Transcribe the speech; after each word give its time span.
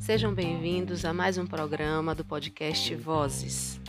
Sejam 0.00 0.34
bem-vindos 0.34 1.04
a 1.04 1.12
mais 1.12 1.38
um 1.38 1.46
programa 1.46 2.14
do 2.14 2.24
podcast 2.24 2.92
Vozes. 2.96 3.80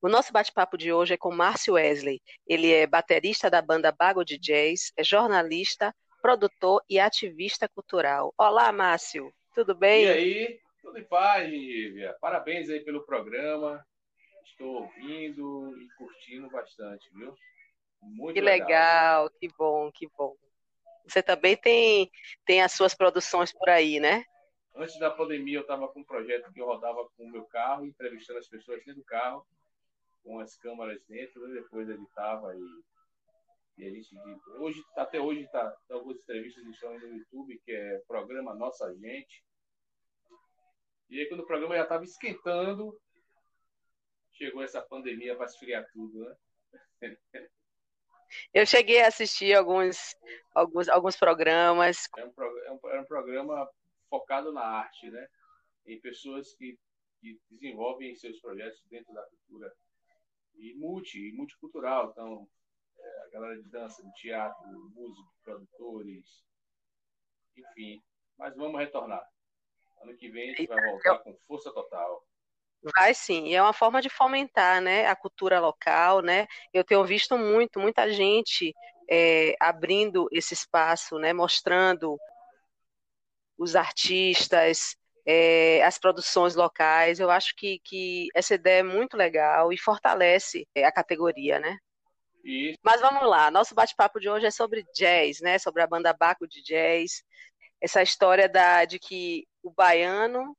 O 0.00 0.08
nosso 0.08 0.32
bate-papo 0.32 0.78
de 0.78 0.92
hoje 0.92 1.14
é 1.14 1.16
com 1.16 1.34
Márcio 1.34 1.74
Wesley. 1.74 2.20
Ele 2.46 2.72
é 2.72 2.86
baterista 2.86 3.50
da 3.50 3.60
banda 3.60 3.90
Bago 3.90 4.24
de 4.24 4.38
Jazz, 4.38 4.92
é 4.96 5.02
jornalista, 5.02 5.94
produtor 6.20 6.80
e 6.88 7.00
ativista 7.00 7.68
cultural. 7.68 8.32
Olá, 8.38 8.70
Márcio, 8.72 9.32
tudo 9.54 9.74
bem? 9.74 10.04
E 10.04 10.08
aí, 10.08 10.60
tudo 10.80 10.98
em 10.98 11.04
paz, 11.04 11.50
Nívia. 11.50 12.16
Parabéns 12.20 12.70
aí 12.70 12.80
pelo 12.80 13.04
programa. 13.04 13.84
Estou 14.62 14.82
ouvindo 14.82 15.76
e 15.76 15.88
curtindo 15.98 16.48
bastante, 16.48 17.10
viu? 17.12 17.34
Muito 18.00 18.34
que 18.34 18.40
legal. 18.40 18.68
legal, 18.68 19.30
que 19.30 19.48
bom, 19.58 19.90
que 19.90 20.08
bom. 20.16 20.36
Você 21.04 21.20
também 21.20 21.56
tem, 21.56 22.08
tem 22.46 22.62
as 22.62 22.70
suas 22.70 22.94
produções 22.94 23.52
por 23.52 23.68
aí, 23.68 23.98
né? 23.98 24.24
Antes 24.76 24.96
da 25.00 25.10
pandemia, 25.10 25.58
eu 25.58 25.62
estava 25.62 25.88
com 25.88 25.98
um 25.98 26.04
projeto 26.04 26.52
que 26.52 26.60
eu 26.60 26.66
rodava 26.66 27.08
com 27.16 27.24
o 27.24 27.28
meu 27.28 27.44
carro, 27.46 27.84
entrevistando 27.84 28.38
as 28.38 28.46
pessoas 28.46 28.78
dentro 28.84 29.00
do 29.00 29.04
carro 29.04 29.44
com 30.22 30.38
as 30.38 30.56
câmaras 30.56 31.02
dentro, 31.08 31.48
e 31.50 31.60
depois 31.60 31.88
editava 31.88 32.54
e, 32.54 33.82
e 33.82 33.84
a 33.84 33.90
gente 33.90 34.16
hoje 34.60 34.80
até 34.96 35.20
hoje 35.20 35.44
tá, 35.50 35.76
algumas 35.90 36.18
entrevistas 36.18 36.64
estão 36.66 36.96
no 37.00 37.16
YouTube 37.16 37.60
que 37.64 37.72
é 37.72 37.98
programa 38.06 38.54
Nossa 38.54 38.94
Gente. 38.94 39.44
E 41.10 41.18
aí 41.18 41.28
quando 41.28 41.40
o 41.40 41.46
programa 41.46 41.74
já 41.74 41.82
estava 41.82 42.04
esquentando, 42.04 42.96
chegou 44.32 44.62
essa 44.62 44.80
pandemia 44.82 45.36
para 45.36 45.46
esfriar 45.46 45.86
tudo, 45.92 46.20
né? 46.20 46.36
Eu 48.52 48.64
cheguei 48.64 49.02
a 49.02 49.08
assistir 49.08 49.54
alguns, 49.54 50.16
alguns, 50.54 50.88
alguns 50.88 51.16
programas. 51.16 52.08
É 52.16 52.24
um, 52.24 52.32
é 52.58 52.96
é 52.96 53.00
um 53.00 53.04
programa 53.04 53.68
focado 54.08 54.52
na 54.52 54.62
arte, 54.62 55.10
né? 55.10 55.28
Em 55.86 56.00
pessoas 56.00 56.54
que, 56.54 56.78
que 57.20 57.38
desenvolvem 57.50 58.14
seus 58.14 58.40
projetos 58.40 58.82
dentro 58.88 59.12
da 59.12 59.22
cultura 59.24 59.72
e 60.54 60.74
multi, 60.74 61.28
e 61.28 61.32
multicultural. 61.32 62.10
Então, 62.10 62.48
é, 62.98 63.22
a 63.24 63.28
galera 63.30 63.60
de 63.60 63.68
dança, 63.68 64.02
de 64.02 64.12
teatro, 64.14 64.66
músicos, 64.94 65.34
produtores, 65.42 66.44
enfim. 67.56 68.02
Mas 68.38 68.56
vamos 68.56 68.80
retornar. 68.80 69.26
Ano 70.02 70.16
que 70.16 70.30
vem 70.30 70.50
a 70.50 70.54
gente 70.54 70.66
vai 70.66 70.90
voltar 70.90 71.18
com 71.18 71.34
força 71.46 71.72
total. 71.72 72.26
Vai 72.96 73.14
sim, 73.14 73.46
e 73.46 73.54
é 73.54 73.62
uma 73.62 73.72
forma 73.72 74.02
de 74.02 74.08
fomentar 74.08 74.80
né, 74.80 75.06
a 75.06 75.14
cultura 75.14 75.60
local, 75.60 76.20
né? 76.20 76.48
Eu 76.74 76.82
tenho 76.82 77.04
visto 77.04 77.38
muito, 77.38 77.78
muita 77.78 78.12
gente 78.12 78.74
é, 79.08 79.54
abrindo 79.60 80.26
esse 80.32 80.52
espaço, 80.52 81.16
né, 81.18 81.32
mostrando 81.32 82.18
os 83.56 83.76
artistas, 83.76 84.96
é, 85.24 85.82
as 85.84 85.96
produções 85.98 86.56
locais. 86.56 87.20
Eu 87.20 87.30
acho 87.30 87.54
que, 87.54 87.78
que 87.84 88.26
essa 88.34 88.54
ideia 88.54 88.80
é 88.80 88.82
muito 88.82 89.16
legal 89.16 89.72
e 89.72 89.78
fortalece 89.78 90.66
é, 90.74 90.84
a 90.84 90.92
categoria, 90.92 91.60
né? 91.60 91.78
Isso. 92.44 92.78
Mas 92.82 93.00
vamos 93.00 93.22
lá, 93.28 93.50
nosso 93.50 93.74
bate-papo 93.74 94.18
de 94.18 94.28
hoje 94.28 94.46
é 94.46 94.50
sobre 94.50 94.84
jazz, 94.92 95.40
né? 95.40 95.58
Sobre 95.58 95.82
a 95.82 95.86
banda 95.86 96.12
Baco 96.12 96.48
de 96.48 96.60
Jazz. 96.62 97.22
Essa 97.80 98.02
história 98.02 98.48
da, 98.48 98.84
de 98.84 98.98
que 98.98 99.46
o 99.62 99.70
baiano 99.70 100.56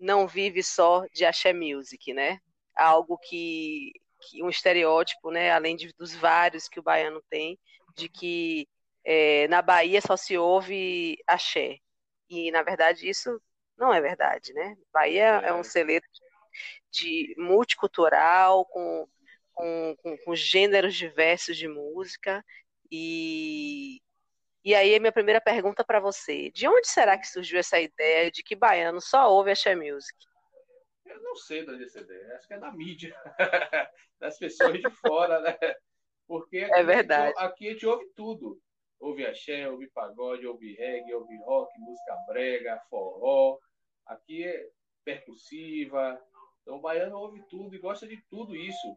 não 0.00 0.26
vive 0.26 0.62
só 0.62 1.04
de 1.12 1.24
axé 1.24 1.52
music, 1.52 2.12
né? 2.14 2.40
Algo 2.74 3.18
que, 3.18 3.92
que 4.20 4.42
um 4.42 4.48
estereótipo, 4.48 5.30
né? 5.30 5.52
Além 5.52 5.76
de, 5.76 5.92
dos 5.98 6.14
vários 6.14 6.68
que 6.68 6.80
o 6.80 6.82
baiano 6.82 7.22
tem, 7.28 7.58
de 7.94 8.08
que 8.08 8.66
é, 9.04 9.46
na 9.48 9.62
Bahia 9.62 10.00
só 10.00 10.16
se 10.16 10.36
ouve 10.38 11.18
axé. 11.26 11.78
E, 12.28 12.50
na 12.50 12.62
verdade, 12.62 13.08
isso 13.08 13.40
não 13.76 13.92
é 13.92 14.00
verdade, 14.00 14.52
né? 14.54 14.76
Bahia 14.92 15.40
é, 15.44 15.48
é 15.48 15.54
um 15.54 15.62
celeiro 15.62 16.04
de, 16.90 17.34
de 17.34 17.34
multicultural, 17.38 18.64
com, 18.66 19.06
com, 19.52 19.96
com, 20.02 20.18
com, 20.18 20.34
gêneros 20.34 20.94
diversos 20.94 21.56
de 21.56 21.68
música. 21.68 22.44
E, 22.90 24.00
e 24.64 24.74
aí, 24.74 24.98
minha 24.98 25.12
primeira 25.12 25.40
pergunta 25.40 25.84
para 25.84 26.00
você: 26.00 26.50
de 26.50 26.68
onde 26.68 26.88
será 26.88 27.18
que 27.18 27.26
surgiu 27.26 27.58
essa 27.58 27.80
ideia 27.80 28.30
de 28.30 28.42
que 28.42 28.54
baiano 28.56 29.00
só 29.00 29.30
ouve 29.30 29.50
axé 29.50 29.74
music? 29.74 30.16
Eu 31.06 31.22
não 31.22 31.34
sei 31.34 31.64
de 31.64 31.72
onde 31.72 31.84
essa 31.84 32.00
ideia, 32.00 32.36
acho 32.36 32.46
que 32.46 32.54
é 32.54 32.58
da 32.58 32.72
mídia, 32.72 33.14
das 34.20 34.38
pessoas 34.38 34.74
de 34.74 34.90
fora, 34.90 35.40
né? 35.40 35.58
Porque 36.26 36.58
é 36.58 36.82
verdade. 36.84 37.34
aqui 37.38 37.68
a 37.68 37.72
gente 37.72 37.86
ouve 37.86 38.06
tudo 38.14 38.60
ouve 39.00 39.26
axé, 39.26 39.68
ouve 39.68 39.88
pagode, 39.88 40.46
ouve 40.46 40.74
reggae, 40.74 41.14
ouve 41.14 41.36
rock, 41.38 41.72
música 41.80 42.14
brega, 42.28 42.78
forró. 42.90 43.58
Aqui 44.06 44.44
é 44.44 44.68
percussiva. 45.02 46.22
Então 46.60 46.76
o 46.76 46.80
baiano 46.80 47.16
ouve 47.16 47.42
tudo 47.48 47.74
e 47.74 47.78
gosta 47.78 48.06
de 48.06 48.20
tudo 48.28 48.54
isso, 48.54 48.96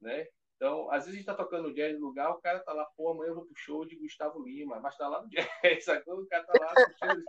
né? 0.00 0.28
Então, 0.58 0.90
às 0.90 1.04
vezes 1.04 1.14
a 1.14 1.16
gente 1.18 1.26
tá 1.26 1.34
tocando 1.34 1.72
jazz 1.72 1.96
no 2.00 2.06
lugar, 2.06 2.30
o 2.32 2.40
cara 2.40 2.58
tá 2.58 2.72
lá, 2.72 2.84
pô, 2.96 3.10
amanhã 3.10 3.28
eu 3.28 3.36
vou 3.36 3.46
pro 3.46 3.54
show 3.56 3.86
de 3.86 3.94
Gustavo 3.94 4.42
Lima, 4.42 4.80
mas 4.80 4.96
tá 4.96 5.06
lá 5.06 5.22
no 5.22 5.28
jazz, 5.30 5.84
sacou? 5.84 6.18
O 6.18 6.26
cara 6.26 6.44
tá 6.44 6.52
lá 6.60 6.74
curtindo 6.74 7.24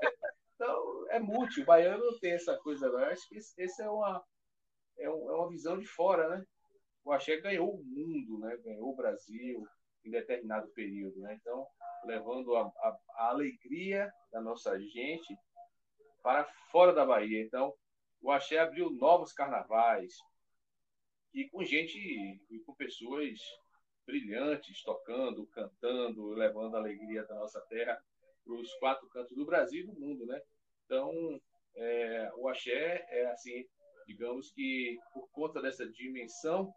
Então, 0.56 1.06
é 1.12 1.20
múltiplo, 1.20 1.62
o 1.62 1.66
baiano 1.68 2.06
não 2.06 2.20
tem 2.20 2.32
essa 2.32 2.58
coisa, 2.58 2.90
não. 2.90 3.00
Eu 3.00 3.12
acho 3.12 3.30
que 3.30 3.38
esse 3.38 3.82
é, 3.84 3.88
uma, 3.88 4.24
é, 4.98 5.08
um, 5.08 5.30
é, 5.30 5.34
uma 5.36 5.50
visão 5.50 5.78
de 5.78 5.86
fora, 5.86 6.28
né? 6.28 6.44
O 7.06 7.12
axé 7.12 7.38
ganhou 7.38 7.76
o 7.76 7.84
mundo, 7.84 8.40
né? 8.40 8.58
Ganhou 8.58 8.90
o 8.90 8.96
Brasil 8.96 9.64
em 10.04 10.10
determinado 10.10 10.68
período, 10.70 11.20
né? 11.20 11.38
Então, 11.40 11.68
levando 12.06 12.56
a, 12.56 12.64
a, 12.64 12.98
a 13.16 13.30
alegria 13.30 14.12
da 14.32 14.42
nossa 14.42 14.80
gente 14.80 15.38
para 16.24 16.46
fora 16.72 16.94
da 16.94 17.06
Bahia. 17.06 17.44
Então, 17.44 17.74
o 18.22 18.32
Axé 18.32 18.58
abriu 18.58 18.90
novos 18.90 19.32
carnavais 19.32 20.16
e 21.34 21.48
com 21.50 21.64
gente 21.64 21.98
e 22.50 22.60
com 22.60 22.74
pessoas 22.74 23.40
brilhantes 24.06 24.84
tocando, 24.84 25.46
cantando, 25.48 26.30
levando 26.30 26.76
a 26.76 26.80
alegria 26.80 27.24
da 27.26 27.36
nossa 27.36 27.62
terra 27.62 28.02
para 28.44 28.54
os 28.54 28.74
quatro 28.76 29.08
cantos 29.10 29.36
do 29.36 29.46
Brasil 29.46 29.84
e 29.84 29.88
do 29.88 30.00
mundo, 30.00 30.26
né? 30.26 30.42
Então, 30.86 31.40
é, 31.76 32.32
o 32.36 32.48
axé 32.48 33.06
é 33.10 33.28
assim, 33.28 33.66
digamos 34.08 34.52
que 34.52 34.98
por 35.14 35.30
conta 35.30 35.62
dessa 35.62 35.88
dimensão, 35.88 36.74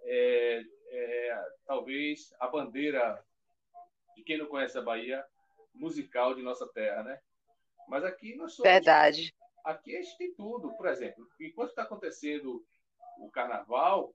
é, 0.00 0.62
é, 0.88 1.44
talvez 1.64 2.34
a 2.40 2.48
bandeira 2.48 3.24
de 4.16 4.22
quem 4.24 4.36
não 4.36 4.46
conhece 4.46 4.76
a 4.76 4.82
Bahia, 4.82 5.24
musical 5.72 6.34
de 6.34 6.42
nossa 6.42 6.66
terra, 6.72 7.04
né? 7.04 7.20
Mas 7.88 8.04
aqui 8.04 8.34
nós 8.34 8.54
somos. 8.54 8.70
Verdade. 8.70 9.34
Aqui 9.64 9.96
a 9.96 10.02
gente 10.02 10.18
tem 10.18 10.34
tudo. 10.34 10.76
Por 10.76 10.86
exemplo, 10.86 11.26
enquanto 11.40 11.70
está 11.70 11.82
acontecendo 11.82 12.64
o 13.18 13.30
carnaval, 13.30 14.14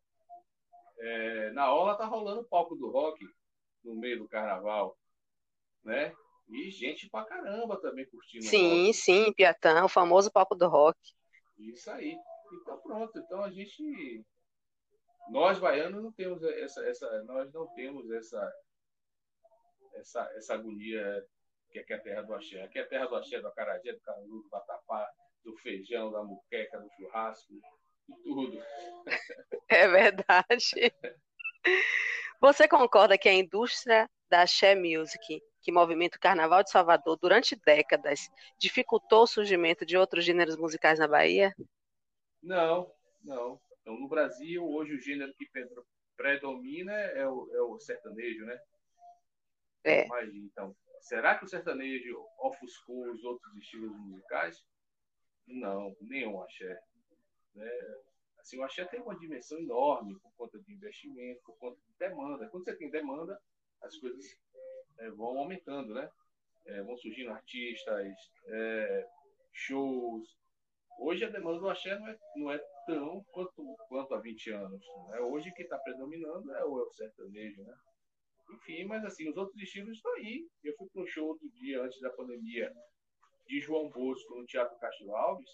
é, 0.99 1.51
na 1.51 1.63
aula 1.63 1.95
tá 1.95 2.05
rolando 2.05 2.41
o 2.41 2.47
palco 2.47 2.75
do 2.75 2.89
rock 2.89 3.25
no 3.83 3.95
meio 3.95 4.19
do 4.19 4.27
carnaval, 4.27 4.97
né? 5.83 6.13
E 6.49 6.71
gente 6.71 7.09
pra 7.09 7.25
caramba 7.25 7.79
também 7.79 8.05
curtindo. 8.05 8.45
Sim, 8.45 8.91
sim, 8.93 9.33
Piatã, 9.33 9.83
o 9.83 9.89
famoso 9.89 10.31
palco 10.31 10.55
do 10.55 10.67
rock. 10.67 10.97
Isso 11.57 11.91
aí. 11.91 12.17
Então 12.53 12.79
pronto. 12.79 13.19
Então 13.19 13.43
a 13.43 13.51
gente, 13.51 14.25
nós 15.29 15.59
baianos 15.59 16.01
não 16.01 16.11
temos 16.11 16.41
essa, 16.43 16.85
essa 16.87 17.23
nós 17.23 17.51
não 17.51 17.67
temos 17.73 18.09
essa 18.11 18.53
essa, 19.95 20.31
essa 20.35 20.53
agonia 20.53 21.25
que 21.71 21.79
aqui 21.79 21.93
é 21.93 21.95
a 21.97 22.01
terra 22.01 22.21
do 22.21 22.33
axé. 22.33 22.61
Aqui 22.61 22.79
é 22.79 22.81
a 22.81 22.87
terra 22.87 23.07
do 23.07 23.15
axé, 23.15 23.41
do 23.41 23.47
acarajé, 23.47 23.91
do 23.91 23.99
caruru, 24.01 24.43
do 24.43 24.49
batapá, 24.49 25.09
do 25.43 25.55
feijão, 25.57 26.11
da 26.11 26.23
muqueca, 26.23 26.79
do 26.79 26.89
churrasco, 26.91 27.53
tudo. 28.23 28.61
É 29.69 29.87
verdade. 29.87 30.93
Você 32.39 32.67
concorda 32.67 33.17
que 33.17 33.27
a 33.27 33.33
indústria 33.33 34.09
da 34.29 34.41
axé 34.43 34.75
music, 34.75 35.41
que 35.61 35.71
movimenta 35.71 36.17
o 36.17 36.19
carnaval 36.19 36.63
de 36.63 36.69
Salvador 36.69 37.17
durante 37.17 37.55
décadas, 37.65 38.29
dificultou 38.59 39.23
o 39.23 39.27
surgimento 39.27 39.85
de 39.85 39.97
outros 39.97 40.23
gêneros 40.23 40.55
musicais 40.55 40.99
na 40.99 41.07
Bahia? 41.07 41.53
Não, 42.41 42.91
não. 43.23 43.59
Então, 43.81 43.99
no 43.99 44.07
Brasil, 44.07 44.63
hoje 44.63 44.93
o 44.93 44.99
gênero 44.99 45.33
que 45.35 45.49
predomina 46.15 46.93
é 46.93 47.27
o, 47.27 47.49
é 47.53 47.61
o 47.61 47.79
sertanejo, 47.79 48.45
né? 48.45 48.59
É. 49.83 50.05
Imagina, 50.05 50.45
então, 50.45 50.75
será 51.01 51.37
que 51.37 51.45
o 51.45 51.47
sertanejo 51.47 52.25
ofuscou 52.39 53.11
os 53.11 53.23
outros 53.23 53.55
estilos 53.55 53.91
musicais? 53.97 54.63
Não, 55.47 55.95
nenhum 56.01 56.41
axé. 56.41 56.77
Né? 57.57 57.69
Assim, 58.39 58.57
o 58.57 58.63
axé 58.63 58.85
tem 58.85 59.01
uma 59.01 59.17
dimensão 59.17 59.59
enorme 59.59 60.15
por 60.19 60.31
conta 60.37 60.59
de 60.59 60.73
investimento, 60.73 61.41
por 61.43 61.57
conta 61.57 61.77
de 61.81 61.93
demanda. 61.97 62.47
Quando 62.49 62.63
você 62.63 62.75
tem 62.75 62.89
demanda, 62.89 63.37
as 63.81 63.97
coisas 63.97 64.25
é, 64.99 65.09
vão 65.11 65.37
aumentando, 65.37 65.93
né? 65.93 66.09
É, 66.65 66.81
vão 66.83 66.97
surgindo 66.97 67.31
artistas, 67.31 68.31
é, 68.47 69.07
shows. 69.53 70.37
Hoje 70.99 71.25
a 71.25 71.29
demanda 71.29 71.59
do 71.59 71.69
axé 71.69 71.97
não 71.97 72.07
é, 72.07 72.17
não 72.35 72.51
é 72.51 72.59
tão 72.85 73.23
quanto, 73.31 73.75
quanto 73.87 74.13
há 74.13 74.19
20 74.19 74.51
anos. 74.51 74.85
Né? 75.09 75.19
Hoje 75.19 75.51
quem 75.53 75.63
está 75.63 75.77
predominando 75.79 76.53
é 76.55 76.63
o 76.63 76.89
sertanejo, 76.91 77.63
né? 77.63 77.73
Enfim, 78.53 78.85
mas 78.85 79.03
assim, 79.03 79.29
os 79.29 79.37
outros 79.37 79.61
estilos 79.61 79.95
estão 79.95 80.13
aí. 80.13 80.47
Eu 80.63 80.73
fui 80.77 80.87
para 80.89 81.03
um 81.03 81.07
show 81.07 81.27
outro 81.27 81.49
dia, 81.49 81.81
antes 81.81 81.99
da 81.99 82.09
pandemia, 82.11 82.71
de 83.45 83.59
João 83.59 83.89
Bosco 83.89 84.35
no 84.35 84.45
Teatro 84.45 84.77
Castro 84.79 85.15
Alves. 85.15 85.49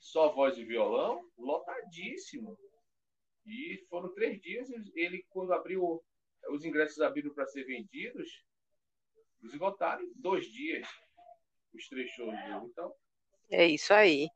Só 0.00 0.32
voz 0.32 0.56
e 0.56 0.64
violão, 0.64 1.22
lotadíssimo. 1.38 2.58
E 3.46 3.84
foram 3.88 4.12
três 4.14 4.40
dias. 4.40 4.68
Ele, 4.94 5.24
quando 5.28 5.52
abriu, 5.52 6.02
os 6.48 6.64
ingressos 6.64 7.00
abriram 7.00 7.32
para 7.34 7.46
ser 7.46 7.64
vendidos, 7.64 8.28
esgotaram 9.42 10.02
em 10.02 10.12
dois 10.16 10.46
dias 10.46 10.88
os 11.74 11.86
três 11.88 12.10
shows 12.10 12.32
dele. 12.32 12.66
Então. 12.66 12.92
É 13.50 13.66
isso 13.66 13.92
aí. 13.92 14.28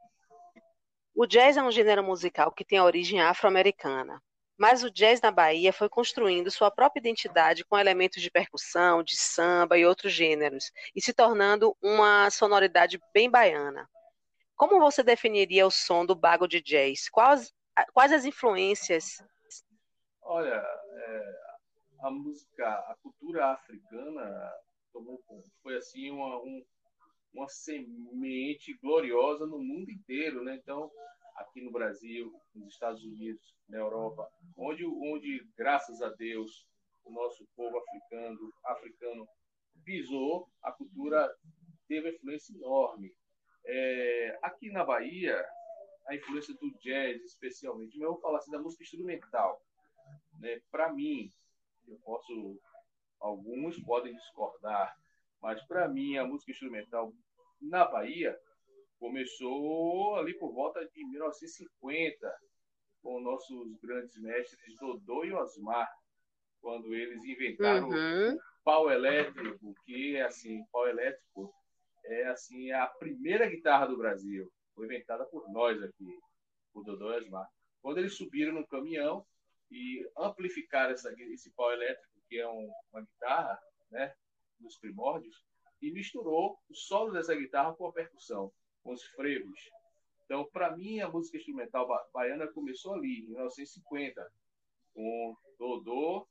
O 1.14 1.26
jazz 1.26 1.56
é 1.56 1.62
um 1.62 1.70
gênero 1.70 2.02
musical 2.02 2.52
que 2.52 2.64
tem 2.64 2.80
origem 2.80 3.20
afro-americana, 3.20 4.20
mas 4.58 4.82
o 4.82 4.90
jazz 4.90 5.20
na 5.20 5.30
Bahia 5.30 5.72
foi 5.72 5.88
construindo 5.88 6.50
sua 6.50 6.70
própria 6.70 7.00
identidade 7.00 7.64
com 7.64 7.78
elementos 7.78 8.20
de 8.20 8.30
percussão, 8.30 9.02
de 9.02 9.16
samba 9.16 9.78
e 9.78 9.86
outros 9.86 10.12
gêneros, 10.12 10.72
e 10.94 11.00
se 11.00 11.12
tornando 11.12 11.76
uma 11.80 12.28
sonoridade 12.30 13.00
bem 13.12 13.30
baiana. 13.30 13.88
Como 14.56 14.78
você 14.78 15.02
definiria 15.02 15.66
o 15.66 15.70
som 15.70 16.06
do 16.06 16.14
bago 16.14 16.46
de 16.46 16.60
jazz? 16.60 17.08
Quais, 17.08 17.52
quais 17.92 18.12
as 18.12 18.24
influências? 18.24 19.22
Olha, 20.22 20.54
é, 20.54 21.34
a 22.00 22.10
música, 22.10 22.68
a 22.68 22.96
cultura 23.02 23.52
africana 23.52 24.52
tomou, 24.92 25.20
foi 25.62 25.76
assim 25.76 26.10
uma, 26.10 26.38
um, 26.38 26.64
uma 27.32 27.48
semente 27.48 28.78
gloriosa 28.80 29.46
no 29.46 29.58
mundo 29.58 29.90
inteiro, 29.90 30.44
né? 30.44 30.56
Então, 30.62 30.90
aqui 31.36 31.60
no 31.60 31.72
Brasil, 31.72 32.32
nos 32.54 32.72
Estados 32.72 33.02
Unidos, 33.02 33.54
na 33.68 33.78
Europa, 33.78 34.28
onde, 34.56 34.84
onde 34.84 35.44
graças 35.56 36.00
a 36.00 36.10
Deus, 36.10 36.66
o 37.04 37.12
nosso 37.12 37.46
povo 37.56 37.78
africano, 37.78 38.52
africano 38.64 39.28
pisou, 39.84 40.48
a 40.62 40.72
cultura 40.72 41.28
teve 41.88 42.14
influência 42.14 42.54
enorme. 42.54 43.12
É, 43.66 44.38
aqui 44.42 44.70
na 44.70 44.84
Bahia, 44.84 45.42
a 46.06 46.14
influência 46.14 46.54
do 46.54 46.70
jazz, 46.78 47.22
especialmente, 47.22 47.96
mas 47.96 48.04
eu 48.04 48.12
vou 48.12 48.20
falar 48.20 48.38
assim 48.38 48.50
da 48.50 48.58
música 48.58 48.82
instrumental. 48.82 49.60
Né? 50.40 50.60
Para 50.70 50.92
mim, 50.92 51.32
eu 51.88 51.98
posso, 52.04 52.60
alguns 53.20 53.82
podem 53.84 54.14
discordar, 54.14 54.94
mas 55.40 55.62
para 55.66 55.88
mim 55.88 56.16
a 56.16 56.24
música 56.24 56.50
instrumental 56.50 57.12
na 57.60 57.84
Bahia 57.86 58.38
começou 58.98 60.16
ali 60.16 60.34
por 60.38 60.52
volta 60.52 60.84
de 60.86 61.04
1950, 61.06 62.36
com 63.02 63.20
nossos 63.20 63.76
grandes 63.82 64.16
mestres 64.20 64.76
Dodô 64.78 65.24
e 65.24 65.32
Osmar, 65.32 65.90
quando 66.60 66.94
eles 66.94 67.22
inventaram 67.24 67.88
uhum. 67.88 68.34
o 68.34 68.38
pau 68.64 68.90
elétrico, 68.90 69.74
que 69.84 70.16
é 70.16 70.22
assim, 70.22 70.64
pau 70.72 70.88
elétrico 70.88 71.52
é 72.04 72.26
assim 72.28 72.70
a 72.72 72.86
primeira 72.86 73.48
guitarra 73.48 73.86
do 73.86 73.96
Brasil, 73.96 74.50
foi 74.74 74.86
inventada 74.86 75.24
por 75.26 75.50
nós 75.50 75.82
aqui, 75.82 76.18
por 76.72 76.84
Dodô 76.84 77.12
e 77.12 77.18
Osmar. 77.18 77.48
Quando 77.80 77.98
eles 77.98 78.16
subiram 78.16 78.52
no 78.52 78.66
caminhão 78.66 79.24
e 79.70 80.06
amplificaram 80.16 80.92
essa, 80.92 81.12
esse 81.32 81.50
pau 81.52 81.72
elétrico, 81.72 82.20
que 82.28 82.38
é 82.38 82.48
um, 82.48 82.70
uma 82.92 83.02
guitarra, 83.02 83.58
né, 83.90 84.14
nos 84.60 84.76
primórdios, 84.78 85.44
e 85.80 85.92
misturou 85.92 86.58
o 86.68 86.74
solo 86.74 87.12
dessa 87.12 87.34
guitarra 87.34 87.74
com 87.74 87.86
a 87.86 87.92
percussão, 87.92 88.50
com 88.82 88.92
os 88.92 89.04
frevos. 89.08 89.70
Então, 90.24 90.48
para 90.50 90.74
mim, 90.76 91.00
a 91.00 91.08
música 91.08 91.36
instrumental 91.36 91.86
baiana 92.12 92.50
começou 92.52 92.94
ali, 92.94 93.20
em 93.20 93.26
1950, 93.28 94.32
com 94.94 95.36
Dodô 95.58 96.26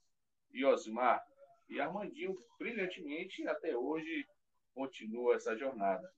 e 0.51 0.65
Osmar. 0.65 1.23
E 1.69 1.79
Armandinho, 1.79 2.35
brilhantemente, 2.57 3.47
até 3.47 3.77
hoje, 3.77 4.25
continua 4.73 5.35
essa 5.35 5.55
jornada. 5.55 6.11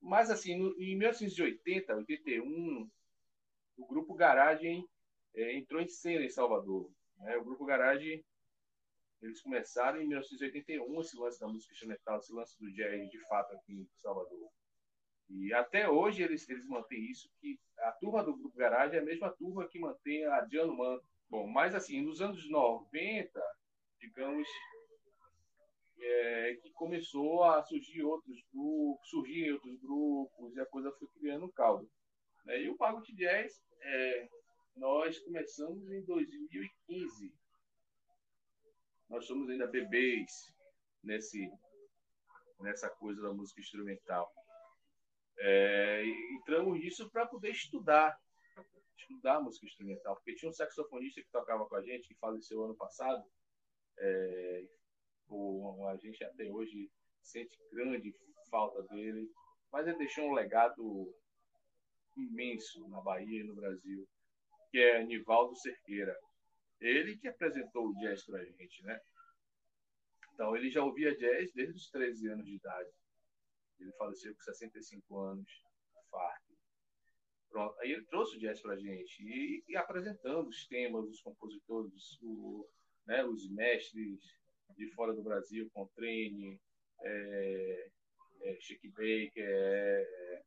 Mas, 0.00 0.30
assim, 0.30 0.56
no, 0.56 0.80
em 0.80 0.96
1980, 0.96 1.94
81, 1.94 2.90
o 3.76 3.86
Grupo 3.86 4.14
Garagem 4.14 4.86
é, 5.34 5.56
entrou 5.56 5.80
em 5.80 5.88
cena 5.88 6.24
em 6.24 6.30
Salvador. 6.30 6.90
Né? 7.18 7.36
O 7.36 7.44
Grupo 7.44 7.64
Garagem 7.64 8.24
eles 9.22 9.42
começaram 9.42 10.00
em 10.00 10.06
1981 10.06 11.00
esse 11.00 11.16
lance 11.16 11.38
da 11.38 11.46
música 11.46 11.74
instrumental, 11.74 12.18
esse 12.18 12.32
lance 12.32 12.58
do 12.58 12.72
jazz 12.72 13.10
de 13.10 13.18
fato 13.28 13.54
aqui 13.54 13.74
em 13.74 13.88
Salvador. 14.00 14.50
E 15.28 15.52
até 15.52 15.88
hoje 15.88 16.22
eles, 16.22 16.48
eles 16.48 16.66
mantêm 16.66 17.04
isso, 17.10 17.30
que 17.40 17.58
a 17.80 17.92
turma 17.92 18.24
do 18.24 18.36
Grupo 18.36 18.56
Garagem 18.56 18.98
é 18.98 19.02
a 19.02 19.04
mesma 19.04 19.30
turma 19.30 19.68
que 19.68 19.78
mantém 19.78 20.24
a 20.24 20.40
Diano 20.40 20.76
Man. 20.76 20.98
Bom, 21.28 21.46
mas 21.46 21.74
assim, 21.74 22.00
nos 22.00 22.20
anos 22.20 22.48
90, 22.50 23.40
digamos, 24.00 24.48
é, 26.00 26.54
que 26.62 26.70
começou 26.72 27.44
a 27.44 27.62
surgir 27.62 28.02
outros 28.02 28.38
grupos, 28.52 29.08
surgir 29.08 29.52
outros 29.52 29.80
grupos, 29.80 30.56
e 30.56 30.60
a 30.60 30.66
coisa 30.66 30.92
foi 30.98 31.08
criando 31.18 31.46
um 31.46 31.52
caldo. 31.52 31.88
Né? 32.44 32.62
E 32.62 32.70
o 32.70 32.76
Pago 32.76 33.00
de 33.02 33.14
Jazz, 33.14 33.52
é, 33.82 34.28
nós 34.76 35.18
começamos 35.20 35.90
em 35.90 36.04
2015 36.04 37.32
nós 39.10 39.26
somos 39.26 39.50
ainda 39.50 39.66
bebês 39.66 40.30
nesse, 41.02 41.50
nessa 42.60 42.88
coisa 42.88 43.20
da 43.20 43.34
música 43.34 43.60
instrumental. 43.60 44.32
É, 45.36 46.04
entramos 46.36 46.78
nisso 46.78 47.10
para 47.10 47.26
poder 47.26 47.50
estudar, 47.50 48.16
estudar 48.96 49.40
música 49.40 49.66
instrumental, 49.66 50.14
porque 50.14 50.36
tinha 50.36 50.48
um 50.48 50.54
saxofonista 50.54 51.20
que 51.20 51.30
tocava 51.32 51.66
com 51.66 51.74
a 51.74 51.82
gente, 51.82 52.06
que 52.06 52.20
faleceu 52.20 52.64
ano 52.64 52.76
passado, 52.76 53.24
é, 53.98 54.68
o, 55.34 55.86
a 55.88 55.96
gente 55.96 56.22
até 56.24 56.44
hoje 56.50 56.90
sente 57.22 57.58
grande 57.72 58.14
falta 58.50 58.82
dele, 58.84 59.30
mas 59.72 59.86
ele 59.86 59.98
deixou 59.98 60.24
um 60.24 60.32
legado 60.32 61.14
imenso 62.16 62.88
na 62.88 63.00
Bahia 63.00 63.40
e 63.40 63.44
no 63.44 63.54
Brasil, 63.54 64.08
que 64.70 64.78
é 64.78 65.04
Nivaldo 65.04 65.56
Cerqueira. 65.56 66.16
Ele 66.80 67.16
que 67.18 67.28
apresentou 67.28 67.88
o 67.88 67.94
jazz 67.98 68.24
para 68.24 68.40
a 68.40 68.44
gente, 68.44 68.82
né? 68.84 68.98
Então, 70.32 70.56
ele 70.56 70.70
já 70.70 70.82
ouvia 70.82 71.16
jazz 71.16 71.52
desde 71.52 71.74
os 71.74 71.90
13 71.90 72.28
anos 72.28 72.46
de 72.46 72.54
idade. 72.54 72.90
Ele 73.78 73.92
faleceu 73.92 74.34
com 74.34 74.40
65 74.40 75.18
anos, 75.18 75.62
farto. 76.10 76.50
Pronto. 77.50 77.78
Aí 77.80 77.92
ele 77.92 78.04
trouxe 78.06 78.36
o 78.36 78.40
jazz 78.40 78.60
para 78.60 78.74
a 78.74 78.78
gente 78.78 79.22
e, 79.22 79.64
e, 79.68 79.76
apresentando 79.76 80.48
os 80.48 80.66
temas, 80.66 81.04
os 81.06 81.20
compositores, 81.20 82.18
o, 82.22 82.66
né, 83.06 83.24
os 83.24 83.50
mestres 83.50 84.39
de 84.76 84.90
fora 84.94 85.12
do 85.12 85.22
Brasil, 85.22 85.70
Contrane, 85.72 86.60
é, 87.02 87.90
é, 88.42 88.56
Chick 88.60 88.88
Baker, 88.88 89.30
é, 89.36 90.42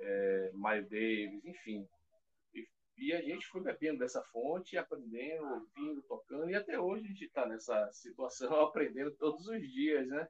é, 0.00 0.50
Miles 0.54 0.88
Davis, 0.88 1.44
enfim, 1.44 1.88
e 3.02 3.12
a 3.12 3.20
gente 3.20 3.46
foi 3.48 3.60
bebendo 3.60 3.98
dessa 3.98 4.22
fonte, 4.24 4.76
aprendendo, 4.76 5.44
ouvindo, 5.44 6.02
tocando, 6.02 6.50
e 6.50 6.54
até 6.54 6.78
hoje 6.78 7.04
a 7.04 7.08
gente 7.08 7.24
está 7.24 7.46
nessa 7.46 7.90
situação, 7.92 8.48
aprendendo 8.62 9.10
todos 9.16 9.46
os 9.48 9.60
dias, 9.60 10.06
né? 10.06 10.28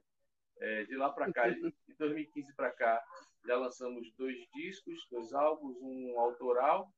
É, 0.59 0.83
de 0.85 0.95
lá 0.95 1.11
para 1.11 1.31
cá, 1.31 1.49
de 1.49 1.59
2015 1.99 2.55
para 2.55 2.71
cá, 2.71 3.03
já 3.45 3.57
lançamos 3.57 4.11
dois 4.15 4.37
discos, 4.53 5.05
dois 5.11 5.33
álbuns, 5.33 5.77
um 5.81 6.19
autoral 6.19 6.91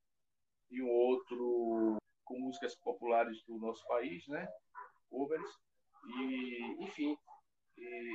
e 0.70 0.82
um 0.82 0.88
outro 0.88 1.96
com 2.24 2.38
músicas 2.38 2.74
populares 2.76 3.42
do 3.44 3.56
nosso 3.58 3.86
país, 3.86 4.26
né? 4.28 4.48
Covers. 5.16 5.50
E, 6.04 6.84
enfim, 6.84 7.16
e, 7.78 8.12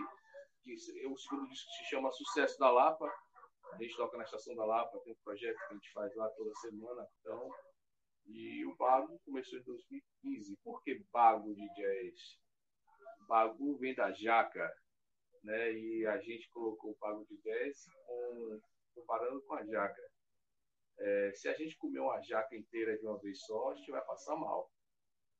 e, 0.65 1.07
o 1.07 1.17
segundo 1.17 1.47
disco 1.49 1.69
se 1.71 1.85
chama 1.89 2.11
Sucesso 2.11 2.59
da 2.59 2.69
Lapa, 2.69 3.11
a 3.73 3.77
gente 3.81 3.97
toca 3.97 4.17
na 4.17 4.23
Estação 4.23 4.55
da 4.55 4.65
Lapa, 4.65 4.99
tem 5.03 5.13
um 5.13 5.23
projeto 5.23 5.57
que 5.57 5.63
a 5.63 5.73
gente 5.73 5.91
faz 5.91 6.15
lá 6.15 6.29
toda 6.29 6.53
semana. 6.55 7.07
Então, 7.19 7.49
e 8.27 8.65
o 8.65 8.75
Bago 8.75 9.19
começou 9.25 9.57
em 9.57 9.63
2015. 9.63 10.57
Por 10.63 10.83
que 10.83 11.03
Bago 11.11 11.53
de 11.55 11.67
Jazz? 11.73 12.39
Bago 13.27 13.77
vem 13.79 13.95
da 13.95 14.11
jaca, 14.11 14.71
né? 15.43 15.73
E 15.73 16.05
a 16.05 16.19
gente 16.19 16.49
colocou 16.51 16.91
o 16.91 16.97
Bago 16.99 17.25
de 17.25 17.37
Jazz 17.41 17.85
com, 18.05 18.61
comparando 18.93 19.41
com 19.43 19.55
a 19.55 19.65
jaca. 19.65 20.01
É, 20.99 21.31
se 21.33 21.47
a 21.47 21.53
gente 21.53 21.77
comer 21.77 21.99
uma 21.99 22.21
jaca 22.21 22.55
inteira 22.55 22.95
de 22.97 23.05
uma 23.07 23.17
vez 23.19 23.41
só, 23.43 23.71
a 23.71 23.75
gente 23.75 23.89
vai 23.89 24.05
passar 24.05 24.35
mal. 24.35 24.69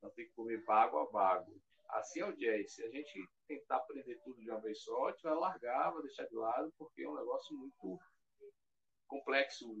Então 0.02 0.10
tem 0.16 0.26
que 0.26 0.32
comer 0.32 0.64
bago 0.64 0.98
a 0.98 1.10
bago. 1.12 1.54
Assim 1.90 2.20
é 2.20 2.26
o 2.26 2.36
jazz. 2.36 2.74
Se 2.74 2.82
a 2.82 2.90
gente 2.90 3.24
tentar 3.46 3.76
aprender 3.76 4.18
tudo 4.24 4.40
de 4.40 4.50
uma 4.50 4.60
vez 4.60 4.82
só, 4.82 5.06
a 5.06 5.12
gente 5.12 5.22
vai 5.22 5.34
largar, 5.34 5.92
vai 5.92 6.02
deixar 6.02 6.26
de 6.26 6.34
lado, 6.34 6.72
porque 6.76 7.02
é 7.02 7.08
um 7.08 7.14
negócio 7.14 7.56
muito 7.56 8.00
complexo 9.06 9.72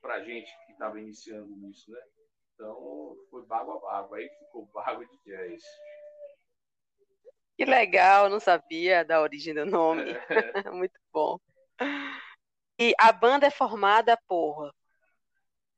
para 0.00 0.24
gente 0.24 0.50
que 0.66 0.72
estava 0.72 1.00
iniciando 1.00 1.54
nisso, 1.56 1.88
né? 1.92 2.00
Então, 2.54 3.16
foi 3.30 3.46
bago 3.46 3.72
a 3.72 3.78
bago. 3.78 4.14
Aí 4.14 4.28
ficou 4.40 4.66
bago 4.66 5.04
de 5.04 5.18
jazz. 5.24 5.62
Que 7.56 7.64
legal, 7.64 8.28
não 8.28 8.40
sabia 8.40 9.04
da 9.04 9.20
origem 9.20 9.54
do 9.54 9.64
nome. 9.64 10.10
É. 10.10 10.16
Muito 10.72 10.98
bom. 11.12 11.38
E 12.78 12.92
a 12.98 13.12
banda 13.12 13.46
é 13.46 13.50
formada 13.50 14.18
por 14.26 14.74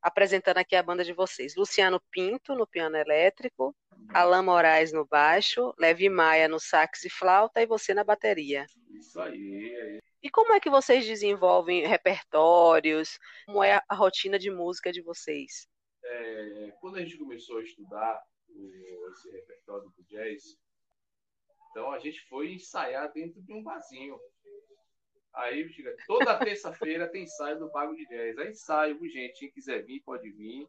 apresentando 0.09 0.59
aqui 0.59 0.75
a 0.75 0.83
banda 0.83 1.05
de 1.05 1.13
vocês. 1.13 1.55
Luciano 1.57 2.01
Pinto 2.11 2.55
no 2.55 2.67
piano 2.67 2.97
elétrico, 2.97 3.75
Alain 4.13 4.43
Moraes 4.43 4.93
no 4.93 5.07
baixo, 5.07 5.73
Levi 5.79 6.09
Maia 6.09 6.49
no 6.49 6.59
sax 6.59 7.05
e 7.05 7.11
flauta 7.11 7.63
e 7.63 7.67
você 7.67 7.95
na 7.95 8.03
bateria. 8.03 8.67
Isso 8.91 9.21
aí. 9.21 10.01
E 10.23 10.29
como 10.31 10.53
é 10.53 10.61
que 10.61 10.71
vocês 10.71 11.07
desenvolvem 11.07 11.87
repertórios? 11.87 13.19
Como 13.47 13.63
é 13.63 13.81
a 13.89 13.95
rotina 13.95 14.39
de 14.39 14.51
música 14.51 14.91
de 14.91 15.01
vocês? 15.01 15.69
É, 16.05 16.73
quando 16.81 16.97
a 16.97 17.01
gente 17.01 17.17
começou 17.17 17.59
a 17.59 17.63
estudar 17.63 18.21
o, 18.49 19.11
esse 19.13 19.31
repertório 19.31 19.93
do 19.97 20.05
jazz, 20.05 20.59
então 21.71 21.93
a 21.93 21.99
gente 21.99 22.21
foi 22.29 22.55
ensaiar 22.55 23.13
dentro 23.13 23.41
de 23.43 23.53
um 23.53 23.63
barzinho. 23.63 24.19
Aí, 25.39 25.71
toda 26.05 26.37
terça-feira 26.37 27.07
tem 27.07 27.23
ensaio 27.23 27.61
do 27.61 27.71
Pago 27.71 27.95
de 27.95 28.05
Jazz. 28.09 28.37
É 28.39 28.51
ensaio, 28.51 28.99
gente. 29.09 29.39
Quem 29.39 29.53
quiser 29.53 29.85
vir, 29.85 30.01
pode 30.01 30.29
vir. 30.33 30.67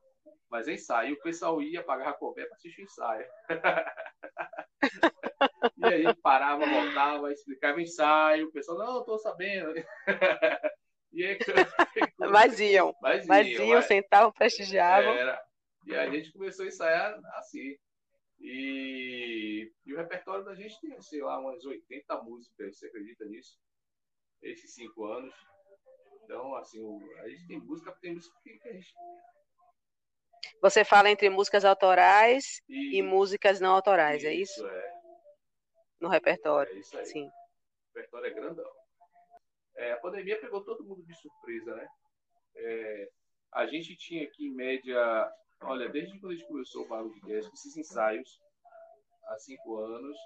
Mas 0.47 0.67
é 0.67 0.73
ensaio. 0.73 1.15
O 1.15 1.21
pessoal 1.21 1.59
ia 1.59 1.83
pagar 1.83 2.09
a 2.09 2.13
cover 2.13 2.47
para 2.47 2.55
assistir 2.55 2.81
o 2.81 2.85
ensaio. 2.85 3.25
e 5.75 5.85
aí 5.85 6.13
parava, 6.21 6.67
voltava, 6.67 7.33
explicava 7.33 7.81
ensaio. 7.81 8.47
O 8.47 8.51
pessoal, 8.51 8.77
não, 8.77 8.99
estou 8.99 9.17
sabendo. 9.17 9.73
e 11.13 11.25
aí, 11.25 11.39
mas 12.31 12.59
iam. 12.59 12.93
Mas 13.01 13.25
iam, 13.25 13.27
mas 13.27 13.47
iam 13.47 13.69
mas... 13.69 13.85
sentavam, 13.85 14.31
prestigiavam. 14.31 15.13
Era. 15.13 15.41
E 15.87 15.95
a 15.95 16.07
gente 16.11 16.31
começou 16.31 16.65
a 16.65 16.67
ensaiar 16.67 17.19
assim. 17.37 17.75
E, 18.39 19.71
e 19.83 19.93
o 19.93 19.97
repertório 19.97 20.45
da 20.45 20.53
gente 20.53 20.79
tem, 20.79 21.01
sei 21.01 21.23
lá, 21.23 21.39
umas 21.39 21.65
80 21.65 22.21
músicas, 22.21 22.77
você 22.77 22.85
acredita 22.85 23.25
nisso? 23.25 23.57
Esses 24.41 24.73
cinco 24.73 25.05
anos. 25.05 25.33
Então, 26.23 26.55
assim, 26.55 26.79
a 27.19 27.29
gente 27.29 27.47
tem 27.47 27.59
música, 27.59 27.91
tem 28.01 28.15
música 28.15 28.39
que 28.41 28.59
a 28.67 28.73
gente. 28.73 28.93
Você 30.61 30.83
fala 30.85 31.09
entre 31.09 31.29
músicas 31.29 31.65
autorais 31.65 32.61
e, 32.67 32.97
e 32.97 33.01
músicas 33.01 33.59
não 33.59 33.73
autorais, 33.75 34.23
é 34.23 34.33
isso, 34.33 34.65
é 34.65 34.67
isso? 34.67 34.67
É. 34.67 34.99
No 36.01 36.09
repertório. 36.09 36.71
É 36.73 36.79
isso 36.79 36.97
aí. 36.97 37.05
Sim. 37.05 37.27
O 37.27 37.97
repertório 37.97 38.27
é 38.27 38.33
grandão. 38.33 38.71
É, 39.75 39.91
a 39.93 39.97
pandemia 39.97 40.39
pegou 40.39 40.63
todo 40.63 40.83
mundo 40.83 41.03
de 41.05 41.13
surpresa, 41.15 41.75
né? 41.75 41.87
É, 42.55 43.09
a 43.53 43.65
gente 43.65 43.95
tinha 43.95 44.23
aqui, 44.23 44.47
em 44.47 44.53
média, 44.53 45.31
Olha, 45.61 45.89
desde 45.89 46.17
quando 46.19 46.31
a 46.31 46.35
gente 46.35 46.47
começou 46.47 46.85
o 46.85 46.87
Barulho 46.87 47.13
de 47.13 47.19
Guest, 47.21 47.51
esses 47.53 47.75
ensaios, 47.75 48.39
há 49.27 49.37
cinco 49.39 49.77
anos, 49.77 50.17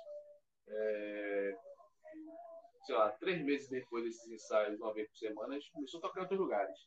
é, 0.67 1.57
sei 2.85 2.95
lá, 2.95 3.11
três 3.11 3.41
meses 3.43 3.69
depois 3.69 4.03
desses 4.03 4.29
ensaios, 4.29 4.79
uma 4.79 4.93
vez 4.93 5.07
por 5.09 5.17
semana, 5.17 5.55
a 5.55 5.59
gente 5.59 5.71
começou 5.71 5.99
a 5.99 6.01
tocar 6.01 6.19
em 6.19 6.23
outros 6.23 6.39
lugares. 6.39 6.77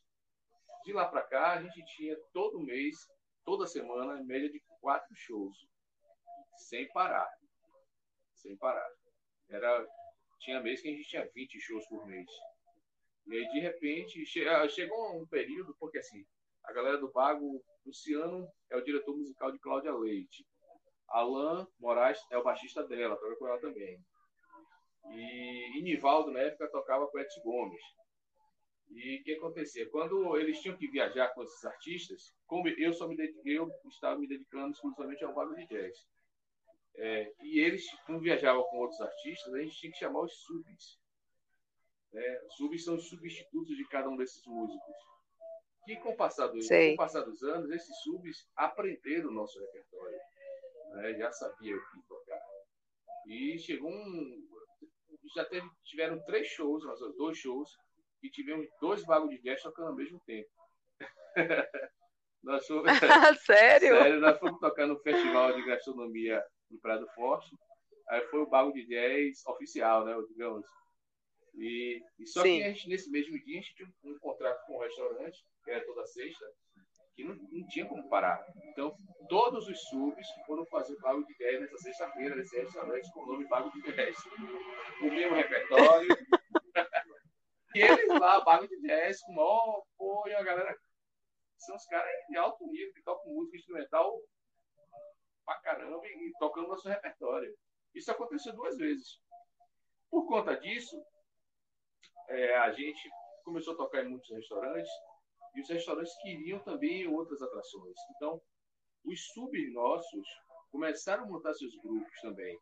De 0.85 0.93
lá 0.93 1.07
para 1.07 1.23
cá, 1.23 1.53
a 1.53 1.61
gente 1.61 1.83
tinha 1.95 2.15
todo 2.33 2.59
mês, 2.59 2.95
toda 3.43 3.65
semana, 3.65 4.21
em 4.21 4.25
média 4.25 4.49
de 4.49 4.61
quatro 4.79 5.13
shows, 5.15 5.57
sem 6.69 6.87
parar. 6.91 7.29
Sem 8.35 8.55
parar. 8.57 8.87
Era, 9.49 9.87
tinha 10.39 10.61
mês 10.61 10.81
que 10.81 10.89
a 10.89 10.91
gente 10.91 11.07
tinha 11.07 11.29
20 11.33 11.59
shows 11.59 11.85
por 11.87 12.05
mês. 12.05 12.29
E 13.25 13.35
aí, 13.35 13.49
de 13.49 13.59
repente, 13.59 14.25
chegou 14.25 15.21
um 15.21 15.27
período, 15.27 15.75
porque 15.79 15.97
assim, 15.97 16.25
a 16.63 16.71
galera 16.71 16.97
do 16.97 17.11
Bago, 17.11 17.63
Luciano 17.85 18.47
é 18.69 18.77
o 18.77 18.83
diretor 18.83 19.17
musical 19.17 19.51
de 19.51 19.59
Cláudia 19.59 19.93
Leite. 19.93 20.45
Alain 21.09 21.65
Moraes 21.79 22.19
é 22.31 22.37
o 22.37 22.43
baixista 22.43 22.85
dela, 22.85 23.15
toca 23.15 23.35
com 23.37 23.47
ela 23.47 23.59
também. 23.59 23.99
E, 25.11 25.79
e 25.79 25.81
Nivaldo, 25.81 26.31
na 26.31 26.41
época, 26.41 26.69
tocava 26.69 27.07
com 27.07 27.19
Edson 27.19 27.41
Gomes. 27.41 27.81
E 28.89 29.19
o 29.19 29.23
que 29.23 29.33
acontecia? 29.33 29.89
Quando 29.89 30.37
eles 30.37 30.59
tinham 30.61 30.77
que 30.77 30.87
viajar 30.89 31.33
com 31.33 31.43
esses 31.43 31.63
artistas, 31.65 32.33
como 32.45 32.67
eu 32.69 32.93
só 32.93 33.07
me 33.07 33.17
eu 33.45 33.69
estava 33.89 34.17
me 34.17 34.27
dedicando 34.27 34.71
exclusivamente 34.71 35.23
ao 35.23 35.33
Bago 35.33 35.53
de 35.55 35.67
Jazz. 35.67 35.97
É, 36.95 37.31
e 37.41 37.59
eles, 37.59 37.85
como 38.05 38.19
viajavam 38.19 38.63
com 38.63 38.77
outros 38.77 38.99
artistas, 39.01 39.53
a 39.53 39.59
gente 39.59 39.77
tinha 39.77 39.91
que 39.91 39.99
chamar 39.99 40.21
os 40.21 40.33
subs. 40.41 40.99
Né? 42.11 42.41
Subs 42.57 42.83
são 42.83 42.95
os 42.95 43.07
substitutos 43.07 43.75
de 43.75 43.87
cada 43.87 44.09
um 44.09 44.17
desses 44.17 44.43
músicos. 44.47 44.95
E 45.87 45.95
com 45.97 46.09
o 46.09 46.17
passar, 46.17 46.47
do, 46.47 46.59
com 46.59 46.93
o 46.93 46.97
passar 46.97 47.21
dos 47.21 47.41
anos, 47.43 47.69
esses 47.71 47.95
subs 48.03 48.49
aprenderam 48.55 49.29
o 49.29 49.33
nosso 49.33 49.59
repertório. 49.59 50.17
Né? 50.95 51.13
Já 51.13 51.31
sabia 51.31 51.75
o 51.75 51.79
que 51.79 52.07
tocar. 52.07 52.41
E 53.27 53.59
chegou 53.59 53.91
um. 53.91 54.47
Já 55.35 55.45
teve, 55.45 55.67
tiveram 55.83 56.23
três 56.25 56.47
shows, 56.47 56.83
nós 56.85 56.99
dois 57.17 57.37
shows, 57.37 57.69
e 58.23 58.29
tivemos 58.29 58.67
dois 58.81 59.03
vagos 59.03 59.29
de 59.29 59.41
jazz 59.41 59.61
tocando 59.61 59.89
ao 59.89 59.95
mesmo 59.95 60.19
tempo. 60.25 60.49
nós 62.43 62.65
fomos, 62.65 62.83
Sério? 63.45 63.95
Sério, 63.95 64.19
nós 64.19 64.39
fomos 64.39 64.59
tocar 64.59 64.87
no 64.87 64.99
Festival 64.99 65.53
de 65.53 65.65
Gastronomia 65.65 66.43
do 66.69 66.79
Prado 66.79 67.07
Forte. 67.13 67.55
Aí 68.09 68.25
foi 68.27 68.41
o 68.41 68.49
bago 68.49 68.71
de 68.71 68.85
jazz 68.85 69.45
oficial, 69.45 70.05
né? 70.05 70.15
Digamos. 70.29 70.65
E, 71.55 72.01
e 72.19 72.27
só 72.27 72.41
Sim. 72.43 72.57
que 72.57 72.63
a 72.63 72.69
gente, 72.69 72.89
nesse 72.89 73.09
mesmo 73.09 73.37
dia, 73.43 73.59
a 73.59 73.61
gente 73.61 73.75
tinha 73.75 73.89
um, 74.03 74.11
um 74.11 74.19
contrato 74.19 74.65
com 74.65 74.77
um 74.77 74.81
restaurante 74.81 75.43
que 75.63 75.71
era 75.71 75.85
toda 75.85 76.05
sexta, 76.05 76.45
que 77.17 77.23
não, 77.23 77.35
não 77.35 77.67
tinha 77.67 77.85
como 77.87 78.07
parar. 78.07 78.45
Então, 78.67 78.95
todos 79.27 79.67
os 79.67 79.81
subs 79.89 80.27
foram 80.45 80.63
fazer 80.67 80.95
Bago 80.99 81.25
de 81.25 81.35
10 81.35 81.61
nessa 81.61 81.77
sexta-feira, 81.77 82.35
nesse 82.35 82.55
restaurante 82.55 83.11
com 83.11 83.21
o 83.21 83.25
nome 83.25 83.47
Bago 83.47 83.71
de 83.71 83.91
10. 83.91 84.15
O 85.01 85.05
mesmo 85.05 85.35
repertório. 85.35 86.07
e 87.73 87.81
eles 87.81 88.07
lá, 88.19 88.39
Bago 88.41 88.67
de 88.67 88.79
10, 88.81 89.21
com 89.21 89.31
o 89.31 89.35
maior 89.35 89.83
apoio, 89.95 90.37
a 90.37 90.43
galera. 90.43 90.77
São 91.57 91.75
os 91.75 91.85
caras 91.87 92.11
de 92.29 92.37
alto 92.37 92.67
nível 92.67 92.93
que 92.93 93.01
tocam 93.01 93.33
música 93.33 93.57
instrumental 93.57 94.21
pra 95.43 95.59
caramba 95.61 96.05
e, 96.05 96.29
e 96.29 96.31
tocando 96.37 96.67
nosso 96.67 96.87
repertório. 96.87 97.51
Isso 97.95 98.11
aconteceu 98.11 98.53
duas 98.53 98.77
vezes. 98.77 99.19
Por 100.11 100.27
conta 100.27 100.55
disso, 100.55 101.03
é, 102.29 102.57
a 102.57 102.71
gente 102.71 103.09
começou 103.43 103.73
a 103.73 103.77
tocar 103.77 104.05
em 104.05 104.09
muitos 104.09 104.29
restaurantes 104.29 104.91
e 105.57 105.61
os 105.61 105.69
restaurantes 105.69 106.15
queriam 106.21 106.59
também 106.59 107.07
outras 107.07 107.41
atrações. 107.41 107.97
Então, 108.15 108.39
os 109.03 109.27
subs 109.33 109.73
nossos 109.73 110.27
começaram 110.69 111.23
a 111.23 111.27
montar 111.27 111.53
seus 111.55 111.75
grupos 111.77 112.13
também, 112.21 112.59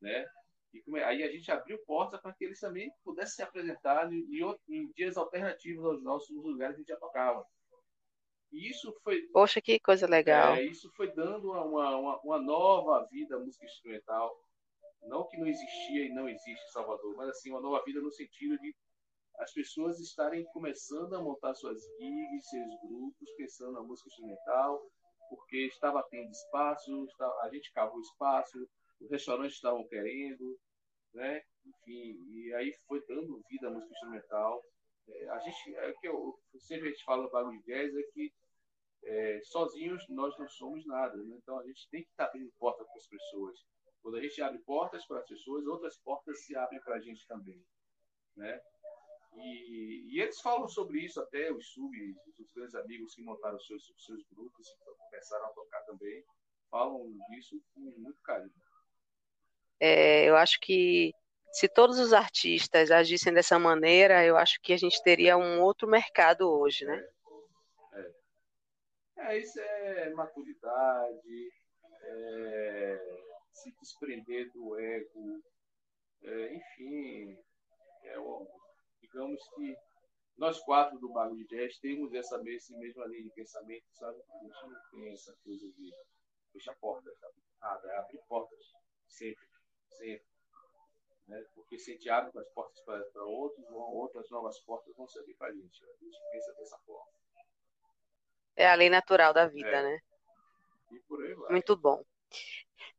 né? 0.00 0.24
E 0.72 0.82
aí 1.00 1.22
a 1.24 1.32
gente 1.32 1.50
abriu 1.50 1.78
portas 1.84 2.20
para 2.20 2.32
que 2.32 2.44
eles 2.44 2.60
também 2.60 2.92
pudessem 3.02 3.36
se 3.36 3.42
apresentar 3.42 4.12
em, 4.12 4.24
em 4.68 4.92
dias 4.92 5.16
alternativos 5.16 5.84
aos 5.84 6.02
nossos 6.02 6.36
lugares 6.36 6.76
que 6.76 6.82
a 6.82 6.84
gente 6.84 6.88
já 6.88 6.96
tocava. 6.96 7.44
E 8.52 8.70
isso 8.70 8.94
foi. 9.02 9.22
Poxa, 9.32 9.60
que 9.60 9.80
coisa 9.80 10.06
legal! 10.06 10.54
É, 10.54 10.62
isso 10.62 10.88
foi 10.94 11.12
dando 11.12 11.50
uma, 11.50 11.64
uma, 11.64 12.20
uma, 12.20 12.40
nova 12.40 13.04
vida 13.06 13.36
à 13.36 13.38
música 13.40 13.64
instrumental. 13.64 14.38
Não 15.02 15.26
que 15.26 15.36
não 15.38 15.46
existia 15.46 16.04
e 16.04 16.10
não 16.10 16.28
existe 16.28 16.64
em 16.64 16.72
Salvador, 16.72 17.16
mas 17.16 17.30
assim, 17.30 17.50
uma 17.50 17.60
nova 17.60 17.82
vida 17.84 18.00
no 18.00 18.10
sentido 18.12 18.58
de 18.58 18.74
as 19.38 19.52
pessoas 19.52 20.00
estarem 20.00 20.44
começando 20.52 21.14
a 21.14 21.22
montar 21.22 21.54
suas 21.54 21.82
gigs, 21.98 22.48
seus 22.48 22.80
grupos, 22.82 23.30
pensando 23.36 23.72
na 23.72 23.82
música 23.82 24.08
instrumental, 24.08 24.82
porque 25.28 25.66
estava 25.66 26.02
tendo 26.10 26.30
espaço, 26.30 27.06
a 27.42 27.48
gente 27.52 27.72
cavou 27.72 28.00
espaço, 28.00 28.68
os 29.00 29.10
restaurantes 29.10 29.56
estavam 29.56 29.86
querendo, 29.88 30.58
né? 31.12 31.42
Enfim, 31.64 32.16
e 32.30 32.54
aí 32.54 32.72
foi 32.86 33.04
dando 33.06 33.42
vida 33.48 33.68
à 33.68 33.70
música 33.70 33.92
instrumental. 33.92 34.62
É, 35.08 35.28
a 35.28 35.38
gente, 35.38 35.76
é 35.76 35.92
que 35.94 36.08
eu 36.08 36.38
sempre 36.58 36.88
a 36.88 36.90
gente 36.90 37.04
fala 37.04 37.28
de 37.50 37.62
Jazz 37.62 37.94
é 37.94 38.02
que 38.12 38.32
é, 39.04 39.40
sozinhos 39.44 40.04
nós 40.08 40.36
não 40.38 40.48
somos 40.48 40.84
nada, 40.86 41.16
né? 41.16 41.36
então 41.36 41.58
a 41.58 41.66
gente 41.66 41.88
tem 41.90 42.02
que 42.02 42.10
estar 42.10 42.26
abrindo 42.26 42.52
porta 42.58 42.84
para 42.84 42.96
as 42.96 43.06
pessoas. 43.06 43.58
Quando 44.02 44.16
a 44.16 44.20
gente 44.20 44.40
abre 44.42 44.58
portas 44.60 45.06
para 45.06 45.20
as 45.20 45.28
pessoas, 45.28 45.66
outras 45.66 45.96
portas 45.98 46.44
se 46.44 46.56
abrem 46.56 46.80
para 46.80 46.96
a 46.96 47.00
gente 47.00 47.26
também, 47.26 47.64
né? 48.36 48.60
E, 49.36 50.14
e, 50.14 50.20
eles 50.20 50.40
falam 50.40 50.66
sobre 50.68 51.00
isso 51.00 51.20
até, 51.20 51.52
os 51.52 51.68
subs, 51.72 52.16
os 52.38 52.50
grandes 52.52 52.74
amigos 52.74 53.14
que 53.14 53.22
montaram 53.22 53.58
seus, 53.60 53.92
seus 53.98 54.24
grupos, 54.32 54.66
começaram 55.10 55.46
a 55.46 55.50
tocar 55.50 55.80
também, 55.82 56.24
falam 56.70 57.12
disso 57.28 57.60
com 57.74 57.80
muito 57.80 58.20
carinho. 58.22 58.52
É, 59.78 60.24
eu 60.24 60.36
acho 60.36 60.58
que 60.60 61.12
se 61.52 61.68
todos 61.68 61.98
os 61.98 62.12
artistas 62.12 62.90
agissem 62.90 63.32
dessa 63.32 63.58
maneira, 63.58 64.24
eu 64.24 64.36
acho 64.36 64.60
que 64.62 64.72
a 64.72 64.76
gente 64.76 65.02
teria 65.02 65.36
um 65.36 65.60
outro 65.60 65.86
mercado 65.86 66.50
hoje, 66.50 66.84
né? 66.84 67.06
É, 67.92 68.00
é. 68.00 69.34
é 69.34 69.38
isso 69.38 69.60
é 69.60 70.10
maturidade, 70.10 71.52
é 72.02 73.26
se 73.52 73.72
desprender 73.80 74.50
do 74.52 74.78
ego, 74.78 75.42
é, 76.22 76.54
enfim, 76.54 77.38
é 78.04 78.18
o 78.18 78.46
digamos 79.00 79.40
que 79.54 79.76
nós 80.36 80.60
quatro 80.60 80.98
do 80.98 81.08
Bago 81.08 81.34
de 81.34 81.46
Jazz 81.46 81.78
temos 81.78 82.12
essa 82.12 82.38
mesma, 82.38 82.78
mesma 82.78 83.06
linha 83.06 83.24
de 83.24 83.30
pensamento, 83.30 83.86
sabe? 83.92 84.20
A 84.28 84.38
gente 84.38 84.66
não 84.66 84.90
tem 84.90 85.12
essa 85.12 85.34
coisa 85.42 85.66
de 85.72 85.94
fechar 86.52 86.74
portas, 86.76 87.18
sabe? 87.18 87.34
Ah, 87.62 87.80
é 87.84 87.96
abrir 87.96 88.20
portas, 88.28 88.60
sempre, 89.08 89.46
sempre. 89.90 90.26
Né? 91.26 91.44
Porque 91.54 91.78
se 91.78 91.90
a 91.90 91.94
gente 91.94 92.08
abre 92.10 92.38
as 92.38 92.48
portas 92.50 92.80
para 92.82 93.24
outros, 93.24 93.66
outras 93.70 94.30
novas 94.30 94.60
portas 94.60 94.94
vão 94.94 95.08
se 95.08 95.18
abrir 95.18 95.34
para 95.34 95.48
a 95.48 95.52
gente. 95.52 95.84
A 95.84 96.04
gente 96.04 96.18
pensa 96.30 96.52
dessa 96.54 96.78
forma. 96.80 97.10
É 98.54 98.68
a 98.68 98.74
lei 98.74 98.88
natural 98.88 99.32
da 99.32 99.46
vida, 99.46 99.68
É. 99.68 99.82
né? 99.82 100.02
E 100.92 101.00
por 101.00 101.22
aí 101.24 101.34
vai. 101.34 101.50
Muito 101.50 101.76
bom. 101.76 102.04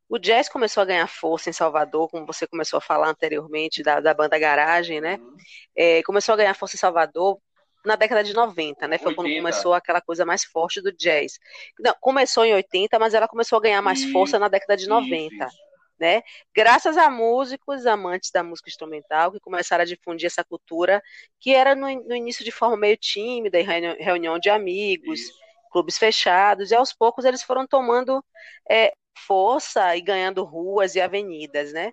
O 0.08 0.18
jazz 0.18 0.48
começou 0.48 0.82
a 0.82 0.86
ganhar 0.86 1.06
força 1.06 1.50
em 1.50 1.52
Salvador, 1.52 2.08
como 2.08 2.26
você 2.26 2.46
começou 2.46 2.78
a 2.78 2.80
falar 2.80 3.08
anteriormente, 3.08 3.82
da, 3.82 4.00
da 4.00 4.14
banda 4.14 4.38
Garagem, 4.38 5.00
né? 5.00 5.16
Uhum. 5.20 5.36
É, 5.76 6.02
começou 6.02 6.32
a 6.32 6.36
ganhar 6.36 6.54
força 6.54 6.76
em 6.76 6.78
Salvador 6.78 7.38
na 7.84 7.94
década 7.94 8.24
de 8.24 8.32
90, 8.34 8.88
né? 8.88 8.98
Foi 8.98 9.14
quando 9.14 9.26
80. 9.26 9.40
começou 9.42 9.74
aquela 9.74 10.00
coisa 10.00 10.24
mais 10.24 10.44
forte 10.44 10.80
do 10.80 10.92
jazz. 10.92 11.38
Não, 11.78 11.94
começou 12.00 12.44
em 12.44 12.54
80, 12.54 12.98
mas 12.98 13.14
ela 13.14 13.28
começou 13.28 13.58
a 13.58 13.62
ganhar 13.62 13.82
mais 13.82 14.00
Isso, 14.00 14.12
força 14.12 14.38
na 14.38 14.48
década 14.48 14.76
de 14.76 14.88
90. 14.88 15.46
Isso, 15.46 15.56
né? 16.00 16.22
Graças 16.54 16.96
a 16.96 17.10
músicos 17.10 17.84
amantes 17.86 18.30
da 18.30 18.42
música 18.42 18.68
instrumental 18.70 19.30
que 19.32 19.40
começaram 19.40 19.82
a 19.82 19.86
difundir 19.86 20.26
essa 20.26 20.44
cultura, 20.44 21.02
que 21.40 21.54
era 21.54 21.74
no, 21.74 21.86
no 22.04 22.14
início 22.16 22.44
de 22.44 22.50
forma 22.50 22.76
meio 22.76 22.96
tímida, 22.96 23.58
em 23.60 23.64
reuni- 23.64 24.02
reunião 24.02 24.38
de 24.38 24.48
amigos, 24.48 25.20
clubes 25.70 25.98
fechados, 25.98 26.70
e 26.70 26.74
aos 26.74 26.92
poucos 26.92 27.24
eles 27.24 27.42
foram 27.42 27.66
tomando 27.66 28.24
é, 28.70 28.92
força 29.26 29.96
e 29.96 30.00
ganhando 30.00 30.44
ruas 30.44 30.94
e 30.94 31.00
avenidas, 31.00 31.72
né? 31.72 31.90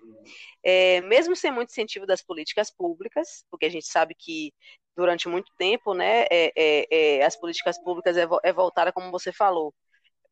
É, 0.62 1.00
mesmo 1.02 1.36
sem 1.36 1.50
muito 1.50 1.70
incentivo 1.70 2.06
das 2.06 2.22
políticas 2.22 2.70
públicas, 2.70 3.44
porque 3.50 3.66
a 3.66 3.70
gente 3.70 3.86
sabe 3.86 4.14
que 4.18 4.52
durante 4.96 5.28
muito 5.28 5.52
tempo, 5.58 5.94
né, 5.94 6.24
é, 6.30 6.52
é, 6.56 6.86
é, 7.18 7.24
as 7.24 7.36
políticas 7.36 7.78
públicas 7.82 8.16
é, 8.16 8.26
é 8.42 8.52
voltada, 8.52 8.92
como 8.92 9.10
você 9.10 9.32
falou, 9.32 9.74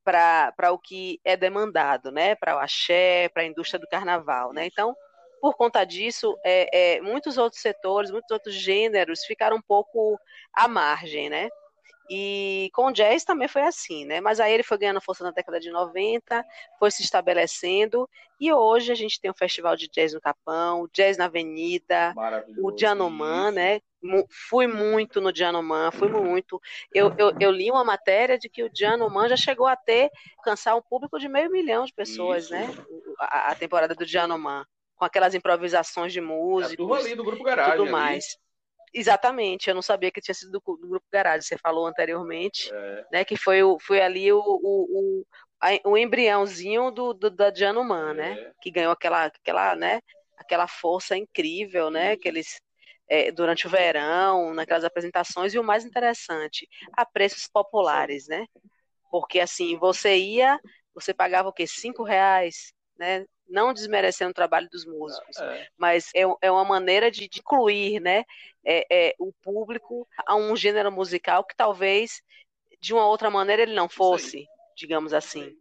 para 0.02 0.72
o 0.72 0.78
que 0.78 1.20
é 1.24 1.36
demandado, 1.36 2.10
né? 2.10 2.34
Para 2.34 2.56
o 2.56 2.58
axé, 2.58 3.28
para 3.30 3.42
a 3.42 3.46
indústria 3.46 3.80
do 3.80 3.88
carnaval, 3.88 4.52
né? 4.52 4.66
Então, 4.66 4.94
por 5.40 5.56
conta 5.56 5.84
disso, 5.84 6.38
é, 6.44 6.96
é, 6.96 7.00
muitos 7.00 7.38
outros 7.38 7.60
setores, 7.60 8.10
muitos 8.10 8.30
outros 8.30 8.54
gêneros 8.54 9.24
ficaram 9.24 9.56
um 9.56 9.62
pouco 9.62 10.18
à 10.52 10.68
margem, 10.68 11.30
né? 11.30 11.48
E 12.08 12.70
com 12.74 12.86
o 12.86 12.92
jazz 12.92 13.24
também 13.24 13.48
foi 13.48 13.62
assim, 13.62 14.04
né? 14.04 14.20
Mas 14.20 14.38
aí 14.38 14.52
ele 14.52 14.62
foi 14.62 14.76
ganhando 14.76 15.00
força 15.00 15.24
na 15.24 15.30
década 15.30 15.58
de 15.58 15.70
90, 15.70 16.44
foi 16.78 16.90
se 16.90 17.02
estabelecendo, 17.02 18.08
e 18.38 18.52
hoje 18.52 18.92
a 18.92 18.94
gente 18.94 19.20
tem 19.20 19.30
um 19.30 19.34
festival 19.34 19.74
de 19.76 19.88
jazz 19.88 20.12
no 20.12 20.20
Capão, 20.20 20.82
o 20.82 20.88
Jazz 20.88 21.16
na 21.16 21.24
Avenida, 21.26 22.14
o 22.58 22.70
Isso. 23.48 23.52
né? 23.52 23.80
Fui 24.50 24.66
muito 24.66 25.18
no 25.18 25.34
Janoman, 25.34 25.90
fui 25.90 26.08
muito. 26.08 26.60
Eu, 26.92 27.14
eu, 27.16 27.34
eu 27.40 27.50
li 27.50 27.70
uma 27.70 27.82
matéria 27.82 28.38
de 28.38 28.50
que 28.50 28.62
o 28.62 28.70
Janoman 28.72 29.28
já 29.28 29.36
chegou 29.36 29.66
a 29.66 29.74
ter, 29.76 30.10
alcançar 30.36 30.76
um 30.76 30.82
público 30.82 31.18
de 31.18 31.26
meio 31.26 31.50
milhão 31.50 31.86
de 31.86 31.92
pessoas, 31.94 32.44
Isso. 32.44 32.52
né? 32.52 32.68
O- 32.90 33.14
A, 33.18 33.52
a 33.52 33.54
temporada 33.54 33.94
do 33.94 34.04
Janoman, 34.04 34.66
com 34.94 35.04
aquelas 35.06 35.34
improvisações 35.34 36.12
de 36.12 36.20
É 36.20 36.22
A 36.22 36.76
turma 36.76 36.98
ali 36.98 37.14
do 37.14 37.24
grupo 37.24 37.42
Garagem. 37.44 37.86
tudo 37.86 37.96
ali. 37.96 38.18
Exatamente, 38.94 39.68
eu 39.68 39.74
não 39.74 39.82
sabia 39.82 40.10
que 40.12 40.20
tinha 40.20 40.34
sido 40.34 40.52
do, 40.52 40.76
do 40.76 40.88
Grupo 40.88 41.06
Garagem, 41.12 41.42
você 41.42 41.58
falou 41.58 41.86
anteriormente, 41.86 42.70
É, 42.72 43.06
né? 43.10 43.24
Que 43.24 43.36
foi, 43.36 43.62
o, 43.62 43.76
foi 43.80 44.00
ali 44.00 44.32
o, 44.32 44.38
o, 44.38 45.24
o, 45.84 45.90
o 45.90 45.98
embriãozinho 45.98 46.92
do, 46.92 47.12
do, 47.12 47.28
da 47.28 47.52
Janoman, 47.52 48.14
né? 48.14 48.32
é. 48.38 48.52
que 48.62 48.70
ganhou 48.70 48.92
aquela, 48.92 49.24
aquela, 49.26 49.74
né, 49.74 50.00
aquela 50.36 50.68
força 50.68 51.16
incrível, 51.16 51.90
né, 51.90 52.16
que 52.16 52.28
eles 52.28 52.60
é, 53.08 53.30
durante 53.30 53.66
o 53.66 53.70
verão, 53.70 54.54
naquelas 54.54 54.84
apresentações, 54.84 55.52
e 55.54 55.58
o 55.58 55.64
mais 55.64 55.84
interessante, 55.84 56.68
a 56.92 57.04
preços 57.04 57.48
populares, 57.48 58.26
né? 58.28 58.46
Porque 59.10 59.40
assim, 59.40 59.76
você 59.76 60.16
ia, 60.16 60.58
você 60.94 61.12
pagava 61.12 61.48
o 61.48 61.52
quê? 61.52 61.66
Cinco 61.66 62.02
reais, 62.02 62.72
né? 62.98 63.26
Não 63.48 63.72
desmerecendo 63.72 64.30
o 64.30 64.34
trabalho 64.34 64.68
dos 64.70 64.84
músicos, 64.86 65.36
É. 65.36 65.68
mas 65.76 66.10
é, 66.14 66.22
é 66.40 66.50
uma 66.50 66.64
maneira 66.64 67.10
de, 67.10 67.28
de 67.28 67.40
incluir, 67.40 68.00
né, 68.00 68.24
é, 68.64 68.86
é, 68.90 69.14
o 69.18 69.32
público 69.42 70.08
a 70.26 70.34
um 70.34 70.56
gênero 70.56 70.90
musical 70.90 71.44
que 71.44 71.54
talvez 71.54 72.22
de 72.80 72.94
uma 72.94 73.06
outra 73.06 73.30
maneira 73.30 73.62
ele 73.62 73.74
não 73.74 73.88
fosse, 73.88 74.46
digamos 74.76 75.12
assim. 75.12 75.54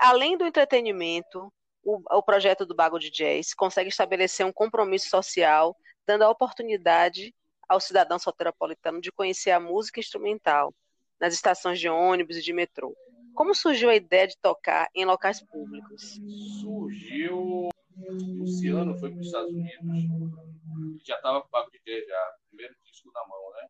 Além 0.00 0.36
do 0.36 0.44
entretenimento, 0.44 1.52
o, 1.82 2.00
o 2.18 2.22
projeto 2.22 2.66
do 2.66 2.74
Bago 2.74 2.98
de 2.98 3.10
Jazz 3.10 3.54
consegue 3.54 3.88
estabelecer 3.88 4.44
um 4.44 4.52
compromisso 4.52 5.08
social, 5.08 5.76
dando 6.06 6.22
a 6.22 6.30
oportunidade 6.30 7.34
ao 7.68 7.80
cidadão 7.80 8.18
soteropolitano 8.18 9.00
de 9.00 9.12
conhecer 9.12 9.52
a 9.52 9.60
música 9.60 10.00
instrumental 10.00 10.74
nas 11.20 11.34
estações 11.34 11.78
de 11.78 11.88
ônibus 11.88 12.36
e 12.36 12.42
de 12.42 12.52
metrô. 12.52 12.96
Como 13.34 13.54
surgiu 13.54 13.90
a 13.90 13.96
ideia 13.96 14.26
de 14.26 14.36
tocar 14.38 14.88
em 14.94 15.04
locais 15.04 15.42
públicos? 15.42 16.18
Surgiu. 16.60 17.68
Luciano 18.38 18.98
foi 18.98 19.10
para 19.10 19.20
os 19.20 19.26
Estados 19.26 19.52
Unidos. 19.52 21.04
Já 21.04 21.16
estava 21.16 21.40
com 21.40 21.48
o 21.48 21.50
Papo 21.50 21.70
de 21.70 21.80
Jazz 21.80 22.06
já, 22.06 22.34
primeiro 22.48 22.74
disco 22.84 23.10
na 23.12 23.26
mão, 23.26 23.50
né? 23.52 23.68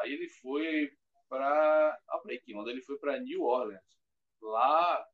Aí 0.00 0.12
ele 0.12 0.28
foi 0.28 0.90
para. 1.28 1.98
Ah, 2.08 2.18
falei 2.20 2.38
aqui, 2.38 2.52
quando 2.52 2.70
ele 2.70 2.82
foi 2.82 2.98
para 2.98 3.18
New 3.18 3.42
Orleans. 3.42 3.80
Lá. 4.42 5.04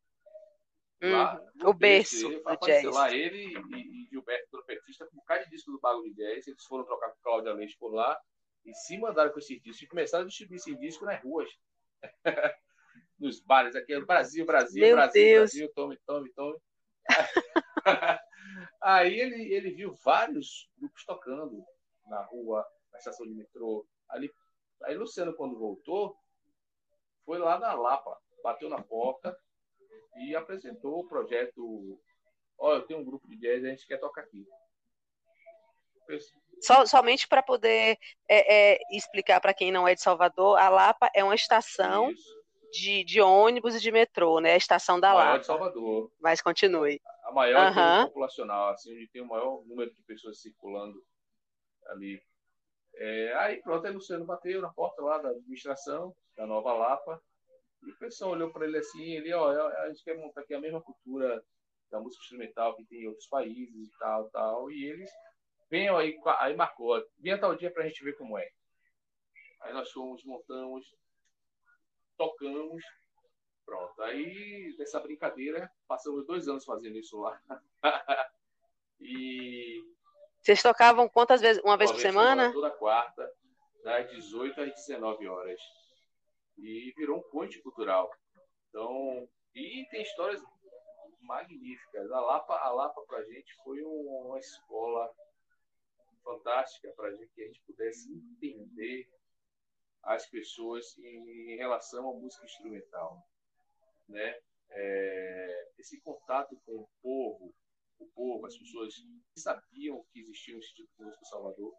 lá 1.02 1.40
Hum, 1.60 1.68
o 1.68 1.74
berço 1.74 2.26
ele, 2.26 2.42
apareceu 2.46 2.90
lá 2.90 3.14
ele 3.14 3.52
e, 3.54 4.04
e 4.04 4.08
Gilberto 4.08 4.48
trompetista 4.50 5.06
com 5.06 5.16
um 5.16 5.18
bocado 5.18 5.44
de 5.44 5.50
disco 5.50 5.70
do 5.70 5.78
Bago 5.78 6.02
de 6.02 6.14
Jazz. 6.14 6.46
Eles 6.46 6.64
foram 6.64 6.84
trocar 6.84 7.10
com 7.10 7.20
Cláudia 7.22 7.52
Leite 7.52 7.76
por 7.78 7.92
lá 7.92 8.18
e 8.64 8.74
se 8.74 8.98
mandaram 8.98 9.30
com 9.30 9.38
esses 9.38 9.60
discos 9.62 9.82
e 9.82 9.86
começaram 9.88 10.24
a 10.24 10.28
distribuir 10.28 10.56
esses 10.56 10.78
discos 10.78 11.06
nas 11.06 11.22
ruas. 11.22 11.50
Nos 13.18 13.40
bares 13.40 13.74
aqui, 13.74 13.98
Brasil, 14.04 14.44
Brasil, 14.44 14.80
Meu 14.80 14.96
Brasil, 14.96 15.22
Deus. 15.22 15.50
Brasil, 15.50 15.72
tome, 15.74 15.98
tome, 16.06 16.32
tome. 16.32 16.58
Aí 18.82 19.18
ele, 19.18 19.52
ele 19.52 19.70
viu 19.70 19.94
vários 20.04 20.68
grupos 20.78 21.04
tocando 21.04 21.64
na 22.06 22.22
rua, 22.22 22.64
na 22.92 22.98
estação 22.98 23.26
de 23.26 23.34
metrô. 23.34 23.86
Ali, 24.08 24.30
aí 24.84 24.96
Luciano, 24.96 25.34
quando 25.34 25.58
voltou, 25.58 26.16
foi 27.24 27.38
lá 27.38 27.58
na 27.58 27.74
Lapa, 27.74 28.16
bateu 28.42 28.68
na 28.68 28.80
porta 28.82 29.36
e 30.16 30.34
apresentou 30.36 31.00
o 31.00 31.08
projeto. 31.08 32.00
Olha, 32.58 32.78
eu 32.78 32.86
tenho 32.86 33.00
um 33.00 33.04
grupo 33.04 33.28
de 33.28 33.36
jazz, 33.36 33.64
a 33.64 33.68
gente 33.68 33.86
quer 33.86 33.98
tocar 33.98 34.22
aqui. 34.22 34.46
Só- 36.60 36.86
somente 36.86 37.26
para 37.26 37.42
poder 37.42 37.98
é, 38.28 38.74
é, 38.74 38.78
explicar 38.92 39.40
para 39.40 39.52
quem 39.52 39.72
não 39.72 39.86
é 39.86 39.94
de 39.94 40.00
Salvador, 40.00 40.56
a 40.58 40.68
Lapa 40.68 41.10
é 41.14 41.22
uma 41.24 41.34
estação 41.34 42.10
Isso. 42.10 42.35
De, 42.76 43.04
de 43.04 43.20
ônibus 43.20 43.74
e 43.74 43.80
de 43.80 43.90
metrô, 43.90 44.40
né? 44.40 44.52
A 44.52 44.56
estação 44.56 45.00
da 45.00 45.10
A 45.10 45.14
maior 45.14 45.26
Lapa. 45.26 45.38
de 45.40 45.46
Salvador. 45.46 46.12
Mas 46.20 46.40
continue. 46.40 47.00
A 47.24 47.32
maior 47.32 47.66
Aham. 47.66 48.06
populacional, 48.06 48.70
assim, 48.70 48.94
onde 48.94 49.08
tem 49.08 49.22
o 49.22 49.26
maior 49.26 49.64
número 49.66 49.92
de 49.92 50.02
pessoas 50.02 50.40
circulando 50.40 51.02
ali. 51.88 52.22
É, 52.94 53.34
aí 53.34 53.62
pronto, 53.62 53.86
aí 53.86 53.92
Luciano 53.92 54.24
bateu 54.24 54.60
na 54.62 54.72
porta 54.72 55.02
lá 55.02 55.18
da 55.18 55.28
administração, 55.30 56.14
da 56.36 56.46
Nova 56.46 56.72
Lapa, 56.72 57.22
e 57.82 57.90
o 57.90 57.98
pessoal 57.98 58.30
olhou 58.32 58.50
para 58.50 58.66
ele 58.66 58.78
assim, 58.78 59.02
ele, 59.12 59.32
ó, 59.34 59.50
a 59.50 59.88
gente 59.88 60.02
quer 60.02 60.16
montar 60.16 60.40
aqui 60.40 60.54
a 60.54 60.60
mesma 60.60 60.80
cultura 60.80 61.42
da 61.90 62.00
música 62.00 62.22
instrumental 62.22 62.74
que 62.74 62.86
tem 62.86 63.02
em 63.02 63.08
outros 63.08 63.26
países 63.28 63.88
e 63.88 63.98
tal, 63.98 64.30
tal, 64.30 64.70
e 64.70 64.86
eles 64.86 65.10
venham 65.70 65.96
aí, 65.96 66.18
aí 66.38 66.56
marcou, 66.56 67.04
venha 67.18 67.38
tal 67.38 67.54
dia 67.54 67.70
pra 67.70 67.86
gente 67.86 68.02
ver 68.02 68.16
como 68.16 68.38
é. 68.38 68.48
Aí 69.60 69.72
nós 69.72 69.90
fomos, 69.90 70.24
montamos, 70.24 70.86
tocamos, 72.16 72.82
pronto. 73.64 74.02
Aí, 74.02 74.74
dessa 74.76 75.00
brincadeira, 75.00 75.70
passamos 75.86 76.26
dois 76.26 76.48
anos 76.48 76.64
fazendo 76.64 76.96
isso 76.96 77.18
lá. 77.20 77.40
e 79.00 79.82
Vocês 80.40 80.62
tocavam 80.62 81.08
quantas 81.08 81.40
vezes? 81.40 81.62
Uma 81.62 81.76
vez 81.76 81.90
por 81.90 81.98
vez 82.00 82.08
semana? 82.12 82.52
Toda 82.52 82.70
quarta, 82.70 83.32
das 83.82 84.10
18 84.10 84.60
às 84.60 84.74
19 84.74 85.26
horas. 85.28 85.60
E 86.58 86.92
virou 86.96 87.18
um 87.18 87.30
ponte 87.30 87.60
cultural. 87.60 88.10
Então, 88.68 89.28
e 89.54 89.86
tem 89.90 90.02
histórias 90.02 90.42
magníficas. 91.20 92.10
A 92.10 92.20
Lapa, 92.20 92.54
a 92.58 92.70
Lapa 92.70 93.02
pra 93.06 93.22
gente 93.24 93.54
foi 93.64 93.82
um- 93.82 94.26
uma 94.28 94.38
escola 94.38 95.12
fantástica 96.24 96.92
para 96.96 97.12
gente 97.12 97.32
que 97.34 97.42
a 97.42 97.46
gente 97.46 97.60
pudesse 97.66 98.10
entender 98.12 99.08
as 100.06 100.24
pessoas 100.30 100.96
em, 100.98 101.56
relação 101.56 102.08
à 102.08 102.14
música 102.14 102.44
instrumental, 102.44 103.22
né? 104.08 104.38
É, 104.68 105.68
esse 105.78 106.00
contato 106.00 106.56
com 106.64 106.72
o 106.76 106.88
povo, 107.02 107.54
o 107.98 108.06
povo, 108.14 108.46
as 108.46 108.56
pessoas 108.56 108.94
sabiam 109.36 110.04
que 110.12 110.20
existia 110.20 110.54
um 110.54 110.58
Instituto 110.58 110.90
de 110.96 111.04
Música 111.04 111.24
Salvador. 111.24 111.74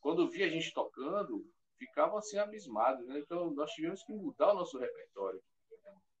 Quando 0.00 0.30
via 0.30 0.46
a 0.46 0.48
gente 0.48 0.72
tocando, 0.72 1.46
ficavam 1.78 2.18
assim 2.18 2.38
abismados, 2.38 3.06
né? 3.06 3.18
Então 3.18 3.50
nós 3.52 3.70
tivemos 3.72 4.02
que 4.04 4.12
mudar 4.12 4.52
o 4.52 4.56
nosso 4.56 4.78
repertório. 4.78 5.42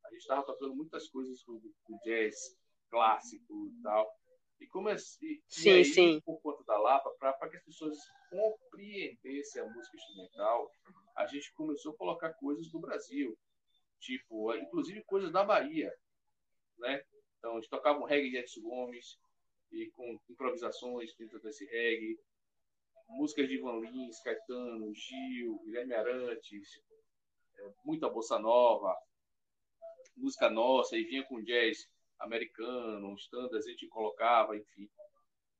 A 0.04 0.10
gente 0.10 0.20
estava 0.20 0.44
tocando 0.44 0.74
muitas 0.74 1.08
coisas 1.08 1.42
do 1.44 1.62
jazz 2.04 2.36
clássico 2.90 3.68
e 3.68 3.82
tal. 3.82 4.06
E 4.60 4.66
comecei, 4.68 5.42
Sim, 5.48 5.68
e 5.68 5.72
aí, 5.72 5.84
sim. 5.84 6.20
por 6.20 6.40
conta 6.40 6.64
da 6.64 6.78
Lapa, 6.78 7.10
para 7.18 7.50
que 7.50 7.56
as 7.56 7.64
pessoas 7.64 7.98
compreendessem 8.30 9.62
a 9.62 9.66
música 9.66 9.96
instrumental, 9.96 10.70
a 11.16 11.26
gente 11.26 11.52
começou 11.54 11.92
a 11.92 11.96
colocar 11.96 12.32
coisas 12.34 12.70
do 12.70 12.80
Brasil, 12.80 13.36
tipo, 14.00 14.54
inclusive 14.54 15.02
coisas 15.04 15.32
da 15.32 15.44
Bahia, 15.44 15.92
né? 16.78 17.02
Então, 17.38 17.52
a 17.52 17.60
gente 17.60 17.68
tocava 17.68 17.98
um 17.98 18.04
reggae 18.04 18.30
de 18.30 18.36
Edson 18.38 18.62
Gomes, 18.62 19.18
e 19.72 19.90
com 19.90 20.18
improvisações 20.30 21.14
dentro 21.16 21.40
desse 21.40 21.64
reggae, 21.66 22.18
músicas 23.08 23.48
de 23.48 23.56
Ivan 23.56 23.80
Lins, 23.80 24.20
Caetano, 24.20 24.94
Gil, 24.94 25.58
Guilherme 25.64 25.94
Arantes, 25.94 26.68
muita 27.84 28.08
bossa 28.08 28.38
nova, 28.38 28.96
música 30.16 30.48
nossa, 30.48 30.96
e 30.96 31.04
vinha 31.04 31.24
com 31.24 31.42
jazz 31.42 31.88
americano, 32.24 33.08
uns 33.08 33.22
standards 33.22 33.66
a 33.66 33.70
gente 33.70 33.86
colocava, 33.88 34.56
enfim. 34.56 34.88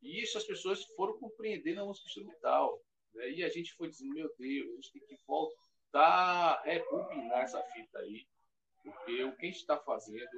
E 0.03 0.23
isso 0.23 0.37
as 0.37 0.45
pessoas 0.45 0.85
foram 0.97 1.19
compreendendo 1.19 1.81
a 1.81 1.85
música 1.85 2.07
instrumental. 2.07 2.81
Né? 3.15 3.31
E 3.31 3.45
a 3.45 3.49
gente 3.49 3.73
foi 3.75 3.89
dizendo, 3.89 4.15
meu 4.15 4.31
Deus, 4.39 4.71
a 4.71 4.75
gente 4.75 4.93
tem 4.93 5.07
que 5.07 5.19
voltar 5.27 6.55
a 6.55 6.63
rebobinar 6.63 7.43
essa 7.43 7.63
fita 7.63 7.99
aí, 8.01 8.27
porque 8.83 9.25
o 9.25 9.35
que 9.37 9.47
a 9.47 9.49
gente 9.49 9.61
está 9.61 9.79
fazendo 9.79 10.29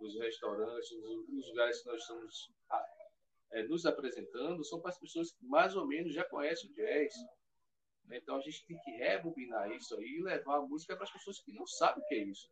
nos 0.00 0.18
restaurantes, 0.18 0.90
nos 1.28 1.48
lugares 1.48 1.82
que 1.82 1.88
nós 1.88 2.00
estamos 2.00 2.50
é, 3.52 3.62
nos 3.64 3.86
apresentando, 3.86 4.64
são 4.64 4.80
para 4.80 4.90
as 4.90 4.98
pessoas 4.98 5.32
que 5.32 5.44
mais 5.46 5.76
ou 5.76 5.86
menos 5.86 6.14
já 6.14 6.24
conhecem 6.24 6.70
o 6.70 6.74
jazz. 6.74 7.14
Né? 8.06 8.18
Então 8.18 8.36
a 8.36 8.40
gente 8.40 8.64
tem 8.66 8.78
que 8.78 8.90
rebobinar 8.92 9.70
isso 9.72 9.94
aí 9.96 10.16
e 10.18 10.22
levar 10.22 10.56
a 10.56 10.62
música 10.62 10.94
para 10.94 11.04
as 11.04 11.12
pessoas 11.12 11.40
que 11.40 11.52
não 11.52 11.66
sabem 11.66 12.02
o 12.02 12.06
que 12.06 12.14
é 12.14 12.24
isso. 12.24 12.50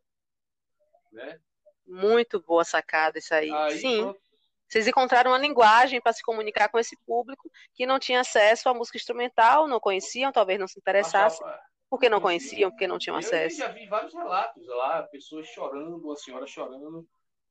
Né? 1.11 1.41
Muito 1.85 2.41
boa 2.41 2.63
sacada 2.63 3.19
isso 3.19 3.33
aí. 3.33 3.51
aí 3.51 3.77
Sim. 3.79 4.01
Pronto. 4.01 4.23
Vocês 4.67 4.87
encontraram 4.87 5.29
uma 5.31 5.37
linguagem 5.37 6.01
para 6.01 6.13
se 6.13 6.23
comunicar 6.23 6.67
com 6.67 6.79
esse 6.79 6.97
público 7.05 7.47
que 7.75 7.85
não 7.85 7.99
tinha 7.99 8.21
acesso 8.21 8.67
à 8.67 8.73
música 8.73 8.97
instrumental, 8.97 9.67
não 9.67 9.79
conheciam, 9.79 10.31
talvez 10.31 10.59
não 10.59 10.67
se 10.67 10.79
interessassem. 10.79 11.45
Porque 11.87 12.09
não 12.09 12.19
conheciam, 12.19 12.71
porque 12.71 12.87
não 12.87 12.97
tinham 12.97 13.15
acesso. 13.17 13.61
Eu 13.61 13.67
já 13.67 13.71
vi 13.71 13.85
vários 13.85 14.15
relatos 14.15 14.65
lá, 14.65 15.03
pessoas 15.03 15.45
chorando, 15.47 16.03
uma 16.03 16.15
senhora 16.15 16.47
chorando. 16.47 17.07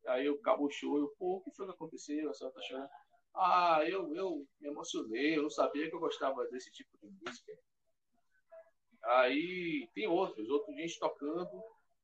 Aí 0.08 0.26
eu 0.26 0.34
acabou 0.34 0.66
o 0.66 0.70
show, 0.70 0.98
eu, 0.98 1.14
pô, 1.16 1.36
o 1.36 1.40
que 1.42 1.54
foi 1.54 1.66
que 1.66 1.72
aconteceu? 1.72 2.28
A 2.28 2.34
senhora 2.34 2.56
tá 2.56 2.62
chorando. 2.62 2.88
Ah, 3.36 3.80
eu, 3.86 4.12
eu 4.16 4.44
me 4.60 4.68
emocionei, 4.68 5.36
eu 5.36 5.42
não 5.42 5.50
sabia 5.50 5.88
que 5.88 5.94
eu 5.94 6.00
gostava 6.00 6.44
desse 6.48 6.72
tipo 6.72 6.90
de 7.00 7.08
música. 7.24 7.52
Aí 9.04 9.88
tem 9.94 10.08
outros, 10.08 10.48
outros 10.48 10.76
gente 10.76 10.98
tocando 10.98 11.62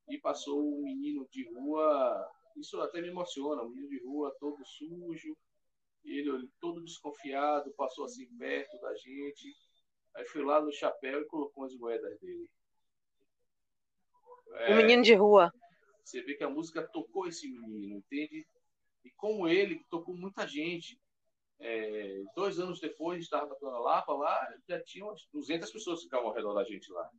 e 0.09 0.18
passou 0.18 0.61
um 0.61 0.83
menino 0.83 1.27
de 1.31 1.49
rua, 1.53 2.31
isso 2.57 2.81
até 2.81 3.01
me 3.01 3.09
emociona, 3.09 3.62
um 3.62 3.68
menino 3.68 3.88
de 3.88 4.05
rua 4.05 4.35
todo 4.40 4.64
sujo, 4.64 5.37
ele 6.05 6.49
todo 6.61 6.83
desconfiado, 6.83 7.73
passou 7.75 8.05
assim 8.05 8.27
perto 8.37 8.79
da 8.81 8.94
gente, 8.97 9.55
aí 10.14 10.27
foi 10.27 10.42
lá 10.42 10.61
no 10.61 10.73
chapéu 10.73 11.21
e 11.21 11.27
colocou 11.27 11.64
as 11.64 11.75
moedas 11.77 12.18
dele. 12.21 12.49
É, 14.53 14.73
um 14.73 14.77
menino 14.77 15.03
de 15.03 15.14
rua. 15.14 15.53
Você 16.03 16.23
vê 16.23 16.35
que 16.35 16.44
a 16.44 16.49
música 16.49 16.87
tocou 16.88 17.27
esse 17.27 17.49
menino, 17.51 17.99
entende? 17.99 18.47
E 19.05 19.11
como 19.11 19.47
ele, 19.47 19.85
tocou 19.90 20.16
muita 20.16 20.47
gente. 20.47 20.99
É, 21.61 22.23
dois 22.35 22.59
anos 22.59 22.81
depois, 22.81 23.16
a 23.16 23.21
gente 23.21 23.25
estava 23.25 23.57
na 23.61 23.79
Lapa, 23.79 24.14
lá 24.14 24.55
já 24.66 24.83
tinha 24.83 25.05
umas 25.05 25.27
200 25.33 25.71
pessoas 25.71 25.99
que 25.99 26.05
ficavam 26.05 26.29
ao 26.29 26.35
redor 26.35 26.55
da 26.55 26.64
gente 26.64 26.90
lá. 26.92 27.11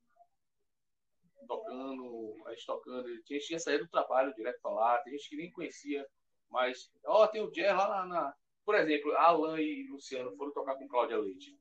Tocando, 1.47 2.35
a 2.45 2.51
gente 2.51 2.65
tocando. 2.65 3.23
Tinha 3.23 3.39
gente 3.39 3.51
ia 3.51 3.59
sair 3.59 3.79
do 3.79 3.87
trabalho 3.87 4.33
direto 4.33 4.59
para 4.61 4.71
lá, 4.71 4.97
tem 4.99 5.13
gente 5.13 5.29
que 5.29 5.35
nem 5.35 5.51
conhecia, 5.51 6.05
mas, 6.49 6.91
ó, 7.05 7.27
tem 7.27 7.41
o 7.41 7.51
jazz 7.51 7.75
lá 7.75 7.89
na, 7.89 8.05
na, 8.05 8.33
Por 8.65 8.75
exemplo, 8.75 9.15
Alan 9.15 9.59
e 9.61 9.87
Luciano 9.89 10.35
foram 10.35 10.51
tocar 10.51 10.75
com 10.75 10.87
Cláudia 10.87 11.17
Leite. 11.17 11.57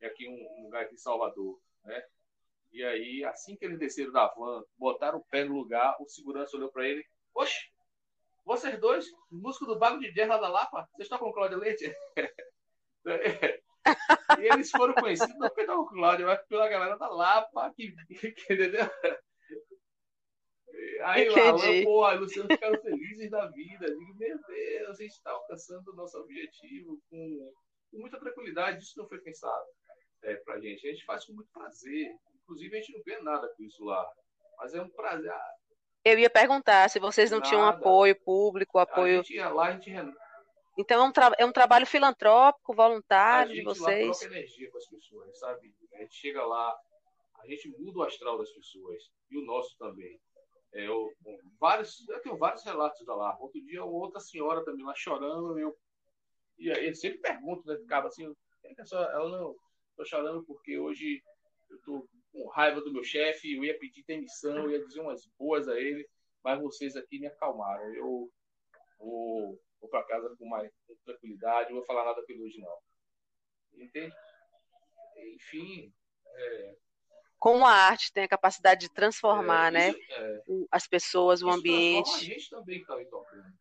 É 0.00 0.06
aqui 0.06 0.28
um, 0.28 0.60
um 0.60 0.64
lugar 0.64 0.84
aqui 0.84 0.94
em 0.94 0.98
Salvador, 0.98 1.60
né? 1.84 2.02
E 2.72 2.84
aí, 2.84 3.24
assim 3.24 3.56
que 3.56 3.64
eles 3.64 3.78
desceram 3.78 4.12
da 4.12 4.28
van, 4.28 4.62
botaram 4.78 5.18
o 5.18 5.24
pé 5.24 5.44
no 5.44 5.54
lugar, 5.54 5.96
o 6.00 6.08
segurança 6.08 6.56
olhou 6.56 6.70
para 6.70 6.86
ele, 6.86 7.04
oxe, 7.34 7.70
vocês 8.44 8.78
dois, 8.80 9.06
músico 9.30 9.66
do 9.66 9.78
Bago 9.78 9.98
de 9.98 10.12
Jazz 10.12 10.28
lá 10.28 10.38
da 10.38 10.48
Lapa, 10.48 10.88
vocês 10.92 11.06
estão 11.06 11.18
com 11.18 11.32
Cláudia 11.32 11.58
Leite? 11.58 11.94
e 14.38 14.52
eles 14.52 14.70
foram 14.70 14.94
conhecidos 14.94 15.36
não 15.38 15.50
pelo 15.50 15.86
Cláudio, 15.86 16.26
mas 16.26 16.42
pela 16.46 16.68
galera 16.68 16.96
da 16.96 17.08
Lapa, 17.08 17.72
que, 17.74 17.92
que 18.08 18.52
entendeu? 18.52 18.90
Aí 21.04 21.28
lá, 21.28 21.52
pô, 21.84 22.04
a 22.04 22.12
Luciano 22.14 22.48
ficaram 22.50 22.80
felizes 22.80 23.30
da 23.30 23.46
vida. 23.48 23.86
Eu 23.86 23.98
digo, 23.98 24.14
meu 24.16 24.38
Deus, 24.46 24.98
a 24.98 25.02
gente 25.02 25.12
está 25.12 25.30
alcançando 25.30 25.90
o 25.90 25.96
nosso 25.96 26.18
objetivo 26.18 27.00
com, 27.08 27.52
com, 27.90 27.98
muita 27.98 28.18
tranquilidade. 28.18 28.82
Isso 28.82 28.98
não 28.98 29.08
foi 29.08 29.18
pensado 29.20 29.64
é, 30.22 30.36
pra 30.36 30.60
gente. 30.60 30.86
A 30.86 30.90
gente 30.90 31.04
faz 31.04 31.24
com 31.24 31.32
muito 31.32 31.50
prazer. 31.52 32.14
Inclusive, 32.42 32.76
a 32.76 32.80
gente 32.80 32.92
não 32.92 33.02
ganha 33.04 33.22
nada 33.22 33.48
com 33.56 33.62
isso 33.62 33.84
lá. 33.84 34.06
Mas 34.58 34.74
é 34.74 34.82
um 34.82 34.90
prazer. 34.90 35.32
Eu 36.04 36.18
ia 36.18 36.30
perguntar 36.30 36.88
se 36.88 36.98
vocês 36.98 37.30
não 37.30 37.38
Nada. 37.38 37.48
tinham 37.48 37.66
apoio 37.66 38.18
público, 38.22 38.78
apoio. 38.78 39.20
A 39.20 39.22
gente 39.22 39.34
ia 39.34 39.50
lá, 39.50 39.66
a 39.68 39.72
gente 39.72 39.90
Então 40.80 41.04
é 41.04 41.08
um, 41.08 41.12
tra... 41.12 41.32
é 41.38 41.44
um 41.44 41.52
trabalho 41.52 41.86
filantrópico, 41.86 42.74
voluntário 42.74 43.52
de 43.52 43.62
vocês. 43.62 43.86
A 43.86 43.98
gente 43.98 44.18
troca 44.18 44.34
energia 44.34 44.70
com 44.70 44.78
as 44.78 44.86
pessoas, 44.86 45.38
sabe? 45.38 45.74
A 45.94 45.98
gente 45.98 46.14
chega 46.14 46.44
lá, 46.44 46.76
a 47.40 47.46
gente 47.46 47.68
muda 47.78 47.98
o 47.98 48.02
astral 48.02 48.38
das 48.38 48.50
pessoas 48.50 49.02
e 49.30 49.38
o 49.38 49.44
nosso 49.44 49.76
também. 49.78 50.18
É, 50.72 50.86
eu, 50.86 51.12
vários, 51.58 52.08
eu 52.08 52.20
tenho 52.20 52.36
vários 52.36 52.64
relatos 52.64 53.04
da 53.04 53.14
lá. 53.14 53.36
Outro 53.40 53.60
dia, 53.60 53.84
outra 53.84 54.20
senhora 54.20 54.64
também 54.64 54.84
lá 54.84 54.94
chorando, 54.96 55.58
eu 55.58 55.76
e 56.58 56.70
aí 56.70 56.86
ele 56.86 56.94
sempre 56.94 57.18
pergunta, 57.18 57.62
né? 57.72 57.78
Ficava 57.78 58.06
assim, 58.08 58.30
ela 58.92 59.28
não, 59.30 59.56
tô 59.96 60.04
chorando 60.04 60.44
porque 60.44 60.78
hoje 60.78 61.22
eu 61.70 61.78
tô 61.82 62.08
com 62.32 62.48
raiva 62.48 62.80
do 62.82 62.92
meu 62.92 63.02
chefe, 63.02 63.56
eu 63.56 63.64
ia 63.64 63.78
pedir 63.78 64.04
demissão, 64.04 64.64
eu 64.64 64.70
ia 64.72 64.86
dizer 64.86 65.00
umas 65.00 65.26
boas 65.38 65.66
a 65.68 65.80
ele, 65.80 66.06
mas 66.44 66.60
vocês 66.60 66.96
aqui 66.96 67.18
me 67.18 67.26
acalmaram. 67.26 67.82
Eu 67.94 68.30
vou, 68.98 69.58
vou 69.80 69.88
para 69.88 70.04
casa 70.04 70.34
com 70.36 70.46
mais 70.46 70.70
com 70.86 70.94
tranquilidade, 71.04 71.70
não 71.70 71.78
vou 71.78 71.86
falar 71.86 72.04
nada 72.04 72.22
pelo 72.22 72.44
hoje, 72.44 72.58
não. 72.58 72.78
Entende? 73.74 74.14
Enfim. 75.34 75.92
É... 76.26 76.76
Como 77.38 77.64
a 77.64 77.72
arte 77.72 78.12
tem 78.12 78.24
a 78.24 78.28
capacidade 78.28 78.82
de 78.82 78.92
transformar, 78.92 79.68
é, 79.68 79.70
né? 79.70 79.90
É, 80.10 80.42
as 80.70 80.86
pessoas, 80.86 81.42
o 81.42 81.48
ambiente. 81.48 82.10
A 82.10 82.18
gente 82.18 82.50
também 82.50 82.80
está 82.80 83.02
tocando. 83.06 83.52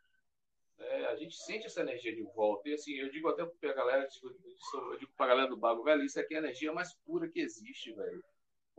É, 0.79 1.05
a 1.05 1.15
gente 1.15 1.35
sente 1.35 1.65
essa 1.65 1.81
energia 1.81 2.13
de 2.13 2.23
volta. 2.23 2.67
E 2.67 2.73
assim, 2.73 2.93
eu 2.95 3.09
digo 3.09 3.29
até 3.29 3.45
para 3.45 3.71
a 3.71 3.73
galera, 3.73 4.07
eu 4.21 4.97
digo 4.97 5.11
para 5.15 5.25
a 5.27 5.29
galera 5.29 5.47
do 5.47 5.55
Bago, 5.55 5.83
velho, 5.83 6.03
isso 6.03 6.19
aqui 6.19 6.33
é 6.33 6.37
a 6.37 6.41
energia 6.41 6.73
mais 6.73 6.93
pura 7.05 7.29
que 7.29 7.39
existe, 7.39 7.93
velho 7.93 8.21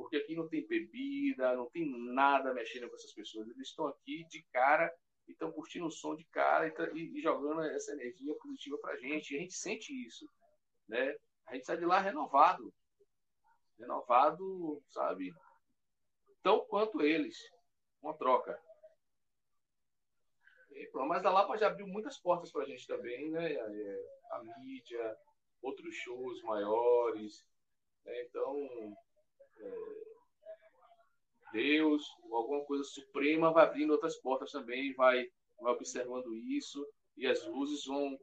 porque 0.00 0.16
aqui 0.16 0.35
não 0.35 0.48
tem 0.48 0.66
bebida, 0.66 1.55
não 1.55 1.68
tem 1.68 1.87
nada 1.87 2.55
mexendo 2.55 2.88
com 2.88 2.96
essas 2.96 3.12
pessoas. 3.12 3.48
Eles 3.48 3.68
estão 3.68 3.87
aqui 3.87 4.24
de 4.31 4.42
cara 4.53 4.92
e 5.31 5.33
estão 5.33 5.53
curtindo 5.53 5.87
o 5.87 5.90
som 5.90 6.14
de 6.16 6.25
cara 6.25 6.66
e, 6.66 7.19
e 7.19 7.23
jogando 7.23 7.62
essa 7.62 7.93
energia 7.93 8.35
positiva 8.35 8.77
para 8.79 8.95
a 8.95 8.97
gente. 8.97 9.33
E 9.33 9.37
a 9.37 9.40
gente 9.40 9.55
sente 9.55 9.93
isso, 10.07 10.29
né? 10.88 11.16
A 11.47 11.55
gente 11.55 11.66
sai 11.66 11.77
de 11.77 11.87
lá 11.87 12.01
renovado, 12.01 12.73
renovado, 13.79 14.83
sabe? 14.90 15.33
Tão 16.43 16.64
quanto 16.66 17.01
eles, 17.01 17.37
uma 18.03 18.16
troca. 18.16 18.61
E, 20.73 20.90
mas 21.07 21.25
a 21.25 21.31
Lapa 21.31 21.57
já 21.57 21.69
abriu 21.69 21.87
muitas 21.87 22.19
portas 22.19 22.51
para 22.51 22.62
a 22.62 22.66
gente 22.66 22.87
também, 22.87 23.31
né? 23.31 23.47
A, 23.47 23.73
é, 23.73 24.05
a 24.33 24.43
mídia, 24.59 25.16
outros 25.62 25.95
shows 25.95 26.43
maiores. 26.43 27.47
Né? 28.05 28.23
Então, 28.23 28.97
Deus, 31.53 32.05
alguma 32.31 32.65
coisa 32.65 32.85
suprema 32.85 33.53
vai 33.53 33.65
abrindo 33.65 33.93
outras 33.93 34.17
portas 34.17 34.51
também, 34.51 34.95
vai, 34.95 35.27
vai 35.61 35.73
observando 35.73 36.35
isso, 36.35 36.87
e 37.17 37.27
as 37.27 37.47
luzes 37.47 37.85
vão, 37.85 38.19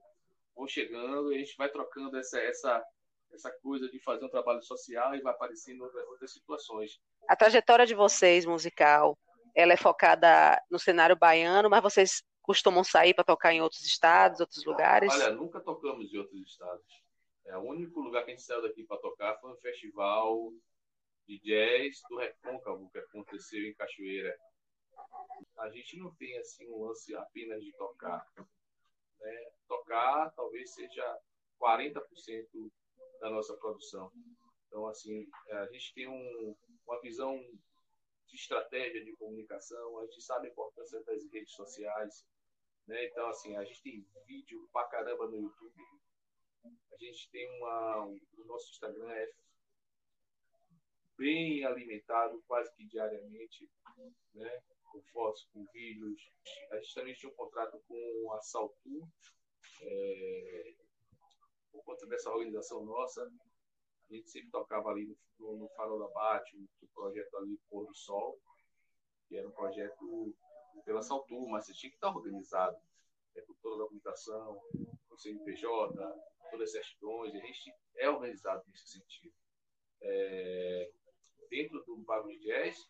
vão 0.56 0.68
chegando, 0.68 1.32
e 1.32 1.36
a 1.36 1.40
gente 1.40 1.56
vai 1.58 1.70
trocando 1.70 2.18
essa, 2.18 2.40
essa, 2.40 2.84
essa 3.32 3.52
coisa 3.62 3.90
de 3.90 4.00
fazer 4.00 4.26
um 4.26 4.30
trabalho 4.30 4.62
social 4.62 5.16
e 5.16 5.22
vai 5.22 5.34
aparecendo 5.34 5.84
outras, 5.84 6.08
outras 6.08 6.34
situações. 6.34 7.00
A 7.28 7.36
trajetória 7.36 7.86
de 7.86 7.94
vocês, 7.94 8.46
musical, 8.46 9.18
ela 9.56 9.74
é 9.74 9.78
focada 9.78 10.62
no 10.70 10.80
cenário 10.80 11.16
baiano, 11.16 11.70
mas 11.70 11.82
vocês 11.82 12.24
costumam 12.42 12.84
sair 12.84 13.14
para 13.14 13.24
tocar 13.24 13.54
em 13.54 13.62
outros 13.62 13.86
estados, 13.86 14.40
outros 14.40 14.64
lugares? 14.66 15.12
Olha, 15.14 15.32
nunca 15.32 15.60
tocamos 15.60 16.14
em 16.14 16.18
outros 16.18 16.42
estados. 16.42 16.86
É, 17.46 17.58
o 17.58 17.62
único 17.62 18.00
lugar 18.00 18.24
que 18.24 18.32
a 18.32 18.34
gente 18.34 18.44
saiu 18.44 18.62
daqui 18.62 18.84
para 18.84 18.98
tocar 18.98 19.38
foi 19.40 19.52
um 19.52 19.58
festival 19.58 20.52
de 21.28 21.40
jazz 21.40 22.02
do 22.10 22.18
Recôncavo 22.18 22.90
que 22.90 23.00
aconteceu 23.00 23.62
em 23.64 23.74
Cachoeira. 23.74 24.38
A 25.58 25.70
gente 25.70 25.98
não 25.98 26.16
tem 26.16 26.38
assim 26.38 26.68
um 26.70 26.86
lance 26.86 27.14
apenas 27.16 27.62
de 27.62 27.72
tocar. 27.74 28.26
Né? 29.20 29.52
Tocar 29.68 30.32
talvez 30.36 30.74
seja 30.74 31.20
40% 31.60 32.72
da 33.20 33.30
nossa 33.30 33.56
produção. 33.58 34.12
Então, 34.68 34.88
assim, 34.88 35.28
a 35.52 35.66
gente 35.68 35.94
tem 35.94 36.08
um, 36.08 36.56
uma 36.86 37.02
visão 37.02 37.38
de 38.28 38.36
estratégia 38.36 39.04
de 39.04 39.16
comunicação, 39.16 40.00
a 40.00 40.06
gente 40.06 40.22
sabe 40.22 40.48
a 40.48 40.52
importância 40.52 41.02
das 41.04 41.24
redes 41.32 41.54
sociais. 41.54 42.26
Né? 42.86 43.06
Então, 43.06 43.28
assim, 43.28 43.56
a 43.58 43.64
gente 43.64 43.82
tem 43.82 44.06
vídeo 44.26 44.68
pra 44.72 44.88
caramba 44.88 45.28
no 45.28 45.42
YouTube. 45.42 45.84
A 46.64 46.98
gente 46.98 47.30
tem 47.32 47.48
uma. 47.58 48.06
O 48.06 48.46
nosso 48.46 48.72
Instagram 48.72 49.10
é 49.12 49.32
bem 51.18 51.66
alimentado 51.66 52.44
quase 52.48 52.74
que 52.76 52.86
diariamente, 52.86 53.70
né? 54.34 54.62
com 54.92 55.02
fotos, 55.12 55.48
com 55.54 55.66
vídeos. 55.74 56.32
A 56.72 56.78
gente 56.78 56.94
também 56.94 57.14
tinha 57.14 57.32
um 57.32 57.36
contrato 57.36 57.82
com 57.88 58.34
a 58.34 58.42
Saltu, 58.42 59.08
é, 59.82 60.74
por 61.72 61.84
conta 61.84 62.06
dessa 62.08 62.30
organização 62.30 62.86
nossa. 62.86 63.30
A 64.10 64.14
gente 64.14 64.30
sempre 64.30 64.50
tocava 64.50 64.90
ali 64.90 65.06
no, 65.40 65.58
no 65.58 65.70
Farol 65.70 66.00
da 66.00 66.08
Bate, 66.08 66.58
no 66.58 66.88
projeto 66.94 67.38
ali 67.38 67.60
Pôr 67.70 67.86
do 67.86 67.96
Sol. 67.96 68.40
que 69.28 69.38
era 69.38 69.48
um 69.48 69.52
projeto 69.52 70.36
pela 70.86 71.02
Saltur, 71.02 71.48
mas 71.50 71.66
você 71.66 71.74
tinha 71.74 71.90
que 71.90 71.98
estar 71.98 72.16
organizado 72.16 72.78
é, 73.36 73.42
com 73.42 73.54
toda 73.56 73.76
a 73.76 73.80
documentação, 73.80 74.62
com 75.08 75.16
o 75.16 75.18
CNPJ, 75.18 75.94
todas 76.50 76.70
as 76.70 76.72
certidões, 76.72 77.36
a 77.36 77.40
gente 77.40 77.74
é 77.96 78.10
organizado 78.10 78.64
nesse 78.68 78.88
sentido. 78.88 79.34
É, 80.02 80.92
dentro 81.50 81.84
do 81.86 81.98
Jazz, 82.40 82.90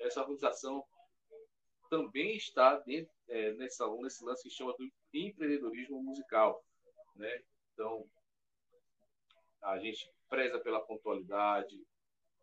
essa 0.00 0.20
organização 0.20 0.84
também 1.88 2.36
está 2.36 2.78
dentro, 2.78 3.12
é, 3.28 3.52
nessa, 3.52 3.86
nesse 3.96 4.24
lance 4.24 4.42
que 4.42 4.54
chama 4.54 4.74
do 4.76 4.90
empreendedorismo 5.12 6.02
musical. 6.02 6.64
Né? 7.16 7.42
Então, 7.72 8.08
a 9.60 9.78
gente 9.78 10.10
preza 10.28 10.58
pela 10.58 10.80
pontualidade, 10.80 11.78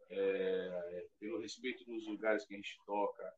é, 0.10 1.08
pelo 1.20 1.40
respeito 1.40 1.90
nos 1.90 2.06
lugares 2.08 2.46
que 2.46 2.54
a 2.54 2.58
gente 2.58 2.80
toca. 2.86 3.34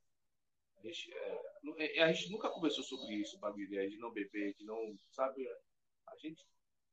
A 0.78 0.82
gente, 0.88 1.13
é, 1.13 1.97
é 1.97 2.04
a 2.04 2.12
gente 2.12 2.32
nunca 2.32 2.50
conversou 2.50 2.84
sobre 2.84 3.13
isso, 3.15 3.39
Babilé, 3.39 3.88
de 3.88 3.97
não 3.97 4.12
beber, 4.12 4.54
de 4.56 4.65
não, 4.65 4.97
sabe? 5.12 5.47
A 6.08 6.17
gente 6.17 6.45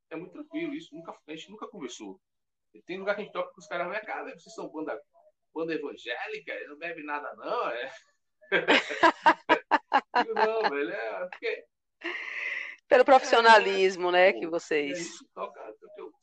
é 0.09 0.15
muito 0.15 0.31
tranquilo, 0.31 0.73
isso 0.73 0.95
nunca, 0.95 1.11
a 1.27 1.35
gente 1.35 1.51
nunca 1.51 1.67
conversou. 1.67 2.19
Tem 2.85 2.97
lugar 2.97 3.15
que 3.15 3.21
a 3.21 3.23
gente 3.23 3.33
toca 3.33 3.51
com 3.51 3.59
os 3.59 3.67
caras, 3.67 3.87
mas 3.87 4.05
cara, 4.05 4.31
vocês 4.37 4.53
são 4.53 4.69
banda, 4.69 4.99
banda 5.53 5.73
evangélica, 5.73 6.53
não 6.67 6.77
bebe 6.77 7.03
nada 7.03 7.33
não, 7.35 7.69
é. 7.69 7.91
não, 10.35 10.69
velho, 10.69 10.91
é 10.91 11.27
porque 11.27 11.65
pelo 12.89 13.05
profissionalismo, 13.05 14.09
é, 14.09 14.11
né, 14.11 14.33
que 14.33 14.47
vocês. 14.47 15.19
Toca, 15.35 15.61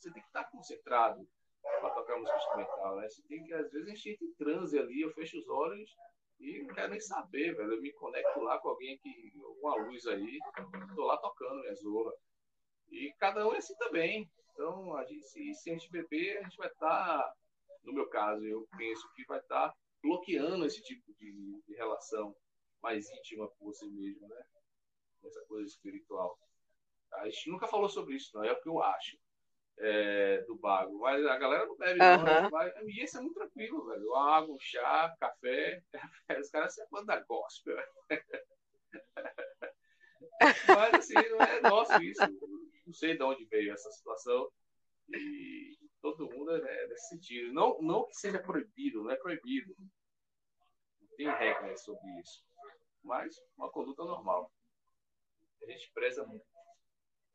você 0.01 0.11
tem 0.13 0.21
que 0.21 0.29
estar 0.29 0.45
concentrado 0.51 1.25
para 1.63 1.91
tocar 1.91 2.19
música 2.19 2.37
instrumental, 2.37 2.97
né? 2.97 3.09
Você 3.09 3.23
tem 3.29 3.45
que, 3.45 3.55
às 3.55 3.71
vezes, 3.71 3.87
a 3.87 3.91
gente 3.95 4.11
entra 4.11 4.27
em 4.27 4.35
transe 4.35 4.79
ali, 4.79 5.01
eu 5.01 5.13
fecho 5.13 5.39
os 5.39 5.49
olhos 5.49 5.95
e 6.41 6.65
não 6.65 6.75
quero 6.75 6.91
nem 6.91 7.01
saber, 7.01 7.55
velho. 7.55 7.73
Eu 7.73 7.81
me 7.81 7.93
conecto 7.93 8.41
lá 8.41 8.59
com 8.59 8.71
alguém 8.71 8.99
que, 8.99 9.33
com 9.61 9.69
a 9.69 9.77
luz 9.77 10.07
aí, 10.09 10.39
tô 10.97 11.05
lá 11.05 11.17
tocando 11.19 11.61
minha 11.61 11.75
zorra. 11.77 12.13
E 12.91 13.13
cada 13.19 13.47
um 13.47 13.55
é 13.55 13.59
assim 13.59 13.77
também. 13.77 14.31
Então, 14.53 14.97
a 14.97 15.05
gente, 15.05 15.27
se, 15.27 15.55
se 15.55 15.71
a 15.71 15.73
gente 15.75 15.91
beber, 15.91 16.39
a 16.39 16.43
gente 16.43 16.57
vai 16.57 16.69
estar, 16.69 17.19
tá, 17.19 17.35
no 17.85 17.93
meu 17.93 18.09
caso, 18.09 18.45
eu 18.45 18.67
penso 18.77 19.07
que 19.15 19.25
vai 19.27 19.39
estar 19.39 19.69
tá 19.69 19.77
bloqueando 20.03 20.65
esse 20.65 20.83
tipo 20.83 21.13
de, 21.15 21.63
de 21.67 21.75
relação 21.75 22.35
mais 22.83 23.11
íntima 23.11 23.49
com 23.49 23.67
você 23.67 23.87
mesmo, 23.87 24.27
né? 24.29 24.45
Essa 25.25 25.45
coisa 25.47 25.69
espiritual. 25.69 26.39
A 27.13 27.29
gente 27.29 27.51
nunca 27.51 27.67
falou 27.67 27.89
sobre 27.89 28.15
isso, 28.15 28.31
não 28.35 28.45
é 28.45 28.53
o 28.53 28.61
que 28.61 28.69
eu 28.69 28.83
acho 28.83 29.19
é, 29.79 30.43
do 30.43 30.57
bago. 30.57 30.99
Mas 30.99 31.25
a 31.27 31.37
galera 31.39 31.67
não 31.67 31.77
bebe, 31.77 32.01
uhum. 32.01 32.43
não. 32.43 32.51
Vai, 32.51 32.73
e 32.85 33.03
esse 33.03 33.17
é 33.17 33.21
muito 33.21 33.35
tranquilo, 33.35 33.87
velho. 33.87 34.15
Água, 34.15 34.57
chá, 34.61 35.15
café. 35.21 35.83
Os 36.41 36.51
caras 36.51 36.75
se 36.75 36.87
mandam 36.91 37.23
gospel. 37.29 37.77
Mas 40.69 40.95
assim, 40.95 41.15
não 41.15 41.41
é 41.41 41.61
nosso 41.63 42.03
isso. 42.03 42.23
Não 42.87 42.95
sei 42.95 43.17
de 43.17 43.23
onde 43.23 43.45
veio 43.47 43.73
essa 43.73 43.91
situação. 43.91 44.51
E 45.13 45.77
todo 46.01 46.31
mundo 46.31 46.51
é 46.55 46.87
nesse 46.89 47.09
sentido. 47.09 47.53
Não, 47.53 47.81
não 47.83 48.07
que 48.07 48.15
seja 48.15 48.39
proibido, 48.39 49.03
não 49.03 49.11
é 49.11 49.17
proibido. 49.17 49.75
Não 51.01 51.09
tem 51.17 51.29
regras 51.29 51.83
sobre 51.83 52.09
isso. 52.21 52.45
Mas 53.03 53.37
uma 53.57 53.71
conduta 53.71 54.05
normal. 54.05 54.53
A 55.63 55.67
gente 55.67 55.91
preza 55.93 56.25
muito 56.27 56.45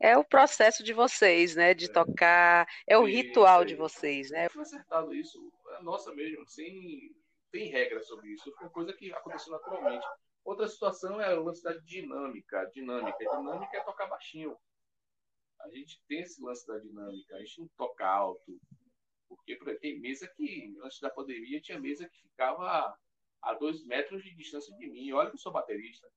é 0.02 0.18
o 0.18 0.24
processo 0.24 0.82
de 0.82 0.92
vocês, 0.92 1.54
né? 1.54 1.72
De 1.72 1.88
tocar, 1.88 2.66
é 2.88 2.98
o 2.98 3.04
ritual 3.04 3.64
de 3.64 3.76
vocês, 3.76 4.30
né? 4.30 4.48
Foi 4.48 4.62
acertado 4.62 5.14
isso, 5.14 5.38
é 5.78 5.82
nossa 5.82 6.12
mesmo, 6.12 6.44
sem 6.48 7.14
tem 7.52 7.70
regra 7.70 8.02
sobre 8.02 8.30
isso, 8.30 8.52
foi 8.58 8.68
coisa 8.70 8.92
que 8.92 9.12
aconteceu 9.12 9.52
naturalmente. 9.52 10.04
Outra 10.44 10.66
situação 10.66 11.20
é 11.20 11.26
a 11.26 11.40
da 11.62 11.78
dinâmica, 11.84 12.64
dinâmica, 12.74 13.18
dinâmica 13.18 13.76
é 13.76 13.84
tocar 13.84 14.06
baixinho. 14.06 14.56
A 15.62 15.70
gente 15.70 16.00
tem 16.08 16.20
esse 16.20 16.42
lance 16.42 16.66
da 16.66 16.78
dinâmica, 16.78 17.36
a 17.36 17.38
gente 17.38 17.60
não 17.60 17.68
toca 17.76 18.06
alto, 18.06 18.60
porque 19.28 19.56
tem 19.76 20.00
mesa 20.00 20.26
que 20.36 20.76
antes 20.82 21.00
da 21.00 21.10
pandemia 21.10 21.60
tinha 21.60 21.80
mesa 21.80 22.08
que 22.08 22.22
ficava 22.22 22.98
a 23.40 23.54
dois 23.54 23.84
metros 23.84 24.22
de 24.22 24.34
distância 24.34 24.74
de 24.76 24.86
mim. 24.88 25.12
Olha 25.12 25.30
que 25.30 25.36
eu 25.36 25.40
sou 25.40 25.52
baterista. 25.52 26.08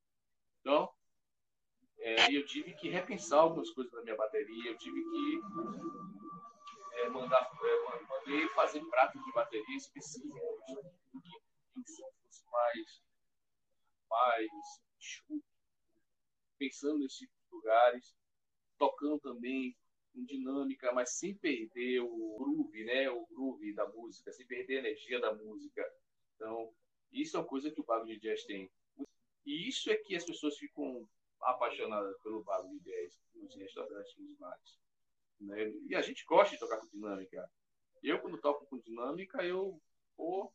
Então, 0.60 0.92
é, 2.00 2.36
eu 2.36 2.46
tive 2.46 2.74
que 2.76 2.90
repensar 2.90 3.40
algumas 3.40 3.70
coisas 3.72 3.94
na 3.94 4.02
minha 4.02 4.16
bateria, 4.16 4.72
eu 4.72 4.78
tive 4.78 5.02
que 5.02 5.42
é, 7.00 7.10
mandar, 7.10 7.50
é, 7.64 8.04
mandei 8.08 8.48
fazer 8.50 8.84
pratos 8.86 9.24
de 9.24 9.32
bateria 9.32 9.78
específicos, 9.78 10.40
que 11.74 11.80
o 11.80 11.88
som 11.88 12.10
fosse 12.24 12.46
mais, 12.52 13.02
mais 14.10 14.50
pensando 16.58 17.00
nesses 17.00 17.20
tipo 17.20 17.34
lugares, 17.52 18.16
tocando 18.78 19.20
também 19.20 19.76
com 20.14 20.24
dinâmica, 20.24 20.92
mas 20.94 21.18
sem 21.18 21.36
perder 21.36 22.02
o 22.02 22.36
groove, 22.38 22.84
né? 22.86 23.10
O 23.10 23.26
groove 23.28 23.74
da 23.74 23.88
música, 23.90 24.32
sem 24.32 24.46
perder 24.48 24.78
a 24.78 24.80
energia 24.80 25.20
da 25.20 25.34
música. 25.34 25.84
Então, 26.36 26.74
isso 27.12 27.36
é 27.36 27.40
uma 27.40 27.48
coisa 27.48 27.72
que 27.72 27.82
o 27.82 27.86
Bago 27.86 28.06
de 28.06 28.20
Jazz 28.20 28.44
tem. 28.46 28.72
E 29.46 29.68
isso 29.68 29.92
é 29.92 29.96
que 29.96 30.16
as 30.16 30.26
pessoas 30.26 30.58
ficam 30.58 31.08
apaixonada 31.42 32.12
pelo 32.24 32.44
bar 32.44 32.62
de 32.68 32.80
10 32.80 33.14
nos 33.36 33.56
restaurantes 33.56 34.18
nos 34.18 34.36
bares. 34.38 34.80
Né? 35.40 35.72
E 35.88 35.96
a 35.96 36.02
gente 36.02 36.26
gosta 36.26 36.56
de 36.56 36.60
tocar 36.60 36.80
com 36.80 36.88
dinâmica. 36.88 37.50
Eu, 38.02 38.20
quando 38.20 38.40
toco 38.40 38.66
com 38.66 38.80
dinâmica, 38.80 39.44
eu. 39.44 39.80
Pô, 40.16 40.52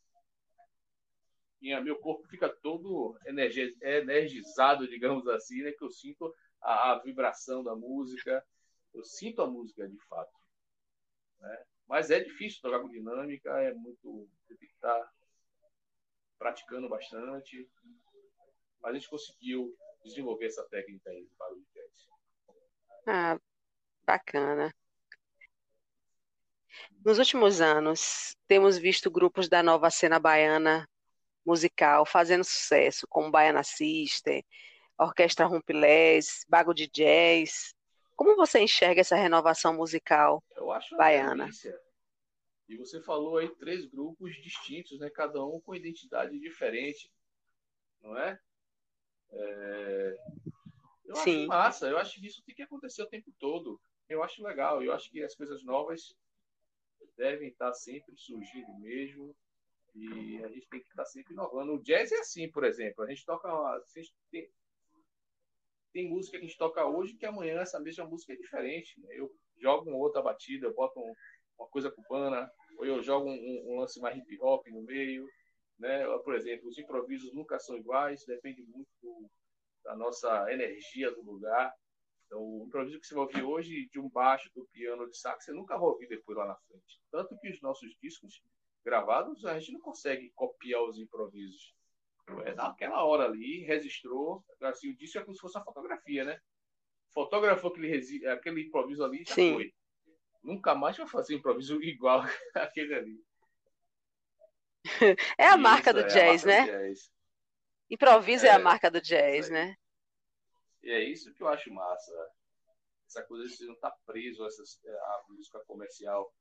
minha, 1.60 1.80
meu 1.80 1.98
corpo 1.98 2.26
fica 2.28 2.48
todo 2.48 3.18
energizado, 3.26 4.88
digamos 4.88 5.28
assim, 5.28 5.62
né? 5.62 5.72
Que 5.72 5.84
eu 5.84 5.90
sinto 5.90 6.34
a, 6.60 6.92
a, 6.92 6.98
vibração 6.98 7.62
da 7.62 7.74
música, 7.74 8.44
eu 8.94 9.04
sinto 9.04 9.42
a 9.42 9.46
música 9.46 9.88
de 9.88 9.98
fato. 10.06 10.32
Né? 11.40 11.64
Mas 11.86 12.10
é 12.10 12.20
difícil 12.20 12.60
tocar 12.60 12.80
com 12.80 12.88
dinâmica, 12.88 13.50
é 13.60 13.72
muito. 13.74 14.28
Tem 14.46 14.56
que 14.56 14.66
estar 14.66 15.12
praticando 16.38 16.88
bastante. 16.88 17.68
Mas 18.80 18.92
a 18.92 18.94
gente 18.94 19.08
conseguiu 19.08 19.76
desenvolver 20.04 20.46
essa 20.46 20.66
técnica 20.68 21.10
aí 21.10 21.28
para 21.36 21.52
o 21.52 21.62
jazz. 21.72 22.08
Ah, 23.06 23.38
bacana. 24.04 24.74
Nos 27.04 27.18
últimos 27.18 27.60
anos, 27.60 28.36
temos 28.46 28.78
visto 28.78 29.10
grupos 29.10 29.48
da 29.48 29.62
nova 29.62 29.90
cena 29.90 30.18
baiana 30.18 30.88
musical 31.44 32.04
fazendo 32.06 32.44
sucesso, 32.44 33.06
como 33.08 33.30
Baiana 33.30 33.62
Sister, 33.62 34.44
Orquestra 35.00 35.46
Rumpilés, 35.46 36.44
Bago 36.46 36.74
de 36.74 36.86
Jazz. 36.86 37.74
Como 38.14 38.36
você 38.36 38.60
enxerga 38.60 39.00
essa 39.00 39.16
renovação 39.16 39.74
musical 39.74 40.44
Eu 40.54 40.70
acho 40.70 40.94
baiana? 40.94 41.48
E 42.68 42.76
você 42.76 43.00
falou 43.00 43.38
aí 43.38 43.48
três 43.56 43.86
grupos 43.86 44.34
distintos, 44.42 45.00
né? 45.00 45.08
Cada 45.08 45.42
um 45.42 45.58
com 45.58 45.74
identidade 45.74 46.38
diferente, 46.38 47.10
não 48.02 48.16
é? 48.18 48.38
É... 49.30 50.16
Eu 51.06 51.16
Sim. 51.16 51.40
acho 51.40 51.48
massa, 51.48 51.88
eu 51.88 51.96
acho 51.96 52.20
que 52.20 52.26
isso 52.26 52.42
tem 52.44 52.54
que 52.54 52.62
acontecer 52.62 53.02
o 53.02 53.08
tempo 53.08 53.32
todo. 53.38 53.80
Eu 54.06 54.22
acho 54.22 54.42
legal, 54.42 54.82
eu 54.82 54.92
acho 54.92 55.10
que 55.10 55.22
as 55.22 55.34
coisas 55.34 55.64
novas 55.64 56.14
devem 57.16 57.48
estar 57.48 57.72
sempre 57.72 58.14
surgindo 58.18 58.72
mesmo 58.78 59.34
e 59.94 60.44
a 60.44 60.48
gente 60.48 60.68
tem 60.68 60.80
que 60.80 60.88
estar 60.88 61.06
sempre 61.06 61.32
inovando. 61.32 61.72
O 61.72 61.82
jazz 61.82 62.12
é 62.12 62.18
assim, 62.18 62.50
por 62.50 62.64
exemplo, 62.64 63.02
a 63.02 63.08
gente 63.08 63.24
toca, 63.24 63.48
a 63.48 63.82
gente 63.94 64.14
tem, 64.30 64.48
tem 65.92 66.08
música 66.08 66.38
que 66.38 66.44
a 66.44 66.46
gente 66.46 66.58
toca 66.58 66.86
hoje 66.86 67.16
que 67.16 67.26
amanhã 67.26 67.60
essa 67.60 67.80
mesma 67.80 68.04
música 68.04 68.32
é 68.32 68.36
diferente. 68.36 69.00
Né? 69.00 69.08
Eu 69.12 69.30
jogo 69.58 69.90
uma 69.90 69.98
outra 69.98 70.22
batida, 70.22 70.66
eu 70.66 70.74
boto 70.74 70.98
um, 71.00 71.14
uma 71.58 71.68
coisa 71.68 71.90
cubana, 71.90 72.50
ou 72.78 72.86
eu 72.86 73.02
jogo 73.02 73.28
um, 73.28 73.72
um, 73.72 73.80
lance 73.80 74.00
mais 74.00 74.16
hip 74.16 74.38
hop 74.40 74.66
no 74.68 74.82
meio, 74.82 75.26
né? 75.78 76.04
Por 76.24 76.34
exemplo, 76.34 76.68
os 76.68 76.78
improvisos 76.78 77.32
nunca 77.34 77.58
são 77.58 77.76
iguais, 77.76 78.24
depende 78.26 78.62
muito 78.62 79.30
da 79.84 79.96
nossa 79.96 80.52
energia 80.52 81.10
do 81.10 81.22
lugar. 81.22 81.72
Então, 82.26 82.40
o 82.40 82.64
improviso 82.66 83.00
que 83.00 83.06
você 83.06 83.14
vai 83.14 83.24
ouvir 83.24 83.42
hoje 83.42 83.88
de 83.90 83.98
um 83.98 84.08
baixo, 84.08 84.50
do 84.54 84.64
piano, 84.72 85.08
de 85.10 85.18
sax, 85.18 85.44
você 85.44 85.52
nunca 85.52 85.76
vai 85.76 85.88
ouvir 85.88 86.06
depois 86.06 86.38
lá 86.38 86.46
na 86.46 86.56
frente. 86.56 87.00
Tanto 87.10 87.36
que 87.38 87.50
os 87.50 87.60
nossos 87.60 87.90
discos 88.00 88.40
gravados, 88.84 89.44
a 89.44 89.58
gente 89.58 89.72
não 89.72 89.80
consegue 89.80 90.30
copiar 90.34 90.82
os 90.82 90.98
improvisos. 90.98 91.74
É 92.44 92.54
naquela 92.54 93.04
hora 93.04 93.24
ali, 93.24 93.64
registrou, 93.64 94.44
assim, 94.62 94.90
o 94.90 94.96
disco 94.96 95.18
é 95.18 95.22
como 95.22 95.34
se 95.34 95.40
fosse 95.40 95.56
uma 95.56 95.64
fotografia, 95.64 96.24
né? 96.24 96.40
Fotografou 97.12 97.70
aquele, 97.70 98.26
aquele 98.28 98.62
improviso 98.62 99.04
ali 99.04 99.24
já 99.24 99.34
Sim. 99.34 99.54
foi. 99.54 99.74
Nunca 100.42 100.74
mais 100.74 100.96
vai 100.96 101.06
fazer 101.06 101.34
improviso 101.34 101.80
igual 101.82 102.22
aquele 102.54 102.94
ali. 102.94 103.24
É 105.36 105.46
a 105.46 105.56
marca 105.56 105.92
do 105.92 106.00
é 106.00 106.06
jazz, 106.06 106.44
marca 106.44 106.46
né? 106.46 106.60
Do 106.62 106.66
jazz. 106.66 107.12
Improviso 107.90 108.46
é, 108.46 108.48
é, 108.48 108.52
a 108.52 108.58
marca 108.58 108.90
do 108.90 109.00
jazz, 109.00 109.50
né? 109.50 109.76
E 110.82 110.90
é 110.90 111.02
isso 111.04 111.34
que 111.34 111.42
eu 111.42 111.48
acho 111.48 111.72
massa. 111.72 112.12
Essa 113.06 113.22
coisa 113.24 113.46
de 113.46 113.56
você 113.56 113.66
não 113.66 113.74
estar 113.74 113.90
tá 113.90 113.96
preso 114.06 114.44
a, 114.44 114.46
essas, 114.46 114.80
a 114.86 115.24
música 115.28 115.58
comercial. 115.66 116.32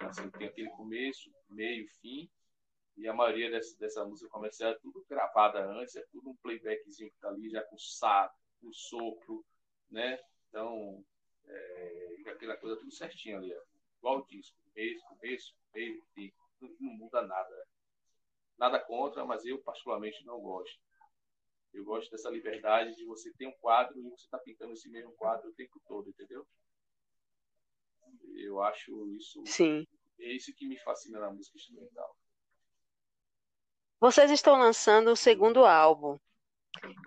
Assim, 0.00 0.30
tem 0.30 0.46
aquele 0.46 0.70
começo, 0.70 1.30
meio, 1.48 1.86
fim. 2.00 2.30
E 2.96 3.08
a 3.08 3.12
maioria 3.12 3.50
dessa, 3.50 3.76
dessa 3.78 4.04
música 4.04 4.30
comercial 4.30 4.70
é 4.70 4.78
tudo 4.78 5.04
gravada 5.08 5.64
antes, 5.64 5.96
é 5.96 6.04
tudo 6.12 6.30
um 6.30 6.36
playbackzinho 6.36 7.10
que 7.10 7.18
tá 7.18 7.28
ali, 7.28 7.50
já 7.50 7.62
com 7.64 7.76
saco, 7.76 8.38
com 8.60 8.72
sopro, 8.72 9.44
né? 9.90 10.18
Então, 10.48 11.04
é, 11.46 12.14
aquela 12.26 12.56
coisa 12.56 12.76
tudo 12.76 12.92
certinho 12.92 13.38
ali, 13.38 13.52
ó. 13.52 13.62
igual 13.98 14.18
o 14.20 14.26
disco, 14.26 14.56
começo, 14.64 15.04
começo, 15.06 15.54
meio, 15.74 16.02
fim, 16.14 16.32
não 16.60 16.92
muda 16.94 17.22
nada. 17.22 17.66
Nada 18.56 18.78
contra, 18.78 19.24
mas 19.24 19.44
eu 19.44 19.60
particularmente 19.62 20.24
não 20.24 20.40
gosto. 20.40 20.78
Eu 21.72 21.84
gosto 21.84 22.08
dessa 22.10 22.30
liberdade 22.30 22.94
de 22.94 23.04
você 23.04 23.32
ter 23.32 23.48
um 23.48 23.58
quadro 23.58 23.98
e 23.98 24.08
você 24.08 24.28
tá 24.28 24.38
pintando 24.38 24.72
esse 24.72 24.88
mesmo 24.88 25.12
quadro 25.14 25.50
o 25.50 25.54
tempo 25.54 25.80
todo, 25.88 26.08
entendeu? 26.08 26.46
Eu 28.36 28.62
acho 28.62 29.08
isso. 29.10 29.42
Sim. 29.44 29.84
É 30.20 30.32
isso 30.32 30.54
que 30.54 30.68
me 30.68 30.78
fascina 30.78 31.18
na 31.18 31.32
música 31.32 31.56
instrumental. 31.56 32.16
Vocês 34.04 34.30
estão 34.30 34.58
lançando 34.58 35.12
o 35.12 35.16
segundo 35.16 35.64
álbum. 35.64 36.18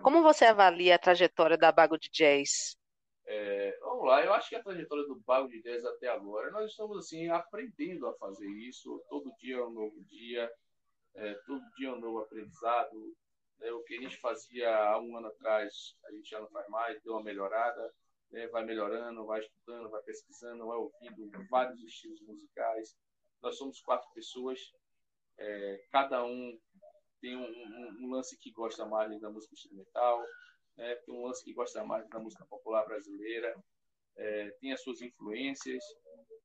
Como 0.01 0.23
você 0.23 0.45
avalia 0.45 0.95
a 0.95 0.97
trajetória 0.97 1.55
da 1.55 1.71
Bago 1.71 1.95
de 1.95 2.09
Jazz? 2.09 2.75
É, 3.23 3.77
vamos 3.81 4.07
lá, 4.07 4.25
eu 4.25 4.33
acho 4.33 4.49
que 4.49 4.55
a 4.55 4.63
trajetória 4.63 5.03
do 5.03 5.19
Bago 5.19 5.47
de 5.47 5.61
Jazz 5.61 5.85
até 5.85 6.07
agora, 6.07 6.49
nós 6.49 6.71
estamos 6.71 6.97
assim 6.97 7.29
aprendendo 7.29 8.07
a 8.07 8.15
fazer 8.15 8.49
isso. 8.49 8.99
Todo 9.11 9.31
dia 9.39 9.57
é 9.57 9.63
um 9.63 9.69
novo 9.69 10.03
dia, 10.05 10.51
é, 11.13 11.35
todo 11.45 11.61
dia 11.77 11.89
é 11.89 11.91
um 11.91 11.99
novo 11.99 12.17
aprendizado. 12.17 13.15
Né? 13.59 13.71
O 13.73 13.83
que 13.83 13.95
a 13.95 14.01
gente 14.01 14.17
fazia 14.17 14.75
há 14.75 14.99
um 14.99 15.15
ano 15.17 15.27
atrás, 15.27 15.95
a 16.03 16.11
gente 16.13 16.27
já 16.27 16.39
não 16.39 16.49
faz 16.49 16.67
mais, 16.67 16.99
deu 17.03 17.13
uma 17.13 17.23
melhorada 17.23 17.93
né, 18.31 18.47
vai 18.47 18.65
melhorando, 18.65 19.23
vai 19.23 19.39
estudando, 19.39 19.91
vai 19.91 20.01
pesquisando, 20.01 20.65
vai 20.65 20.77
ouvindo 20.77 21.29
vários 21.47 21.79
estilos 21.83 22.19
musicais. 22.21 22.97
Nós 23.39 23.55
somos 23.55 23.79
quatro 23.81 24.09
pessoas, 24.15 24.59
é, 25.37 25.85
cada 25.91 26.25
um 26.25 26.59
tem 27.21 27.35
um, 27.35 27.45
um, 27.45 28.05
um, 28.05 28.11
lance 28.11 28.37
que 28.37 28.51
gosta 28.51 28.85
mais 28.85 29.19
da 29.19 29.29
música 29.29 29.53
instrumental, 29.53 30.23
né, 30.75 30.95
tem 30.95 31.13
um 31.13 31.25
lance 31.25 31.43
que 31.43 31.53
gosta 31.53 31.83
mais 31.83 32.07
da 32.09 32.19
música 32.19 32.45
popular 32.45 32.85
brasileira, 32.85 33.55
é, 34.15 34.49
tem 34.59 34.71
as 34.73 34.81
suas 34.81 35.01
influências, 35.01 35.83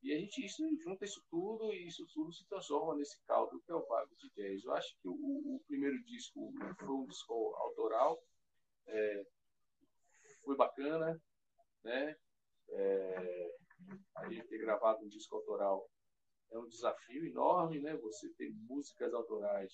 e 0.02 0.12
a 0.12 0.18
gente 0.18 0.44
isso, 0.44 0.62
junta 0.82 1.04
isso 1.04 1.22
tudo 1.30 1.72
e 1.72 1.86
isso 1.86 2.04
tudo 2.12 2.32
se 2.32 2.44
transforma 2.48 2.96
nesse 2.96 3.22
caldo 3.24 3.60
que 3.60 3.70
é 3.70 3.74
o 3.74 3.86
Vago 3.86 4.10
de 4.16 4.28
Jazz. 4.30 4.64
Eu 4.64 4.72
acho 4.74 4.96
que 5.00 5.08
o, 5.08 5.12
o 5.12 5.60
primeiro 5.68 5.96
disco 6.02 6.52
foi 6.76 6.88
um 6.88 7.06
disco 7.06 7.32
autoral, 7.56 8.20
é, 8.88 9.26
foi 10.44 10.56
bacana, 10.56 11.20
né? 11.84 12.16
É, 12.70 13.54
a 14.16 14.28
gente 14.28 14.48
ter 14.48 14.58
gravado 14.58 15.04
um 15.04 15.08
disco 15.08 15.36
autoral 15.36 15.88
é 16.50 16.58
um 16.58 16.66
desafio 16.66 17.24
enorme, 17.24 17.80
né? 17.80 17.96
Você 17.98 18.28
ter 18.34 18.50
músicas 18.68 19.14
autorais 19.14 19.72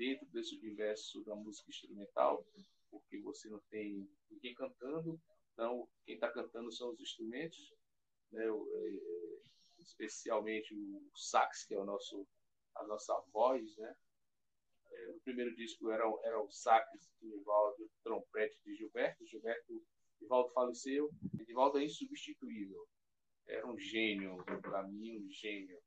dentro 0.00 0.26
desse 0.30 0.56
universo 0.56 1.22
da 1.24 1.36
música 1.36 1.68
instrumental, 1.68 2.42
porque 2.90 3.20
você 3.20 3.50
não 3.50 3.60
tem 3.70 4.08
ninguém 4.30 4.54
cantando, 4.54 5.20
então 5.52 5.86
quem 6.06 6.14
está 6.14 6.32
cantando 6.32 6.72
são 6.72 6.88
os 6.90 6.98
instrumentos, 6.98 7.74
né? 8.32 8.42
É, 8.42 9.40
especialmente 9.80 10.74
o 10.74 11.10
sax, 11.14 11.66
que 11.66 11.74
é 11.74 11.78
o 11.78 11.84
nosso 11.84 12.26
a 12.76 12.86
nossa 12.86 13.14
voz, 13.30 13.76
né? 13.76 13.94
É, 14.90 15.06
no 15.08 15.20
primeiro 15.20 15.54
disco 15.54 15.90
era, 15.90 16.04
era 16.24 16.40
o 16.40 16.50
sax 16.50 16.86
de 17.20 17.28
Nivaldo, 17.28 17.84
o 17.84 17.90
trompete 18.02 18.58
de 18.64 18.74
Gilberto. 18.76 19.26
Gilberto 19.26 19.84
Edivaldo 20.18 20.50
faleceu. 20.52 21.10
Edivaldo 21.38 21.78
é 21.78 21.84
insubstituível. 21.84 22.86
Era 23.46 23.66
um 23.66 23.78
gênio, 23.78 24.42
para 24.62 24.82
mim, 24.84 25.18
um 25.18 25.30
gênio. 25.30 25.78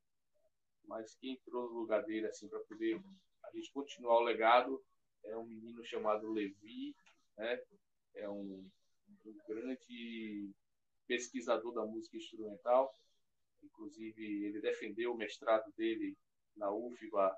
Mas 0.85 1.15
quem 1.15 1.33
entrou 1.33 1.71
no 1.71 1.79
lugar 1.79 2.03
dele, 2.03 2.27
assim, 2.27 2.47
para 2.47 2.59
poder 2.59 3.01
a 3.43 3.51
gente 3.55 3.71
continuar 3.71 4.17
o 4.17 4.23
legado, 4.23 4.83
é 5.25 5.37
um 5.37 5.45
menino 5.45 5.83
chamado 5.83 6.31
Levi, 6.31 6.95
né? 7.37 7.59
É 8.15 8.29
um, 8.29 8.69
um 9.25 9.37
grande 9.47 10.51
pesquisador 11.07 11.73
da 11.73 11.85
música 11.85 12.17
instrumental. 12.17 12.93
Inclusive, 13.63 14.45
ele 14.45 14.59
defendeu 14.59 15.13
o 15.13 15.17
mestrado 15.17 15.71
dele 15.77 16.15
na 16.55 16.71
UFBA 16.71 17.35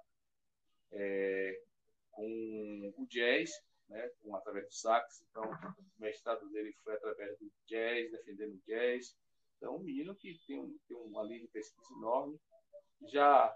é, 0.92 1.62
com 2.12 2.94
o 2.98 3.06
jazz, 3.08 3.52
né, 3.88 4.10
com, 4.22 4.36
através 4.36 4.66
do 4.68 4.74
sax. 4.74 5.24
Então, 5.30 5.44
o 5.44 6.02
mestrado 6.02 6.50
dele 6.50 6.74
foi 6.84 6.94
através 6.96 7.38
do 7.38 7.52
jazz, 7.68 8.12
defendendo 8.12 8.60
jazz. 8.66 9.16
Então, 9.58 9.78
um 9.78 9.84
menino 9.84 10.16
que 10.16 10.38
tem, 10.48 10.60
um, 10.60 10.78
tem 10.88 10.98
uma 10.98 11.24
linha 11.24 11.42
de 11.42 11.48
pesquisa 11.48 11.94
enorme. 11.94 12.40
Já 13.12 13.56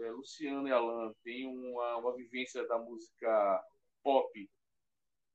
é, 0.00 0.10
Luciano 0.10 0.68
e 0.68 0.72
Alan 0.72 1.12
têm 1.22 1.46
uma, 1.46 1.96
uma 1.96 2.16
vivência 2.16 2.66
da 2.66 2.78
música 2.78 3.64
pop 4.02 4.50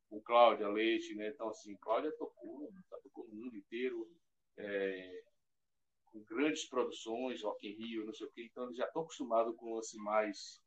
com 0.10 0.22
Cláudia 0.22 0.68
Leite, 0.68 1.16
né? 1.16 1.30
Então, 1.30 1.50
assim, 1.50 1.76
Cláudia 1.78 2.12
tocou, 2.18 2.72
tá 2.90 2.98
tocou 3.04 3.28
no 3.28 3.36
mundo 3.36 3.56
inteiro, 3.56 4.10
é, 4.58 5.24
com 6.06 6.24
grandes 6.24 6.66
produções, 6.66 7.44
Rock 7.44 7.68
in 7.68 7.74
Rio, 7.74 8.06
não 8.06 8.14
sei 8.14 8.28
o 8.28 8.32
quê. 8.32 8.44
Então, 8.44 8.66
eles 8.66 8.78
já 8.78 8.86
estão 8.86 9.04
acostumados 9.04 9.56
com 9.56 9.76
lance 9.76 9.98
mais 9.98 10.62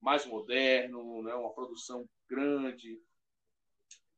mais 0.00 0.26
moderno, 0.26 1.22
né, 1.22 1.32
uma 1.32 1.54
produção 1.54 2.08
grande. 2.28 3.00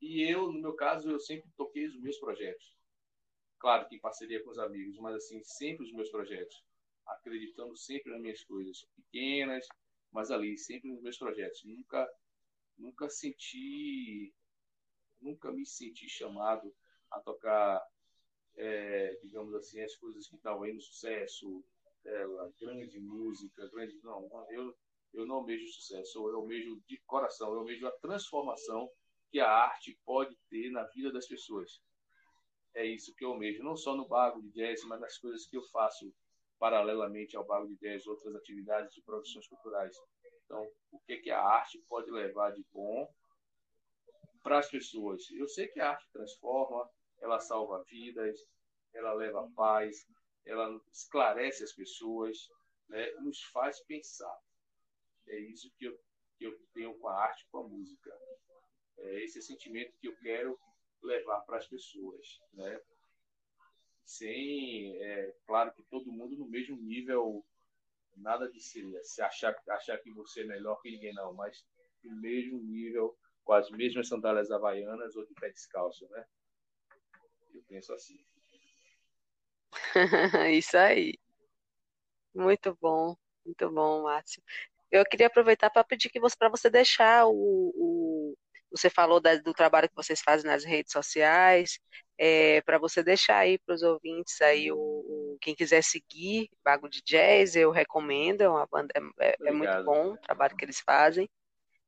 E 0.01 0.23
eu, 0.23 0.51
no 0.51 0.59
meu 0.59 0.73
caso, 0.75 1.11
eu 1.11 1.21
sempre 1.21 1.51
toquei 1.59 1.87
os 1.87 2.01
meus 2.01 2.19
projetos. 2.19 2.75
Claro 3.59 3.87
que 3.87 3.97
em 3.97 4.01
parceria 4.01 4.43
com 4.43 4.51
os 4.51 4.59
amigos, 4.59 4.99
mas 4.99 5.15
assim, 5.17 5.43
sempre 5.45 5.85
os 5.85 5.93
meus 5.93 6.11
projetos. 6.11 6.65
Acreditando 7.07 7.77
sempre 7.77 8.13
nas 8.13 8.21
minhas 8.21 8.45
coisas 8.45 8.87
pequenas, 8.97 9.67
mas 10.13 10.31
ali, 10.31 10.57
sempre 10.57 10.91
nos 10.91 11.03
meus 11.03 11.19
projetos. 11.19 11.63
Nunca, 11.65 12.09
nunca 12.79 13.09
senti, 13.09 14.33
nunca 15.21 15.53
me 15.53 15.67
senti 15.67 16.09
chamado 16.09 16.75
a 17.11 17.21
tocar, 17.21 17.83
é, 18.57 19.19
digamos 19.23 19.55
assim, 19.55 19.81
as 19.81 19.95
coisas 19.97 20.27
que 20.29 20.37
estavam 20.37 20.63
aí 20.63 20.73
no 20.73 20.81
sucesso, 20.81 21.65
é, 22.05 22.25
grande 22.61 23.01
música, 23.01 23.69
grande. 23.71 23.99
Não, 24.03 24.29
eu 24.51 24.75
eu 25.15 25.25
não 25.27 25.45
vejo 25.45 25.67
sucesso, 25.69 26.29
eu 26.29 26.45
vejo 26.45 26.83
de 26.89 26.99
coração, 27.07 27.55
eu 27.55 27.65
vejo 27.65 27.87
a 27.87 27.93
transformação 27.99 28.91
que 29.31 29.39
a 29.39 29.49
arte 29.49 29.99
pode 30.05 30.37
ter 30.51 30.71
na 30.71 30.83
vida 30.89 31.13
das 31.13 31.27
pessoas. 31.27 31.81
É 32.75 32.85
isso 32.85 33.15
que 33.15 33.25
eu 33.25 33.39
vejo, 33.39 33.63
não 33.63 33.77
só 33.77 33.97
no 33.97 34.09
bago 34.09 34.43
de 34.43 34.51
jazz, 34.51 34.83
mas 34.85 35.01
nas 35.01 35.17
coisas 35.19 35.47
que 35.47 35.57
eu 35.57 35.63
faço 35.71 36.13
paralelamente 36.59 37.37
ao 37.37 37.45
bago 37.45 37.67
de 37.67 37.77
jazz, 37.77 38.07
outras 38.07 38.35
atividades 38.35 38.95
de 38.95 39.03
produções 39.03 39.47
culturais. 39.49 39.97
Então, 40.45 40.67
o 40.93 40.99
que, 41.01 41.19
que 41.19 41.31
a 41.31 41.41
arte 41.41 41.79
pode 41.89 42.11
levar 42.11 42.53
de 42.53 42.65
bom 42.73 43.09
para 44.43 44.59
as 44.59 44.71
pessoas? 44.71 45.23
Eu 45.33 45.49
sei 45.49 45.69
que 45.69 45.81
a 45.81 45.91
arte 45.91 46.07
transforma, 46.13 46.89
ela 47.21 47.41
salva 47.41 47.83
vidas, 47.85 48.39
ela 48.93 49.13
leva 49.15 49.51
paz, 49.57 50.07
ela 50.45 50.81
esclarece 50.93 51.65
as 51.65 51.73
pessoas, 51.73 52.37
né? 52.89 53.11
nos 53.23 53.43
faz 53.45 53.81
pensar. 53.85 54.39
É 55.29 55.39
isso 55.39 55.73
que 55.79 55.87
eu, 55.87 55.99
que 56.37 56.47
eu 56.47 56.59
tenho 56.75 56.99
com 56.99 57.09
a 57.09 57.25
arte, 57.25 57.47
com 57.51 57.59
a 57.59 57.69
música. 57.69 58.11
É 58.99 59.25
esse 59.25 59.43
sentimento 59.43 59.97
que 59.99 60.09
eu 60.09 60.17
quero 60.19 60.59
levar 61.03 61.41
para 61.43 61.59
as 61.59 61.67
pessoas, 61.67 62.41
né? 62.53 62.81
Sem, 64.05 65.03
é, 65.03 65.35
claro 65.47 65.73
que 65.73 65.83
todo 65.85 66.13
mundo 66.13 66.37
no 66.37 66.47
mesmo 66.47 66.77
nível, 66.77 67.45
nada 68.17 68.51
de 68.51 68.61
se, 68.61 68.83
se 69.03 69.23
achar, 69.23 69.57
achar 69.71 69.99
que 69.99 70.11
você 70.13 70.43
é 70.43 70.47
melhor 70.47 70.81
que 70.81 70.91
ninguém, 70.91 71.15
não, 71.15 71.33
mas 71.33 71.67
no 72.03 72.21
mesmo 72.21 72.59
nível, 72.63 73.17
com 73.43 73.53
as 73.55 73.71
mesmas 73.71 74.09
sandálias 74.09 74.51
havaianas 74.51 75.17
ou 75.17 75.27
de 75.27 75.35
pé 75.35 75.51
descalço, 75.51 76.09
né? 76.11 76.27
Eu 77.55 77.63
penso 77.69 77.93
assim. 77.95 78.19
Isso 80.53 80.77
aí. 80.77 81.15
Muito 82.35 82.77
bom, 82.81 83.17
muito 83.45 83.71
bom, 83.71 84.03
Márcio. 84.03 84.43
Eu 84.91 85.05
queria 85.05 85.29
aproveitar 85.29 85.71
para 85.71 85.85
pedir 85.85 86.11
que 86.11 86.21
você 86.21 86.37
para 86.37 86.49
você 86.49 86.69
deixar 86.69 87.27
o, 87.27 87.33
o 87.33 88.37
você 88.71 88.91
falou 88.91 89.21
da, 89.21 89.37
do 89.37 89.53
trabalho 89.53 89.89
que 89.89 89.95
vocês 89.95 90.21
fazem 90.21 90.51
nas 90.51 90.65
redes 90.65 90.93
sociais, 90.93 91.79
é, 92.19 92.61
para 92.63 92.79
você 92.79 93.03
deixar 93.03 93.39
aí 93.39 93.59
para 93.59 93.75
os 93.75 93.83
ouvintes 93.83 94.41
aí 94.41 94.71
o, 94.71 94.77
o, 94.77 95.39
quem 95.41 95.55
quiser 95.55 95.83
seguir 95.83 96.49
Bago 96.65 96.89
de 96.89 97.03
Jazz, 97.03 97.57
eu 97.57 97.71
recomendo, 97.71 98.43
é 98.43 98.49
uma 98.49 98.67
banda 98.67 98.93
é, 98.95 99.29
é, 99.29 99.37
é 99.47 99.53
muito 99.53 99.85
bom 99.85 100.13
o 100.13 100.19
trabalho 100.19 100.57
que 100.57 100.65
eles 100.65 100.81
fazem. 100.81 101.29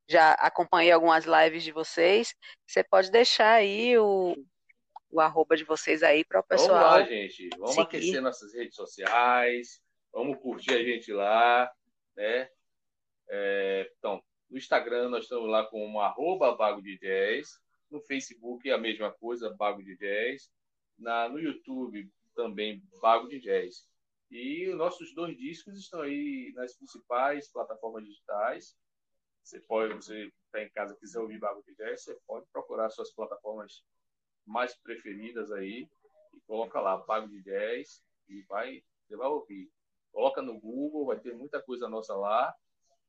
Já 0.08 0.32
acompanhei 0.32 0.92
algumas 0.92 1.24
lives 1.24 1.64
de 1.64 1.72
vocês. 1.72 2.34
Você 2.64 2.84
pode 2.84 3.10
deixar 3.10 3.54
aí 3.54 3.98
o, 3.98 4.36
o 5.10 5.20
arroba 5.20 5.56
de 5.56 5.64
vocês 5.64 6.02
aí 6.02 6.24
para 6.24 6.40
o 6.40 6.44
pessoal. 6.44 6.90
Vamos 6.90 6.98
lá, 6.98 7.02
gente. 7.02 7.48
Vamos 7.58 7.74
seguir. 7.74 7.86
aquecer 7.86 8.22
nossas 8.22 8.54
redes 8.54 8.76
sociais. 8.76 9.80
Vamos 10.12 10.38
curtir 10.40 10.74
a 10.74 10.82
gente 10.82 11.12
lá, 11.12 11.70
né? 12.16 12.48
É, 13.28 13.90
então, 13.98 14.22
no 14.48 14.56
Instagram 14.56 15.08
nós 15.08 15.24
estamos 15.24 15.48
lá 15.50 15.64
com 15.64 15.84
uma 15.84 16.06
arroba 16.06 16.54
Bago 16.54 16.80
de 16.80 16.96
Jazz. 16.98 17.60
No 17.96 18.02
Facebook 18.02 18.68
é 18.68 18.74
a 18.74 18.78
mesma 18.78 19.10
coisa, 19.10 19.54
Bago 19.56 19.82
de 19.82 19.96
Jazz. 19.96 20.52
Na, 20.98 21.30
no 21.30 21.40
YouTube 21.40 22.12
também 22.34 22.82
Bago 23.00 23.26
de 23.26 23.40
Jazz. 23.40 23.88
E 24.30 24.68
os 24.68 24.76
nossos 24.76 25.14
dois 25.14 25.34
discos 25.34 25.78
estão 25.78 26.02
aí 26.02 26.52
nas 26.54 26.76
principais 26.76 27.50
plataformas 27.50 28.04
digitais. 28.04 28.76
Você 29.42 29.60
pode, 29.60 29.94
você 29.94 30.30
está 30.44 30.62
em 30.62 30.68
casa 30.68 30.94
quiser 30.96 31.20
ouvir 31.20 31.38
Bago 31.38 31.62
de 31.62 31.74
Jazz, 31.74 32.04
você 32.04 32.20
pode 32.26 32.44
procurar 32.52 32.90
suas 32.90 33.10
plataformas 33.14 33.82
mais 34.44 34.76
preferidas 34.76 35.50
aí 35.50 35.88
e 36.34 36.40
coloca 36.46 36.78
lá 36.78 36.98
Bago 36.98 37.28
de 37.28 37.42
Jazz 37.42 38.04
e 38.28 38.42
vai, 38.42 38.84
você 39.06 39.16
vai 39.16 39.28
ouvir. 39.28 39.70
Coloca 40.12 40.42
no 40.42 40.60
Google, 40.60 41.06
vai 41.06 41.18
ter 41.18 41.34
muita 41.34 41.62
coisa 41.62 41.88
nossa 41.88 42.14
lá. 42.14 42.54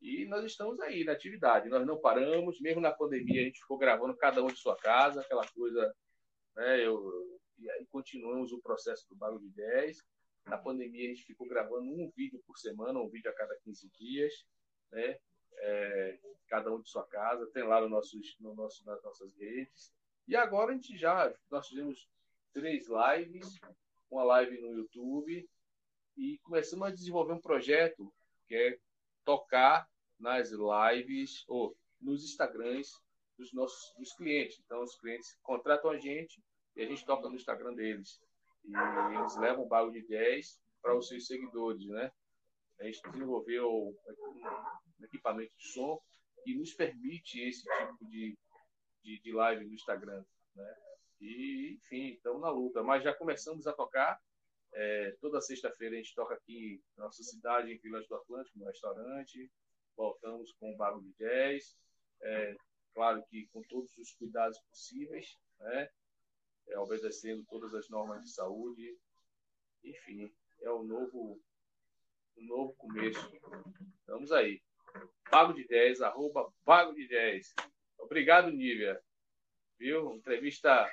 E 0.02 0.26
nós 0.26 0.46
estamos 0.46 0.80
aí 0.80 1.04
na 1.04 1.14
atividade. 1.14 1.70
Nós 1.70 1.86
não 1.86 2.00
paramos, 2.00 2.60
mesmo 2.62 2.82
na 2.82 2.92
pandemia 2.92 3.42
a 3.42 3.46
gente 3.46 3.60
ficou 3.60 3.78
gravando 3.78 4.16
cada 4.16 4.44
um 4.44 4.48
de 4.48 4.58
sua 4.58 4.76
casa, 4.76 5.22
aquela 5.22 5.48
coisa, 5.48 5.94
né? 6.56 6.86
Eu, 6.86 7.40
e 7.58 7.70
aí 7.72 7.86
continuamos 7.88 8.52
o 8.52 8.62
processo 8.62 9.08
do 9.10 9.16
Bago 9.16 9.40
de 9.40 9.50
10. 9.50 9.98
Na 10.46 10.58
pandemia 10.58 11.06
a 11.06 11.10
gente 11.10 11.26
ficou 11.26 11.48
gravando 11.48 11.84
um 11.84 12.12
vídeo 12.16 12.42
por 12.46 12.58
semana, 12.58 13.00
um 13.00 13.10
vídeo 13.10 13.30
a 13.30 13.34
cada 13.34 13.56
15 13.58 13.90
dias, 13.90 14.34
né? 14.92 15.18
É, 15.60 16.20
cada 16.48 16.72
um 16.72 16.80
de 16.80 16.90
sua 16.90 17.06
casa, 17.08 17.50
tem 17.52 17.64
lá 17.64 17.82
no 17.82 17.90
nossos, 17.90 18.38
no 18.40 18.54
nosso, 18.54 18.86
nas 18.86 19.02
nossas 19.04 19.36
redes. 19.36 19.92
E 20.28 20.36
agora 20.36 20.72
a 20.72 20.76
gente 20.76 20.96
já, 20.96 21.34
nós 21.50 21.68
fizemos 21.68 22.08
três 22.54 22.88
lives, 22.88 23.60
uma 24.10 24.24
live 24.24 24.62
no 24.62 24.78
YouTube, 24.78 25.50
e 26.16 26.38
começamos 26.40 26.88
a 26.88 26.92
desenvolver 26.92 27.34
um 27.34 27.42
projeto 27.42 28.14
que 28.48 28.56
é 28.56 28.80
tocar 29.28 29.86
nas 30.18 30.52
lives 30.52 31.44
ou 31.50 31.76
nos 32.00 32.24
Instagrams 32.24 32.90
dos 33.38 33.52
nossos 33.54 33.94
dos 33.98 34.14
clientes. 34.14 34.58
Então, 34.64 34.82
os 34.82 34.98
clientes 34.98 35.38
contratam 35.44 35.92
a 35.92 35.98
gente 35.98 36.42
e 36.78 36.82
a 36.82 36.86
gente 36.86 37.06
toca 37.06 37.28
no 37.28 37.36
Instagram 37.36 37.74
deles. 37.74 38.22
E 38.64 38.72
eles 39.18 39.36
levam 39.36 39.66
o 39.66 39.68
bago 39.68 39.92
de 39.92 40.02
10 40.08 40.58
para 40.82 40.98
os 40.98 41.10
seus 41.10 41.28
seguidores, 41.28 41.86
né? 41.88 42.10
A 42.80 42.86
gente 42.86 43.02
desenvolveu 43.10 43.70
um 43.70 45.04
equipamento 45.04 45.52
de 45.58 45.68
som 45.74 46.02
que 46.46 46.56
nos 46.56 46.74
permite 46.74 47.42
esse 47.42 47.64
tipo 47.64 48.06
de, 48.06 48.38
de, 49.04 49.20
de 49.22 49.32
live 49.34 49.66
no 49.66 49.74
Instagram, 49.74 50.24
né? 50.56 50.76
E, 51.20 51.78
enfim, 51.78 52.14
estamos 52.14 52.42
na 52.42 52.50
luta. 52.50 52.82
Mas 52.82 53.04
já 53.04 53.14
começamos 53.14 53.68
a 53.68 53.74
tocar. 53.74 54.18
É, 54.80 55.18
toda 55.20 55.42
sexta-feira 55.42 55.96
a 55.96 55.98
gente 55.98 56.14
toca 56.14 56.36
aqui 56.36 56.80
na 56.96 57.06
nossa 57.06 57.24
cidade, 57.24 57.72
em 57.72 57.80
Vilas 57.80 58.08
do 58.08 58.14
Atlântico, 58.14 58.60
no 58.60 58.66
restaurante. 58.66 59.52
Voltamos 59.96 60.54
com 60.60 60.72
o 60.72 60.78
Bago 60.78 61.02
de 61.02 61.12
Jazz. 61.14 61.76
É, 62.22 62.56
claro 62.94 63.24
que 63.28 63.48
com 63.48 63.64
todos 63.64 63.98
os 63.98 64.12
cuidados 64.12 64.60
possíveis, 64.70 65.36
né? 65.60 65.90
é, 66.68 66.78
obedecendo 66.78 67.44
todas 67.50 67.74
as 67.74 67.90
normas 67.90 68.22
de 68.22 68.30
saúde. 68.32 68.96
Enfim, 69.84 70.32
é 70.62 70.70
o 70.70 70.84
novo, 70.84 71.42
o 72.36 72.44
novo 72.44 72.76
começo. 72.76 73.32
Vamos 74.06 74.32
aí. 74.32 74.62
Vago 75.32 75.54
de 75.54 75.68
10, 75.68 76.02
arroba 76.02 76.54
Vago 76.64 76.94
de 76.94 77.08
10. 77.08 77.56
Obrigado, 77.98 78.52
Nívia. 78.52 79.02
Viu? 79.80 80.14
Entrevista 80.14 80.88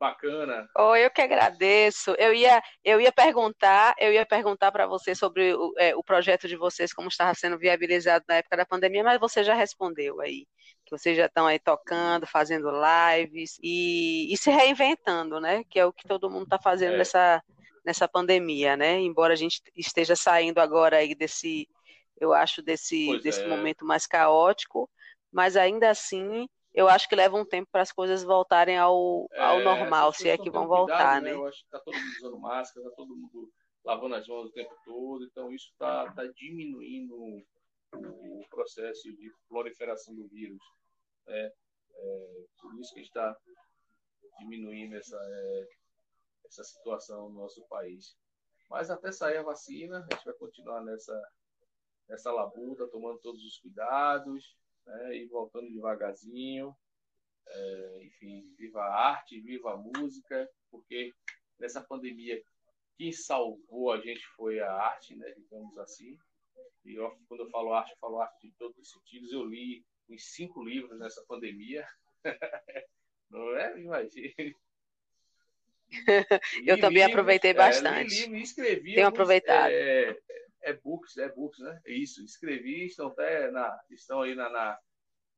bacana. 0.00 0.66
Oh, 0.76 0.96
eu 0.96 1.10
que 1.10 1.20
agradeço. 1.20 2.12
Eu 2.18 2.32
ia, 2.32 2.62
eu 2.82 3.00
ia 3.00 3.12
perguntar, 3.12 3.94
eu 3.98 4.10
ia 4.10 4.24
perguntar 4.24 4.72
para 4.72 4.86
você 4.86 5.14
sobre 5.14 5.54
o, 5.54 5.74
é, 5.78 5.94
o 5.94 6.02
projeto 6.02 6.48
de 6.48 6.56
vocês, 6.56 6.92
como 6.92 7.08
estava 7.08 7.34
sendo 7.34 7.58
viabilizado 7.58 8.24
na 8.26 8.36
época 8.36 8.56
da 8.56 8.64
pandemia, 8.64 9.04
mas 9.04 9.20
você 9.20 9.44
já 9.44 9.54
respondeu 9.54 10.20
aí 10.20 10.46
que 10.90 10.98
vocês 10.98 11.16
já 11.16 11.26
estão 11.26 11.46
aí 11.46 11.58
tocando, 11.58 12.26
fazendo 12.26 12.68
lives 12.70 13.58
e, 13.62 14.32
e, 14.32 14.36
se 14.36 14.50
reinventando, 14.50 15.38
né? 15.38 15.62
Que 15.70 15.78
é 15.78 15.86
o 15.86 15.92
que 15.92 16.08
todo 16.08 16.30
mundo 16.30 16.44
está 16.44 16.58
fazendo 16.58 16.94
é. 16.94 16.98
nessa, 16.98 17.42
nessa 17.84 18.08
pandemia, 18.08 18.76
né? 18.76 18.98
Embora 18.98 19.34
a 19.34 19.36
gente 19.36 19.62
esteja 19.76 20.16
saindo 20.16 20.58
agora 20.58 20.96
aí 20.96 21.14
desse, 21.14 21.68
eu 22.18 22.32
acho, 22.32 22.60
desse, 22.60 23.18
desse 23.20 23.42
é. 23.42 23.46
momento 23.46 23.84
mais 23.84 24.04
caótico, 24.06 24.90
mas 25.30 25.56
ainda 25.56 25.90
assim 25.90 26.48
eu 26.72 26.88
acho 26.88 27.08
que 27.08 27.16
leva 27.16 27.36
um 27.36 27.44
tempo 27.44 27.68
para 27.70 27.82
as 27.82 27.92
coisas 27.92 28.22
voltarem 28.22 28.78
ao, 28.78 29.26
ao 29.36 29.60
é, 29.60 29.64
normal, 29.64 30.12
se 30.12 30.28
é 30.28 30.38
que 30.38 30.50
vão 30.50 30.66
cuidado, 30.66 30.88
voltar, 30.88 31.22
né? 31.22 31.30
né? 31.30 31.36
Eu 31.36 31.46
acho 31.46 31.58
que 31.58 31.64
está 31.64 31.80
todo 31.80 31.94
mundo 31.94 32.16
usando 32.18 32.38
máscara, 32.38 32.86
está 32.86 32.96
todo 32.96 33.16
mundo 33.16 33.52
lavando 33.84 34.14
as 34.14 34.28
mãos 34.28 34.46
o 34.46 34.52
tempo 34.52 34.74
todo, 34.84 35.24
então 35.24 35.52
isso 35.52 35.68
está 35.72 36.12
tá 36.12 36.24
diminuindo 36.26 37.14
o 37.92 38.44
processo 38.50 39.02
de 39.16 39.32
proliferação 39.48 40.14
do 40.14 40.28
vírus. 40.28 40.62
É, 41.26 41.52
é, 41.92 42.44
por 42.60 42.78
isso 42.78 42.94
que 42.94 43.00
está 43.00 43.36
diminuindo 44.38 44.96
essa, 44.96 45.16
é, 45.16 45.68
essa 46.46 46.62
situação 46.62 47.30
no 47.30 47.40
nosso 47.40 47.66
país. 47.68 48.16
Mas 48.68 48.90
até 48.90 49.10
sair 49.10 49.38
a 49.38 49.42
vacina, 49.42 49.98
a 49.98 50.14
gente 50.14 50.24
vai 50.24 50.34
continuar 50.34 50.82
nessa, 50.82 51.20
nessa 52.08 52.30
labuta, 52.30 52.86
tomando 52.86 53.18
todos 53.18 53.42
os 53.42 53.58
cuidados 53.58 54.56
né, 54.90 55.16
e 55.16 55.26
voltando 55.26 55.70
devagarzinho. 55.70 56.74
É, 57.46 58.04
enfim, 58.04 58.54
viva 58.56 58.80
a 58.80 59.08
arte, 59.10 59.40
viva 59.40 59.72
a 59.72 59.76
música, 59.76 60.48
porque 60.70 61.12
nessa 61.58 61.80
pandemia 61.80 62.40
quem 62.96 63.12
salvou 63.12 63.92
a 63.92 63.98
gente 63.98 64.24
foi 64.36 64.60
a 64.60 64.70
arte, 64.70 65.16
né, 65.16 65.32
digamos 65.36 65.76
assim. 65.78 66.18
E 66.84 66.94
eu, 66.94 67.10
quando 67.26 67.44
eu 67.44 67.50
falo 67.50 67.72
arte, 67.72 67.92
eu 67.92 67.98
falo 67.98 68.20
arte 68.20 68.46
de 68.46 68.52
todos 68.58 68.76
os 68.78 68.90
sentidos. 68.90 69.32
Eu 69.32 69.44
li 69.44 69.84
uns 70.08 70.34
cinco 70.34 70.62
livros 70.62 70.98
nessa 70.98 71.24
pandemia. 71.26 71.86
Não 73.30 73.56
é? 73.56 73.80
Imagine. 73.80 74.54
eu 76.66 76.78
também 76.78 77.02
livros, 77.02 77.12
aproveitei 77.12 77.54
bastante. 77.54 78.24
É, 78.24 78.26
li 78.26 78.42
escrevi. 78.42 78.94
Tenho 78.94 79.06
aproveitado. 79.06 79.72
É, 79.72 80.18
é 80.62 80.72
books, 80.72 81.16
é 81.16 81.28
books, 81.28 81.58
né? 81.60 81.80
É 81.86 81.92
isso. 81.92 82.24
Escrevi, 82.24 82.86
estão 82.86 83.08
até 83.08 83.50
na, 83.50 83.78
estão 83.90 84.22
aí 84.22 84.34
na, 84.34 84.48
na, 84.50 84.78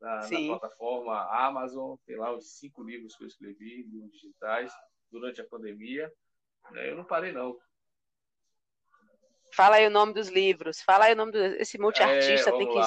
na, 0.00 0.16
na 0.28 0.58
plataforma 0.58 1.46
Amazon. 1.46 1.96
Tem 2.06 2.16
lá 2.16 2.34
os 2.34 2.58
cinco 2.58 2.82
livros 2.82 3.16
que 3.16 3.24
eu 3.24 3.28
escrevi, 3.28 3.82
livros 3.82 4.12
digitais, 4.12 4.72
durante 5.10 5.40
a 5.40 5.46
pandemia. 5.46 6.12
É, 6.74 6.90
eu 6.90 6.96
não 6.96 7.04
parei, 7.04 7.32
não. 7.32 7.56
Fala 9.54 9.76
aí 9.76 9.86
o 9.86 9.90
nome 9.90 10.14
dos 10.14 10.28
livros. 10.28 10.80
Fala 10.80 11.06
aí 11.06 11.12
o 11.12 11.16
nome 11.16 11.32
desse 11.32 11.78
multiartista 11.78 12.50
é, 12.50 12.56
tem 12.56 12.68
que 12.68 12.80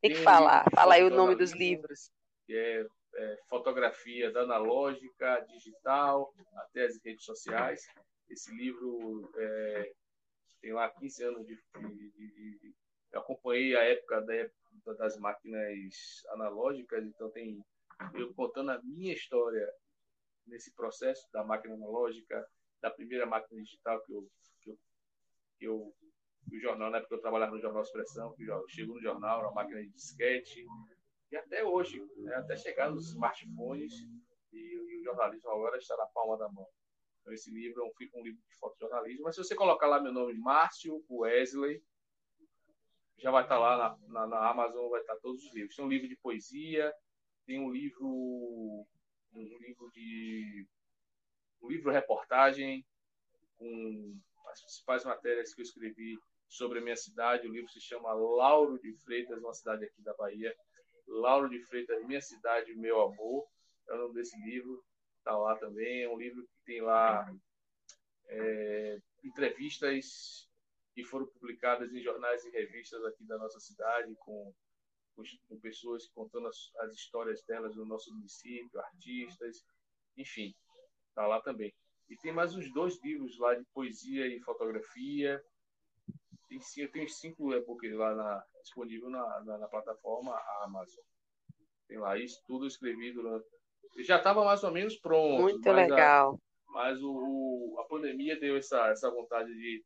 tem 0.00 0.10
que 0.12 0.22
falar. 0.22 0.64
Fala 0.74 0.94
aí 0.94 1.04
o 1.04 1.10
nome 1.10 1.34
dos 1.34 1.52
livros. 1.52 2.10
Que 2.46 2.54
é, 2.54 2.86
é, 3.14 3.38
fotografia 3.48 4.30
da 4.30 4.42
analógica, 4.42 5.40
digital, 5.48 6.32
até 6.56 6.84
as 6.84 6.98
redes 7.04 7.24
sociais. 7.24 7.82
Esse 8.28 8.54
livro 8.54 9.30
é, 9.36 9.92
tem 10.68 10.74
lá 10.74 10.90
15 10.90 11.24
anos 11.24 11.46
de, 11.46 11.54
de, 11.56 12.58
de, 12.58 12.74
Eu 13.10 13.20
acompanhei 13.20 13.74
a 13.74 13.84
época 13.84 14.20
da, 14.20 14.94
das 14.94 15.16
máquinas 15.16 16.22
analógicas, 16.28 17.02
então 17.06 17.30
tem 17.30 17.64
eu 18.14 18.32
contando 18.34 18.70
a 18.70 18.82
minha 18.82 19.14
história 19.14 19.66
nesse 20.46 20.72
processo 20.74 21.26
da 21.32 21.42
máquina 21.42 21.74
analógica, 21.74 22.46
da 22.82 22.90
primeira 22.90 23.24
máquina 23.24 23.60
digital 23.62 24.00
que 24.02 24.12
eu, 24.12 24.28
que 24.60 24.70
eu, 24.70 24.78
que 25.58 25.64
eu 25.64 25.94
o 26.52 26.60
jornal, 26.60 26.90
na 26.90 26.98
época 26.98 27.14
eu 27.14 27.20
trabalhava 27.20 27.52
no 27.52 27.60
Jornal 27.60 27.82
Expressão, 27.82 28.32
que 28.34 28.44
chegou 28.68 28.94
no 28.94 29.02
jornal, 29.02 29.42
na 29.42 29.50
máquina 29.50 29.82
de 29.82 29.90
disquete, 29.90 30.64
e 31.30 31.36
até 31.36 31.62
hoje, 31.62 32.02
né, 32.18 32.34
até 32.36 32.56
chegar 32.56 32.90
nos 32.90 33.10
smartphones, 33.10 33.92
e, 34.50 34.56
e, 34.56 35.00
o 35.00 35.04
jornalismo 35.04 35.50
agora 35.50 35.76
está 35.76 35.94
na 35.96 36.06
palma 36.06 36.38
da 36.38 36.48
mão. 36.48 36.66
Então, 37.28 37.34
esse 37.34 37.50
livro 37.50 37.82
é 37.82 37.84
um, 37.84 38.20
um 38.20 38.24
livro 38.24 38.40
de 38.48 38.56
fotojornalismo, 38.56 39.24
mas 39.24 39.34
se 39.34 39.44
você 39.44 39.54
colocar 39.54 39.86
lá 39.86 40.00
meu 40.00 40.12
nome, 40.12 40.32
Márcio 40.38 41.04
Wesley, 41.10 41.82
já 43.18 43.30
vai 43.30 43.42
estar 43.42 43.58
lá 43.58 43.76
na, 43.76 44.08
na, 44.08 44.26
na, 44.26 44.50
Amazon, 44.50 44.88
vai 44.88 45.02
estar 45.02 45.16
todos 45.16 45.44
os 45.44 45.54
livros. 45.54 45.76
Tem 45.76 45.84
um 45.84 45.88
livro 45.88 46.08
de 46.08 46.16
poesia, 46.16 46.90
tem 47.44 47.60
um 47.60 47.70
livro, 47.70 48.06
um 49.34 49.58
livro 49.60 49.90
de 49.92 50.66
um 51.60 51.68
livro 51.68 51.90
reportagem 51.90 52.82
com 53.58 54.16
as 54.46 54.62
principais 54.62 55.04
matérias 55.04 55.52
que 55.52 55.60
eu 55.60 55.64
escrevi 55.64 56.16
sobre 56.48 56.78
a 56.78 56.82
minha 56.82 56.96
cidade. 56.96 57.46
O 57.46 57.52
livro 57.52 57.70
se 57.70 57.80
chama 57.80 58.14
Lauro 58.14 58.78
de 58.78 58.94
Freitas, 59.04 59.38
uma 59.42 59.52
cidade 59.52 59.84
aqui 59.84 60.00
da 60.02 60.14
Bahia. 60.14 60.56
Lauro 61.06 61.50
de 61.50 61.60
Freitas, 61.66 62.02
Minha 62.06 62.20
Cidade, 62.22 62.74
Meu 62.74 63.00
Amor, 63.02 63.46
é 63.88 63.94
o 63.94 63.98
nome 63.98 64.14
desse 64.14 64.38
livro. 64.40 64.82
Está 65.18 65.36
lá 65.36 65.56
também. 65.56 66.04
É 66.04 66.08
um 66.08 66.16
livro 66.16 66.46
tem 66.68 66.82
lá 66.82 67.34
é, 68.28 69.00
entrevistas 69.24 70.46
que 70.94 71.02
foram 71.02 71.26
publicadas 71.26 71.90
em 71.94 72.02
jornais 72.02 72.44
e 72.44 72.50
revistas 72.50 73.02
aqui 73.06 73.24
da 73.24 73.38
nossa 73.38 73.58
cidade, 73.58 74.14
com, 74.16 74.54
com 75.48 75.58
pessoas 75.60 76.06
contando 76.08 76.46
as, 76.46 76.70
as 76.80 76.92
histórias 76.92 77.42
delas 77.44 77.74
no 77.74 77.86
nosso 77.86 78.14
município, 78.14 78.78
artistas, 78.78 79.64
enfim, 80.14 80.54
está 81.08 81.26
lá 81.26 81.40
também. 81.40 81.74
E 82.10 82.16
tem 82.18 82.32
mais 82.32 82.54
uns 82.54 82.70
dois 82.74 83.02
livros 83.02 83.38
lá 83.38 83.54
de 83.54 83.64
poesia 83.72 84.26
e 84.26 84.40
fotografia, 84.40 85.42
tem, 86.48 86.60
eu 86.76 86.92
tenho 86.92 87.08
cinco 87.08 87.54
e-books 87.54 87.94
lá 87.94 88.14
na, 88.14 88.44
disponível 88.60 89.08
na, 89.08 89.40
na, 89.44 89.58
na, 89.58 89.68
plataforma 89.68 90.38
Amazon. 90.64 91.04
Tem 91.86 91.98
lá 91.98 92.18
isso 92.18 92.42
tudo 92.46 92.64
eu 92.64 92.68
escrevi 92.68 93.12
durante. 93.12 93.46
Já 94.00 94.18
estava 94.18 94.44
mais 94.44 94.62
ou 94.64 94.70
menos 94.70 94.96
pronto. 94.96 95.42
Muito 95.42 95.72
legal. 95.72 96.38
Mas 96.68 96.98
o, 97.02 97.76
a 97.80 97.84
pandemia 97.84 98.38
deu 98.38 98.56
essa, 98.56 98.88
essa 98.88 99.10
vontade 99.10 99.52
de, 99.52 99.82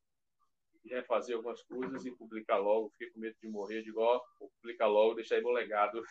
e 0.84 0.88
refazer 0.94 1.36
algumas 1.36 1.62
coisas 1.62 2.04
e 2.04 2.10
publicar 2.10 2.58
logo. 2.58 2.90
Fiquei 2.90 3.10
com 3.10 3.20
medo 3.20 3.36
de 3.40 3.48
morrer, 3.48 3.82
digo, 3.82 4.00
ó, 4.00 4.20
vou 4.38 4.50
publicar 4.60 4.86
logo, 4.86 5.14
deixar 5.14 5.36
aí 5.36 5.42
meu 5.42 5.52
legado. 5.52 6.02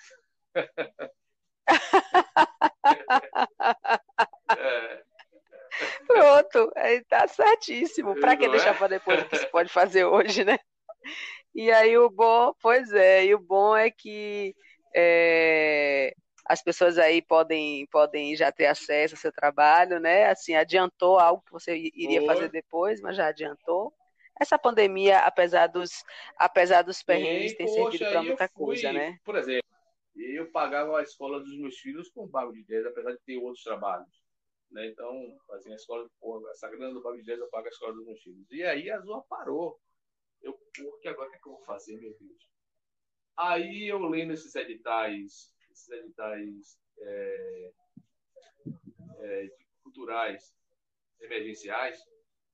é. 4.57 5.03
Pronto, 6.07 6.71
está 6.75 7.27
certíssimo. 7.27 8.19
Para 8.19 8.35
que 8.35 8.47
deixar 8.47 8.75
é? 8.75 8.77
para 8.77 8.87
depois 8.87 9.21
o 9.21 9.29
que 9.29 9.37
se 9.37 9.47
pode 9.47 9.69
fazer 9.69 10.05
hoje, 10.05 10.43
né? 10.43 10.57
E 11.53 11.71
aí 11.71 11.97
o 11.97 12.09
bom, 12.09 12.53
pois 12.61 12.91
é, 12.93 13.25
e 13.25 13.35
o 13.35 13.39
bom 13.39 13.75
é 13.75 13.91
que 13.91 14.55
é, 14.93 15.60
as 16.51 16.61
pessoas 16.61 16.97
aí 16.97 17.21
podem, 17.21 17.87
podem 17.87 18.35
já 18.35 18.51
ter 18.51 18.65
acesso 18.65 19.15
ao 19.15 19.21
seu 19.21 19.31
trabalho, 19.31 20.01
né? 20.01 20.25
Assim, 20.25 20.53
adiantou 20.53 21.17
algo 21.17 21.41
que 21.43 21.51
você 21.51 21.77
iria 21.95 22.25
fazer 22.25 22.49
depois, 22.49 22.99
mas 22.99 23.15
já 23.15 23.27
adiantou. 23.27 23.93
Essa 24.37 24.59
pandemia, 24.59 25.19
apesar 25.19 25.67
dos, 25.67 26.03
apesar 26.37 26.81
dos 26.81 27.01
perrengues, 27.01 27.55
tem 27.55 27.69
servido 27.69 28.05
para 28.09 28.21
muita 28.21 28.49
fui, 28.49 28.65
coisa, 28.65 28.91
né? 28.91 29.17
Por 29.23 29.37
exemplo, 29.37 29.69
eu 30.13 30.51
pagava 30.51 30.99
a 30.99 31.03
escola 31.03 31.39
dos 31.39 31.57
meus 31.57 31.77
filhos 31.77 32.09
com 32.09 32.27
pago 32.27 32.51
de 32.51 32.65
10, 32.65 32.87
apesar 32.87 33.13
de 33.13 33.19
ter 33.25 33.37
outros 33.37 33.63
trabalhos. 33.63 34.21
Né? 34.71 34.87
Então, 34.87 35.09
assim, 35.51 35.71
a 35.71 35.75
escola, 35.75 36.05
essa 36.51 36.69
grana 36.69 36.93
do 36.93 37.01
pago 37.01 37.15
de 37.15 37.23
10 37.23 37.39
eu 37.39 37.49
pago 37.49 37.65
a 37.65 37.69
escola 37.69 37.93
dos 37.93 38.05
meus 38.05 38.21
filhos. 38.21 38.45
E 38.51 38.61
aí 38.63 38.91
a 38.91 38.99
Zoa 38.99 39.23
parou. 39.29 39.79
Eu, 40.41 40.53
que 41.01 41.07
agora 41.07 41.29
o 41.29 41.31
que, 41.31 41.37
é 41.37 41.39
que 41.39 41.47
eu 41.47 41.53
vou 41.53 41.63
fazer, 41.63 41.95
meu 41.95 42.13
Deus? 42.19 42.49
Aí 43.37 43.87
eu 43.87 43.99
lendo 43.99 44.33
esses 44.33 44.53
editais, 44.55 45.49
esses 45.71 45.89
editais 45.89 46.79
é, 46.99 47.71
é, 49.19 49.49
culturais 49.83 50.53
emergenciais, 51.19 51.99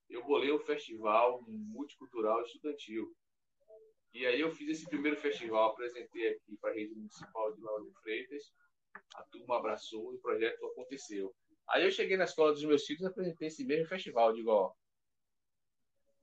eu 0.10 0.24
bolei 0.26 0.52
o 0.52 0.60
festival 0.60 1.44
multicultural 1.48 2.42
estudantil. 2.44 3.14
E 4.14 4.26
aí 4.26 4.40
eu 4.40 4.52
fiz 4.52 4.70
esse 4.70 4.90
primeiro 4.90 5.18
festival, 5.18 5.72
apresentei 5.72 6.30
aqui 6.30 6.58
para 6.58 6.72
a 6.72 6.74
rede 6.74 6.96
municipal 6.96 7.54
de 7.54 7.62
Lauro 7.62 7.86
de 7.86 7.94
Freitas, 8.02 8.54
a 9.16 9.24
turma 9.24 9.58
abraçou 9.58 10.14
e 10.14 10.18
o 10.18 10.22
projeto 10.22 10.66
aconteceu. 10.66 11.34
Aí 11.70 11.84
eu 11.84 11.92
cheguei 11.92 12.16
na 12.16 12.24
escola 12.24 12.54
dos 12.54 12.64
meus 12.64 12.86
filhos 12.86 13.04
e 13.04 13.08
apresentei 13.08 13.50
esse 13.50 13.66
mesmo 13.66 13.88
festival. 13.88 14.34
Digo, 14.34 14.50
ó, 14.52 14.74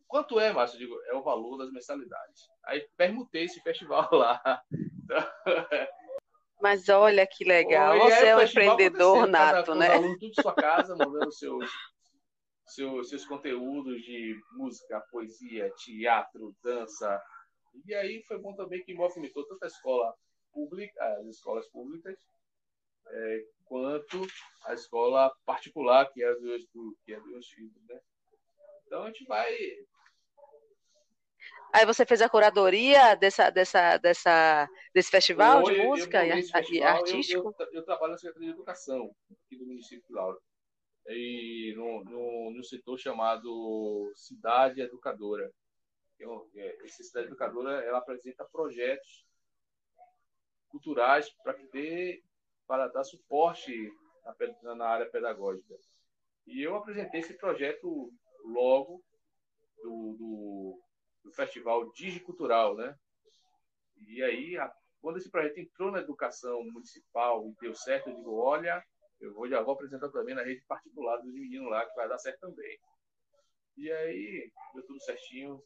quanto 0.07 0.41
é, 0.41 0.53
Márcio? 0.53 0.79
Digo, 0.79 0.99
é 1.07 1.15
o 1.15 1.23
valor 1.23 1.59
das 1.59 1.71
mensalidades. 1.71 2.49
Aí 2.65 2.89
permutei 2.97 3.45
esse 3.45 3.61
festival 3.61 4.09
lá. 4.13 4.65
Mas 6.65 6.89
olha 6.89 7.27
que 7.27 7.45
legal, 7.45 7.99
você 7.99 8.29
é 8.29 8.35
um 8.35 8.41
empreendedor 8.41 9.27
nato, 9.27 9.75
né? 9.75 9.91
Os 9.91 9.97
alunos 9.97 10.19
tudo 10.19 10.35
sua 10.41 10.55
casa, 10.55 10.97
mandando 10.97 11.31
seus, 11.31 11.71
seus, 12.65 13.11
seus 13.11 13.27
conteúdos 13.27 14.01
de 14.01 14.35
música, 14.53 14.99
poesia, 15.11 15.71
teatro, 15.77 16.57
dança. 16.63 17.23
E 17.85 17.95
aí 17.95 18.23
foi 18.27 18.39
bom 18.39 18.55
também 18.55 18.83
que 18.83 18.95
movimentou 18.95 19.47
tanto 19.47 19.63
a 19.63 19.67
escola 19.67 20.15
pública, 20.55 21.05
as 21.19 21.27
escolas 21.27 21.69
públicas, 21.69 22.17
é, 23.09 23.45
quanto 23.67 24.27
a 24.65 24.73
escola 24.73 25.31
particular, 25.45 26.11
que 26.15 26.25
é 26.25 26.31
a 26.31 26.33
dos, 26.33 26.63
é 27.07 27.21
dos 27.21 27.47
filhos, 27.49 27.85
né? 27.87 28.01
Então 28.87 29.03
a 29.03 29.09
gente 29.09 29.27
vai. 29.27 29.55
Aí 31.75 31.85
você 31.85 32.07
fez 32.07 32.23
a 32.23 32.29
curadoria 32.29 33.17
dessa, 33.17 33.51
dessa, 33.51 33.97
dessa, 33.99 34.69
desse 34.95 35.11
festival 35.11 35.59
eu, 35.59 35.65
de 35.65 35.83
música 35.83 36.25
eu, 36.25 36.37
eu, 36.37 36.45
e, 36.71 36.83
artístico? 36.85 37.53
Eu, 37.73 37.83
trabalho 37.83 38.13
na 38.13 38.17
Secretaria 38.17 38.51
de 38.51 38.55
Educação 38.55 39.11
aqui 39.45 39.57
do 39.57 39.67
município 39.67 40.07
de 40.07 40.15
Lauro. 40.15 40.41
E 41.09 41.75
no, 41.77 42.05
no, 42.05 42.53
no 42.53 42.63
setor 42.63 42.97
chamado 42.97 44.13
Cidade 44.15 44.83
Educadora. 44.83 45.51
É, 46.55 46.85
essa 46.85 47.03
Cidade 47.03 47.27
Educadora 47.27 47.85
ela 47.85 47.99
apresenta 47.99 48.45
projetos 48.45 49.27
culturais 50.69 51.29
para 51.43 51.55
que 51.55 51.67
dê 51.73 52.23
para 52.69 52.87
dar 52.87 53.03
suporte 53.03 53.93
na, 54.63 54.77
na 54.77 54.87
área 54.87 55.11
pedagógica. 55.11 55.75
E 56.47 56.63
eu 56.63 56.77
apresentei 56.77 57.19
esse 57.19 57.35
projeto 57.35 58.13
logo 58.45 59.03
do, 59.83 60.17
do, 60.17 60.85
do 61.25 61.33
Festival 61.33 61.91
Digicultural, 61.93 62.77
né? 62.77 62.97
E 64.07 64.23
aí, 64.23 64.57
a, 64.59 64.73
quando 65.01 65.17
esse 65.17 65.31
projeto 65.31 65.59
entrou 65.59 65.91
na 65.91 66.01
educação 66.01 66.63
municipal 66.65 67.47
e 67.47 67.55
deu 67.61 67.75
certo, 67.75 68.11
eu 68.11 68.17
digo, 68.17 68.37
olha, 68.37 68.85
eu 69.21 69.33
vou, 69.33 69.49
já 69.49 69.63
vou 69.63 69.75
apresentar 69.75 70.11
também 70.11 70.35
na 70.35 70.43
rede 70.43 70.65
particular 70.67 71.17
dos 71.19 71.33
meninos 71.33 71.71
lá, 71.71 71.87
que 71.87 71.95
vai 71.95 72.09
dar 72.09 72.19
certo 72.19 72.41
também. 72.41 72.79
E 73.77 73.91
aí, 73.91 74.53
deu 74.75 74.87
tudo 74.87 75.03
certinho. 75.03 75.63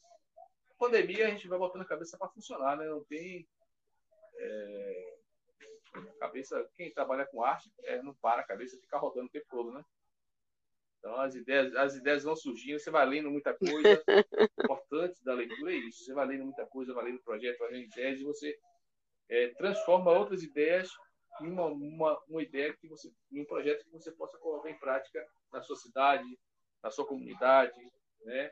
Pandemia, 0.78 1.26
a 1.26 1.30
gente 1.30 1.48
vai 1.48 1.58
botando 1.58 1.82
a 1.82 1.88
cabeça 1.88 2.16
para 2.16 2.28
funcionar, 2.28 2.76
né? 2.76 2.86
Não 2.86 3.04
tem... 3.04 3.46
É 4.40 5.18
cabeça, 6.18 6.68
quem 6.76 6.92
trabalha 6.92 7.26
com 7.26 7.42
arte, 7.42 7.72
é, 7.84 8.02
não 8.02 8.14
para, 8.14 8.42
a 8.42 8.46
cabeça 8.46 8.78
fica 8.78 8.98
rodando 8.98 9.26
o 9.26 9.30
tempo 9.30 9.46
todo, 9.48 9.72
né? 9.72 9.84
Então 10.98 11.20
as 11.20 11.34
ideias, 11.34 11.74
as 11.76 11.96
ideias 11.96 12.24
vão 12.24 12.34
surgindo, 12.34 12.78
você 12.78 12.90
vai 12.90 13.06
lendo 13.06 13.30
muita 13.30 13.54
coisa. 13.54 14.02
o 14.06 14.64
importante 14.64 15.22
da 15.24 15.34
leitura 15.34 15.72
é 15.72 15.76
isso. 15.76 16.04
Você 16.04 16.12
vai 16.12 16.26
lendo 16.26 16.44
muita 16.44 16.66
coisa, 16.66 16.94
vai 16.94 17.04
lendo 17.04 17.22
projeto, 17.22 17.58
vai 17.58 17.70
lendo 17.70 17.84
ideias 17.84 18.20
e 18.20 18.24
você 18.24 18.58
é, 19.28 19.48
transforma 19.54 20.10
outras 20.10 20.42
ideias 20.42 20.90
em 21.40 21.48
uma, 21.48 21.66
uma, 21.66 22.18
uma 22.28 22.42
ideia 22.42 22.76
que 22.76 22.88
você, 22.88 23.12
em 23.30 23.42
um 23.42 23.46
projeto 23.46 23.84
que 23.84 23.90
você 23.90 24.10
possa 24.12 24.36
colocar 24.38 24.70
em 24.70 24.78
prática 24.78 25.24
na 25.52 25.62
sua 25.62 25.76
cidade, 25.76 26.26
na 26.82 26.90
sua 26.90 27.06
comunidade, 27.06 27.78
né? 28.24 28.50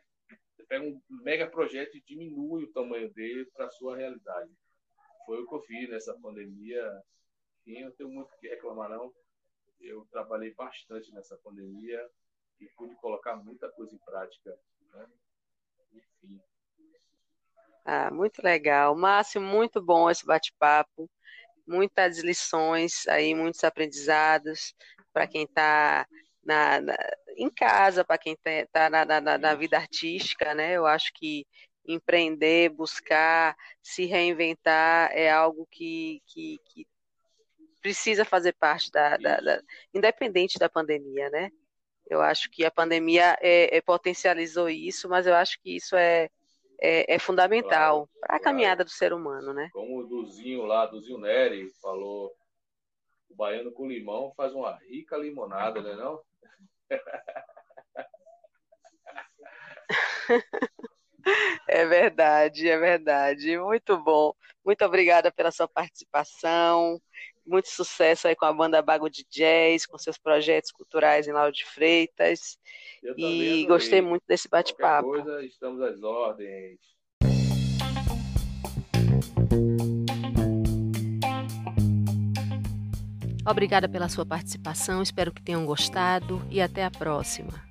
Você 0.54 0.64
pega 0.64 0.84
um 0.84 1.00
mega 1.08 1.50
projeto 1.50 1.96
e 1.96 2.02
diminui 2.02 2.64
o 2.64 2.72
tamanho 2.72 3.12
dele 3.12 3.44
para 3.54 3.66
a 3.66 3.70
sua 3.70 3.96
realidade. 3.96 4.50
Foi 5.26 5.42
o 5.42 5.48
que 5.48 5.54
eu 5.54 5.60
fiz 5.62 5.88
nessa 5.88 6.14
pandemia 6.20 6.82
enfim, 7.66 7.82
eu 7.82 7.92
tenho 7.92 8.10
muito 8.10 8.30
que 8.38 8.48
reclamar, 8.48 8.88
não. 8.88 9.12
Eu 9.80 10.06
trabalhei 10.12 10.54
bastante 10.54 11.12
nessa 11.12 11.36
pandemia 11.38 12.08
e 12.60 12.66
pude 12.76 12.94
colocar 12.96 13.36
muita 13.36 13.68
coisa 13.70 13.94
em 13.94 13.98
prática. 13.98 14.58
Né? 14.92 15.06
Enfim. 15.92 16.40
Ah, 17.84 18.10
muito 18.10 18.42
legal. 18.42 18.96
Márcio, 18.96 19.40
muito 19.40 19.82
bom 19.82 20.10
esse 20.10 20.24
bate-papo. 20.24 21.10
Muitas 21.66 22.18
lições 22.18 23.06
aí, 23.08 23.34
muitos 23.34 23.62
aprendizados 23.64 24.74
para 25.12 25.26
quem 25.26 25.42
está 25.44 26.06
na, 26.44 26.80
na, 26.80 26.96
em 27.36 27.50
casa, 27.50 28.04
para 28.04 28.18
quem 28.18 28.36
está 28.44 28.88
na, 28.88 29.04
na, 29.04 29.38
na, 29.38 29.54
vida 29.54 29.76
artística, 29.76 30.54
né? 30.54 30.72
Eu 30.72 30.86
acho 30.86 31.12
que 31.14 31.46
empreender, 31.86 32.68
buscar, 32.70 33.56
se 33.82 34.06
reinventar 34.06 35.10
é 35.12 35.30
algo 35.30 35.66
que, 35.70 36.22
que, 36.26 36.58
que 36.66 36.86
precisa 37.80 38.24
fazer 38.24 38.52
parte 38.54 38.90
da, 38.90 39.16
da, 39.16 39.40
da, 39.40 39.62
independente 39.94 40.58
da 40.58 40.68
pandemia, 40.68 41.30
né? 41.30 41.50
Eu 42.08 42.20
acho 42.20 42.50
que 42.50 42.64
a 42.64 42.70
pandemia 42.70 43.36
é, 43.40 43.76
é, 43.76 43.80
potencializou 43.80 44.68
isso, 44.68 45.08
mas 45.08 45.26
eu 45.26 45.34
acho 45.34 45.60
que 45.60 45.76
isso 45.76 45.96
é, 45.96 46.30
é, 46.80 47.14
é 47.14 47.18
fundamental 47.18 48.06
claro, 48.06 48.10
para 48.20 48.36
a 48.36 48.38
claro. 48.38 48.44
caminhada 48.44 48.84
do 48.84 48.90
ser 48.90 49.12
humano, 49.12 49.52
né? 49.52 49.68
Como 49.72 49.98
o 49.98 50.06
Duzinho 50.06 50.64
lá, 50.64 50.86
Duzinho 50.86 51.18
Neri 51.18 51.68
falou, 51.82 52.32
o 53.28 53.34
baiano 53.34 53.72
com 53.72 53.88
limão 53.88 54.32
faz 54.36 54.52
uma 54.52 54.76
rica 54.76 55.16
limonada, 55.16 55.82
né 55.82 55.96
não? 55.96 56.20
É 61.66 61.84
verdade, 61.84 62.68
é 62.68 62.78
verdade. 62.78 63.58
Muito 63.58 63.98
bom. 63.98 64.32
Muito 64.64 64.84
obrigada 64.84 65.32
pela 65.32 65.50
sua 65.50 65.66
participação 65.66 67.00
muito 67.46 67.68
sucesso 67.68 68.28
aí 68.28 68.34
com 68.34 68.44
a 68.44 68.52
banda 68.52 68.82
Bago 68.82 69.08
de 69.08 69.24
Jazz, 69.30 69.86
com 69.86 69.96
seus 69.98 70.18
projetos 70.18 70.70
culturais 70.70 71.26
em 71.26 71.32
Lauro 71.32 71.52
de 71.52 71.64
Freitas. 71.64 72.58
Eu 73.02 73.14
e 73.16 73.64
gostei 73.66 74.00
muito 74.00 74.24
desse 74.26 74.48
bate-papo. 74.48 75.08
coisa, 75.08 75.44
estamos 75.44 75.80
às 75.82 76.02
ordens. 76.02 76.78
Obrigada 83.48 83.88
pela 83.88 84.08
sua 84.08 84.26
participação, 84.26 85.00
espero 85.00 85.32
que 85.32 85.40
tenham 85.40 85.64
gostado 85.64 86.44
e 86.50 86.60
até 86.60 86.84
a 86.84 86.90
próxima. 86.90 87.64